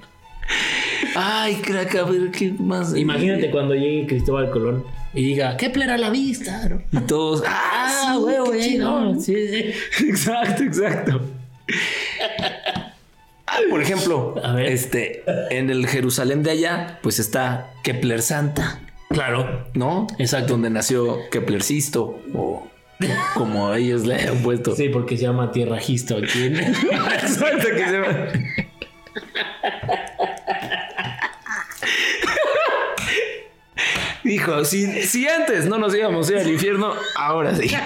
Ay, 1.14 1.57
crack, 1.57 1.95
a 1.97 2.05
ver 2.05 2.30
qué 2.30 2.55
más. 2.59 2.97
Imagínate 2.97 3.51
cuando 3.51 3.74
llegue 3.74 4.07
Cristóbal 4.07 4.51
Colón 4.51 4.84
y 5.14 5.24
diga, 5.24 5.57
Kepler 5.57 5.90
a 5.90 5.98
la 5.98 6.11
vista, 6.11 6.68
¿no? 6.68 6.82
Y 6.92 7.02
todos, 7.04 7.42
ah, 7.46 7.72
Ah, 8.09 8.18
huevo, 8.18 8.52
eh, 8.54 8.61
chingón. 8.61 9.14
no, 9.14 9.20
sí, 9.20 9.34
sí. 9.48 10.04
Exacto, 10.09 10.62
exacto. 10.62 11.20
Por 13.70 13.80
ejemplo, 13.82 14.34
A 14.42 14.52
ver. 14.52 14.66
este, 14.66 15.24
en 15.50 15.70
el 15.70 15.86
Jerusalén 15.86 16.42
de 16.42 16.50
allá, 16.50 16.98
pues 17.02 17.18
está 17.18 17.70
Kepler 17.82 18.22
Santa, 18.22 18.80
Claro. 19.09 19.68
¿no? 19.74 20.07
Exacto. 20.18 20.54
Donde 20.54 20.68
nació 20.68 21.16
Keplercisto, 21.30 22.20
o 22.34 22.66
como 23.34 23.72
ellos 23.72 24.04
le 24.04 24.16
han 24.28 24.38
puesto. 24.42 24.74
Sí, 24.74 24.88
porque 24.88 25.16
se 25.16 25.22
llama 25.22 25.52
Tierra 25.52 25.78
Gisto 25.78 26.16
aquí. 26.16 26.46
Exacto, 26.46 27.68
que 27.74 27.84
se 27.84 27.92
llama. 27.92 28.28
Si, 34.64 34.86
si 35.03 35.26
antes 35.28 35.66
no 35.66 35.78
nos 35.78 35.94
íbamos 35.94 36.28
a 36.28 36.32
ir 36.32 36.38
al 36.38 36.51
infierno, 36.51 36.92
ahora 37.16 37.55
sí. 37.55 37.68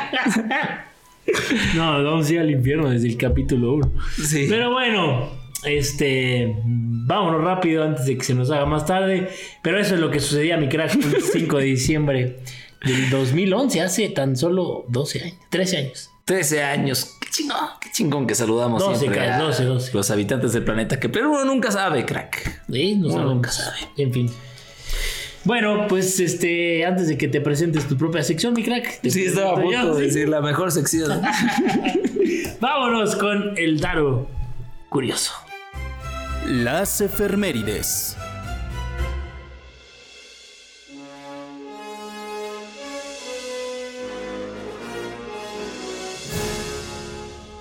No, 1.77 2.03
vamos 2.03 2.29
a 2.29 2.33
ir 2.33 2.41
al 2.41 2.51
infierno 2.51 2.91
desde 2.91 3.07
el 3.09 3.17
capítulo 3.17 3.75
1. 3.75 3.93
Sí. 4.27 4.47
Pero 4.49 4.73
bueno, 4.73 5.31
este. 5.65 6.57
Vámonos 6.65 7.43
rápido 7.45 7.85
antes 7.85 8.07
de 8.07 8.17
que 8.19 8.25
se 8.25 8.35
nos 8.35 8.51
haga 8.51 8.67
más 8.67 8.85
tarde. 8.87 9.29
Pero 9.63 9.79
eso 9.79 9.95
es 9.95 10.01
lo 10.01 10.11
que 10.11 10.19
sucedía 10.21 10.57
a 10.57 10.59
mi 10.59 10.69
crack 10.69 10.95
el 10.95 11.23
5 11.33 11.59
de 11.59 11.65
diciembre 11.65 12.41
del 12.85 13.11
2011, 13.11 13.81
hace 13.83 14.09
tan 14.09 14.37
solo 14.37 14.85
12 14.89 15.23
años, 15.23 15.37
13 15.51 15.77
años. 15.77 16.11
13 16.25 16.63
años. 16.63 17.17
Qué 17.21 17.29
chingón, 17.31 17.69
qué 17.81 17.91
chingón 17.93 18.27
que 18.27 18.35
saludamos 18.35 18.83
12, 18.83 18.99
siempre 18.99 19.21
crack, 19.21 19.35
a 19.41 19.43
12, 19.43 19.65
12. 19.65 19.91
los 19.95 20.11
habitantes 20.11 20.53
del 20.53 20.65
planeta. 20.65 20.99
Que 20.99 21.09
pero 21.09 21.31
uno 21.31 21.45
nunca 21.45 21.71
sabe, 21.71 22.05
crack. 22.05 22.65
Sí, 22.71 22.95
no 22.97 23.07
Uno 23.07 23.13
sabemos. 23.15 23.35
nunca 23.35 23.51
sabe. 23.53 23.77
En 23.99 24.13
fin. 24.13 24.31
Bueno, 25.45 25.87
pues 25.89 26.21
este, 26.21 26.85
antes 26.85 27.09
de 27.09 27.17
que 27.17 27.27
te 27.27 27.41
presentes 27.41 27.89
tu 27.89 27.97
propia 27.97 28.23
sección, 28.23 28.53
mi 28.53 28.63
crack. 28.63 29.01
Sí, 29.09 29.25
estaba 29.25 29.53
a 29.53 29.55
yo, 29.57 29.63
punto 29.63 29.95
de 29.95 30.01
¿sí? 30.01 30.07
decir 30.07 30.29
la 30.29 30.43
mejor 30.43 30.71
sección. 30.71 31.23
Vámonos 32.61 33.17
con 33.17 33.57
el 33.57 33.81
Daro 33.81 34.29
curioso. 34.91 35.33
Las 36.47 37.01
efemérides. 37.01 38.17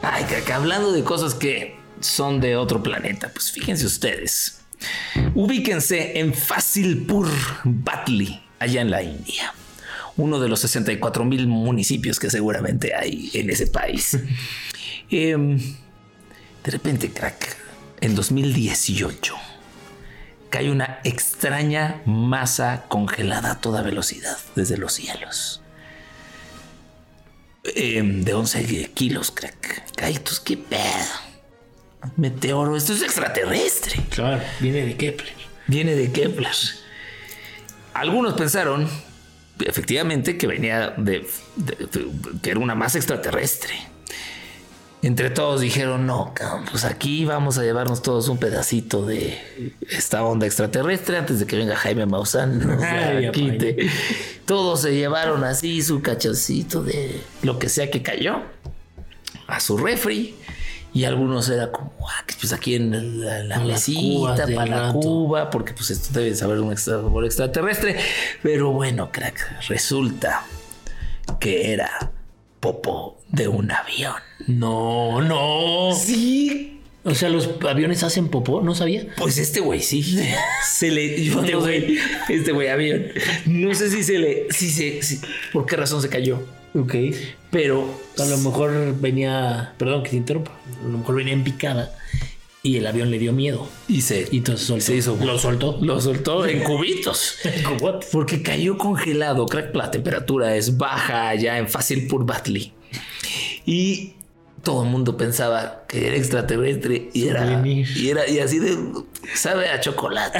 Ay, 0.01 0.25
crack, 0.25 0.49
hablando 0.51 0.91
de 0.91 1.03
cosas 1.03 1.33
que 1.33 1.77
son 2.01 2.41
de 2.41 2.57
otro 2.57 2.83
planeta, 2.83 3.31
pues 3.33 3.51
fíjense 3.53 3.85
ustedes. 3.85 4.58
Ubíquense 5.35 6.19
en 6.19 6.33
Fasilpur, 6.33 7.29
Batli, 7.63 8.41
allá 8.59 8.81
en 8.81 8.91
la 8.91 9.03
India. 9.03 9.53
Uno 10.17 10.39
de 10.39 10.49
los 10.49 10.59
64 10.61 11.25
mil 11.25 11.47
municipios 11.47 12.19
que 12.19 12.29
seguramente 12.29 12.95
hay 12.95 13.29
en 13.33 13.49
ese 13.49 13.67
país. 13.67 14.17
Em, 15.11 15.57
de 15.57 16.71
repente, 16.71 17.09
crack, 17.09 17.57
en 17.99 18.13
2018 18.13 19.35
cae 20.49 20.69
una 20.69 20.99
extraña 21.03 22.01
masa 22.05 22.85
congelada 22.87 23.51
a 23.51 23.61
toda 23.61 23.81
velocidad 23.81 24.37
desde 24.55 24.77
los 24.77 24.93
cielos. 24.93 25.61
Em, 27.63 28.23
de 28.23 28.33
11 28.33 28.91
kilos, 28.93 29.31
crack. 29.31 29.93
Caitos, 29.95 30.39
qué 30.39 30.57
pedo. 30.57 31.28
Meteoro, 32.15 32.75
esto 32.77 32.93
es 32.93 33.01
extraterrestre. 33.01 34.01
Claro, 34.09 34.41
viene 34.59 34.85
de 34.85 34.95
Kepler. 34.95 35.33
Viene 35.67 35.95
de 35.95 36.11
Kepler. 36.11 36.51
Algunos 37.93 38.33
pensaron, 38.35 38.87
efectivamente, 39.59 40.37
que 40.37 40.47
venía 40.47 40.93
de, 40.97 41.27
de- 41.55 41.75
de- 41.75 42.07
que 42.41 42.51
era 42.51 42.59
una 42.59 42.75
masa 42.75 42.97
extraterrestre. 42.97 43.73
Entre 45.01 45.29
todos 45.29 45.61
dijeron, 45.61 46.05
no, 46.05 46.33
pues 46.71 46.83
aquí 46.83 47.23
vamos 47.23 47.57
a 47.57 47.63
llevarnos 47.63 48.01
todos 48.01 48.27
un 48.27 48.37
pedacito 48.37 49.05
de 49.05 49.73
esta 49.89 50.23
onda 50.23 50.45
extraterrestre 50.45 51.17
antes 51.17 51.39
de 51.39 51.45
que 51.47 51.55
venga 51.55 51.75
Jaime 51.77 52.05
Maussan. 52.05 52.59
nos 52.59 52.81
la 52.81 53.07
Ay, 53.17 53.31
quite". 53.31 53.89
Todos 54.45 54.81
se 54.81 54.93
llevaron 54.95 55.45
así 55.45 55.81
su 55.81 56.01
cachoncito 56.01 56.83
de 56.83 57.21
lo 57.43 57.59
que 57.59 57.69
sea 57.69 57.89
que 57.89 58.01
cayó 58.03 58.41
a 59.47 59.59
su 59.61 59.77
refri. 59.77 60.35
Y 60.93 61.03
algunos 61.03 61.47
era 61.49 61.71
como, 61.71 61.91
ah, 62.09 62.23
pues 62.39 62.51
aquí 62.51 62.73
en 62.75 63.21
la, 63.23 63.43
la 63.43 63.59
mesita, 63.59 64.45
para 64.55 64.65
la 64.87 64.93
cuba, 64.93 65.49
porque 65.51 65.73
pues 65.73 65.91
esto 65.91 66.19
debe 66.19 66.33
saber 66.35 66.59
un 66.59 66.71
extra, 66.71 66.99
extraterrestre. 67.25 67.97
Pero 68.41 68.71
bueno, 68.71 69.11
crack, 69.11 69.67
resulta 69.67 70.43
que 71.39 71.73
era 71.73 72.11
popó 72.59 73.19
de 73.29 73.47
un 73.47 73.71
avión. 73.71 74.15
No, 74.47 75.21
no. 75.21 75.95
Sí. 75.95 76.81
O 77.03 77.15
sea, 77.15 77.29
los 77.29 77.49
aviones 77.67 78.03
hacen 78.03 78.27
popó, 78.29 78.61
¿no 78.61 78.75
sabía? 78.75 79.05
Pues 79.15 79.37
este 79.37 79.59
güey 79.61 79.81
sí. 79.81 80.03
Se 80.69 80.91
le. 80.91 81.23
Este 81.27 81.55
güey. 81.55 81.97
Este 82.27 82.51
güey 82.51 82.67
avión. 82.67 83.05
No 83.45 83.73
sé 83.73 83.89
si 83.89 84.03
se 84.03 84.19
le. 84.19 84.47
Si 84.51 84.69
se. 84.69 85.01
si- 85.01 85.21
¿Por 85.53 85.65
qué 85.65 85.75
razón 85.77 86.01
se 86.01 86.09
cayó? 86.09 86.41
Ok. 86.75 86.95
Pero 87.51 87.89
A 88.19 88.25
lo 88.25 88.37
mejor 88.37 88.95
venía, 88.99 89.73
perdón 89.77 90.03
que 90.03 90.11
te 90.11 90.15
interrumpa, 90.17 90.51
a 90.51 90.87
lo 90.87 90.97
mejor 90.99 91.15
venía 91.15 91.33
en 91.33 91.43
picada 91.43 91.95
y 92.61 92.75
el 92.77 92.85
avión 92.85 93.09
le 93.09 93.17
dio 93.17 93.31
miedo. 93.33 93.67
y 93.87 94.01
se, 94.01 94.27
Y 94.31 94.37
entonces 94.37 94.67
soltó. 94.67 94.85
se 94.85 94.95
hizo. 94.97 95.17
Lo 95.23 95.39
soltó. 95.39 95.77
Lo 95.81 95.99
soltó 96.01 96.45
en 96.45 96.63
cubitos. 96.63 97.37
Porque 98.11 98.43
cayó 98.43 98.77
congelado. 98.77 99.45
Crack, 99.45 99.73
la 99.75 99.89
temperatura 99.89 100.55
es 100.55 100.77
baja 100.77 101.29
allá 101.29 101.57
en 101.57 101.69
Facilpur 101.69 102.25
Batley. 102.25 102.73
Y 103.65 104.13
todo 104.61 104.83
el 104.83 104.89
mundo 104.89 105.15
pensaba 105.15 105.85
que 105.87 106.07
era 106.07 106.17
extraterrestre 106.17 107.09
y 107.13 107.27
era, 107.29 107.65
y 107.65 108.09
era 108.09 108.27
y 108.27 108.39
así 108.39 108.59
de 108.59 108.77
sabe 109.33 109.69
a 109.69 109.79
chocolate. 109.79 110.39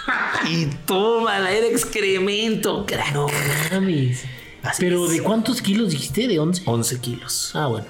y 0.50 0.64
toma, 0.86 1.50
era 1.50 1.66
excremento, 1.66 2.86
crack. 2.86 3.12
No 3.12 3.26
mames. 3.70 4.22
Así 4.62 4.82
Pero 4.82 5.06
es. 5.06 5.12
¿de 5.12 5.22
cuántos 5.22 5.62
kilos 5.62 5.90
dijiste? 5.90 6.28
¿De 6.28 6.38
11? 6.38 6.62
11 6.66 6.98
kilos. 7.00 7.50
Ah, 7.54 7.66
bueno. 7.66 7.86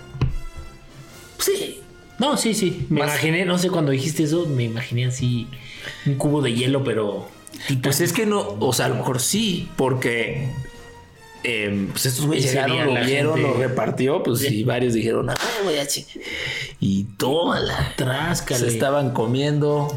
Sí. 1.38 1.80
No, 2.18 2.36
sí, 2.36 2.54
sí. 2.54 2.86
Me 2.90 3.00
Más- 3.00 3.10
imaginé, 3.10 3.44
no 3.44 3.58
sé, 3.58 3.70
cuando 3.70 3.92
dijiste 3.92 4.22
eso, 4.24 4.46
me 4.46 4.64
imaginé 4.64 5.06
así 5.06 5.46
un 6.06 6.16
cubo 6.16 6.42
de 6.42 6.52
hielo, 6.52 6.84
pero. 6.84 7.28
Pues 7.82 8.00
es 8.00 8.12
que 8.12 8.26
no, 8.26 8.56
o 8.60 8.72
sea, 8.72 8.86
a 8.86 8.88
lo 8.90 8.94
mejor 8.96 9.20
sí, 9.20 9.68
porque 9.76 10.48
em, 11.42 11.88
pues 11.88 12.06
estos 12.06 12.26
güeyes 12.26 12.46
llegaron, 12.52 12.94
lo 12.94 13.04
vieron, 13.04 13.34
gente- 13.38 13.48
lo 13.48 13.54
repartió, 13.58 14.22
pues 14.22 14.42
y 14.50 14.62
varios 14.64 14.92
dijeron, 14.94 15.30
ah, 15.30 15.36
voy 15.64 15.76
a 15.78 15.86
chi-". 15.86 16.06
Y 16.80 17.04
tómala. 17.16 17.94
Tráscale. 17.96 18.60
Se 18.60 18.68
estaban 18.68 19.12
comiendo. 19.12 19.88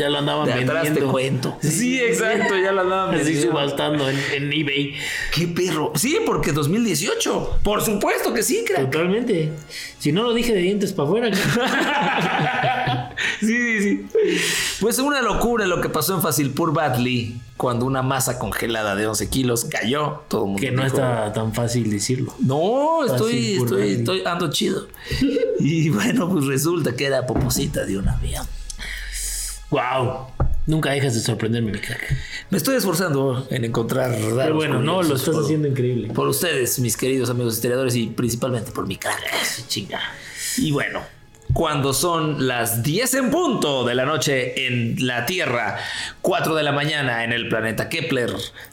Ya 0.00 0.08
lo 0.08 0.18
andaban 0.18 0.46
De 0.46 0.52
atrás 0.54 0.82
vendiendo. 0.84 1.00
te 1.00 1.06
cuento. 1.12 1.58
Sí, 1.60 2.00
exacto, 2.00 2.56
ya 2.56 2.72
lo 2.72 2.80
andaban 2.80 3.14
Así 3.14 3.24
vendiendo. 3.24 3.50
subastando 3.52 4.08
en, 4.08 4.18
en 4.34 4.52
eBay. 4.52 4.94
Qué 5.34 5.46
perro. 5.46 5.92
Sí, 5.94 6.18
porque 6.24 6.52
2018. 6.52 7.58
Por 7.62 7.82
supuesto 7.82 8.32
que 8.32 8.42
sí, 8.42 8.64
crack. 8.66 8.90
Totalmente. 8.90 9.52
Si 9.98 10.10
no 10.12 10.22
lo 10.22 10.32
dije 10.32 10.54
de 10.54 10.60
dientes 10.62 10.92
para 10.92 11.08
afuera. 11.08 11.30
Sí, 13.40 13.80
sí, 13.80 14.06
sí. 14.12 14.38
Pues 14.80 14.98
una 14.98 15.20
locura 15.22 15.66
lo 15.66 15.80
que 15.80 15.88
pasó 15.88 16.14
en 16.14 16.22
Facilpur 16.22 16.72
Batley 16.72 17.38
cuando 17.56 17.84
una 17.86 18.02
masa 18.02 18.38
congelada 18.38 18.94
de 18.96 19.06
11 19.06 19.28
kilos 19.28 19.64
cayó. 19.66 20.22
Todo 20.28 20.42
el 20.42 20.46
mundo 20.48 20.60
que 20.60 20.70
no 20.70 20.84
dijo, 20.84 20.96
está 20.96 21.32
tan 21.32 21.54
fácil 21.54 21.90
decirlo. 21.90 22.34
No, 22.40 23.04
estoy, 23.04 23.56
estoy, 23.56 23.92
estoy, 23.92 24.22
ando 24.24 24.50
chido. 24.50 24.88
Y 25.62 25.90
bueno, 25.90 26.28
pues 26.30 26.46
resulta 26.46 26.96
que 26.96 27.04
era 27.04 27.26
poposita 27.26 27.84
de 27.84 27.98
un 27.98 28.08
avión. 28.08 28.46
Wow. 29.70 30.26
Nunca 30.66 30.90
dejas 30.90 31.14
de 31.14 31.20
sorprenderme, 31.20 31.72
mi 31.72 31.78
crack. 31.78 32.16
Me 32.50 32.58
estoy 32.58 32.76
esforzando 32.76 33.46
en 33.50 33.64
encontrar 33.64 34.14
Pero 34.14 34.54
bueno, 34.54 34.80
no, 34.80 35.02
lo 35.02 35.16
estás 35.16 35.34
por- 35.34 35.44
haciendo 35.44 35.68
increíble. 35.68 36.08
Por 36.12 36.28
ustedes, 36.28 36.78
mis 36.78 36.96
queridos 36.96 37.30
amigos 37.30 37.54
historiadores, 37.54 37.94
y 37.96 38.06
principalmente 38.08 38.70
por 38.72 38.86
mi 38.86 38.96
crack. 38.96 39.20
Chinga. 39.68 40.00
Y 40.58 40.70
bueno, 40.72 41.00
cuando 41.52 41.92
son 41.92 42.46
las 42.46 42.82
10 42.82 43.14
en 43.14 43.30
punto 43.30 43.84
de 43.84 43.94
la 43.94 44.04
noche 44.04 44.66
en 44.66 45.06
la 45.06 45.26
Tierra, 45.26 45.78
4 46.20 46.54
de 46.54 46.62
la 46.62 46.72
mañana 46.72 47.24
en 47.24 47.32
el 47.32 47.48
planeta 47.48 47.88
Kepler, 47.88 48.30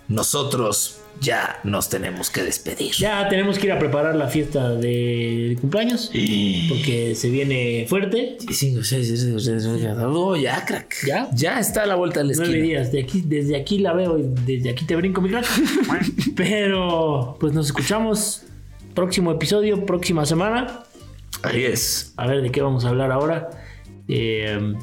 nosotros 0.08 1.00
ya 1.22 1.60
nos 1.64 1.90
tenemos 1.90 2.30
que 2.30 2.44
despedir. 2.44 2.92
Ya 2.94 3.28
tenemos 3.30 3.58
que 3.58 3.68
ir 3.68 3.72
a 3.72 3.80
preparar 3.80 4.16
la 4.16 4.28
fiesta 4.28 4.72
de 4.76 5.58
cumpleaños. 5.62 6.12
Porque 6.70 7.14
se 7.16 7.30
viene 7.30 7.86
fuerte. 7.88 8.38
5, 8.50 8.84
6, 8.84 9.08
7, 9.20 9.40
6, 9.40 9.66
8, 9.66 10.10
Oh, 10.10 10.36
ya, 10.36 10.64
crack. 10.66 10.96
¿Ya? 11.06 11.30
Ya 11.34 11.60
está 11.60 11.84
a 11.84 11.86
la 11.86 11.96
vuelta 11.96 12.20
de 12.20 12.28
la 12.28 12.34
Nueve 12.36 12.46
esquina. 12.52 12.66
días. 12.66 12.92
De 12.92 13.02
aquí, 13.02 13.24
desde 13.26 13.56
aquí 13.56 13.80
la 13.80 13.94
veo 13.94 14.18
y 14.20 14.24
desde 14.46 14.70
aquí 14.70 14.86
te 14.86 14.96
brinco, 14.96 15.22
mi 15.22 15.30
crack. 15.30 15.46
Pero, 16.36 17.38
pues 17.40 17.54
nos 17.54 17.68
escuchamos. 17.68 18.44
Próximo 18.94 19.32
episodio, 19.32 19.86
próxima 19.86 20.26
semana. 20.26 20.84
Ahí 21.44 21.64
es. 21.66 22.14
A 22.18 22.26
ver 22.26 22.42
de 22.42 22.52
qué 22.52 22.62
vamos 22.62 22.84
a 22.86 22.90
hablar 22.90 23.12
ahora. 23.12 23.50
Eh, 24.08 24.74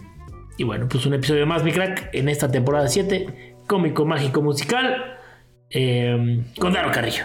y 0.57 0.63
bueno, 0.65 0.87
pues 0.89 1.05
un 1.07 1.15
episodio 1.15 1.47
más, 1.47 1.65
mi 1.65 1.73
crack, 1.73 2.11
en 2.13 2.29
esta 2.29 2.51
temporada 2.51 2.87
7. 2.89 3.55
Cómico, 3.67 4.05
mágico, 4.05 4.41
musical. 4.41 5.17
Eh, 5.71 6.45
con 6.59 6.73
Daro 6.73 6.91
Carrillo. 6.93 7.25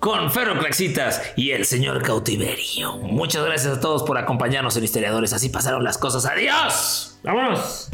Con 0.00 0.30
Ferro 0.30 0.58
Claxitas 0.58 1.22
y 1.36 1.50
el 1.50 1.64
señor 1.64 2.02
Cautiverio. 2.02 2.96
Muchas 2.98 3.44
gracias 3.44 3.78
a 3.78 3.80
todos 3.80 4.02
por 4.02 4.18
acompañarnos 4.18 4.76
en 4.76 4.84
Historiadores. 4.84 5.32
Así 5.32 5.48
pasaron 5.48 5.84
las 5.84 5.98
cosas. 5.98 6.26
¡Adiós! 6.26 7.18
¡Vámonos! 7.22 7.90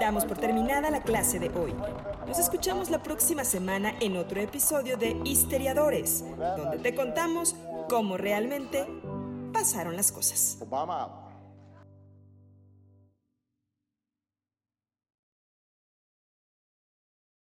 Damos 0.00 0.24
por 0.24 0.38
terminada 0.38 0.90
la 0.90 1.02
clase 1.02 1.38
de 1.38 1.50
hoy. 1.50 1.74
Nos 2.26 2.38
escuchamos 2.38 2.90
la 2.90 3.02
próxima 3.02 3.44
semana 3.44 3.94
en 4.00 4.16
otro 4.16 4.40
episodio 4.40 4.96
de 4.96 5.16
Histeriadores, 5.24 6.24
donde 6.56 6.78
te 6.78 6.94
contamos 6.94 7.54
cómo 7.88 8.16
realmente 8.16 8.86
pasaron 9.52 9.96
las 9.96 10.10
cosas. 10.10 10.58
Obama 10.60 11.02
out. 11.02 11.19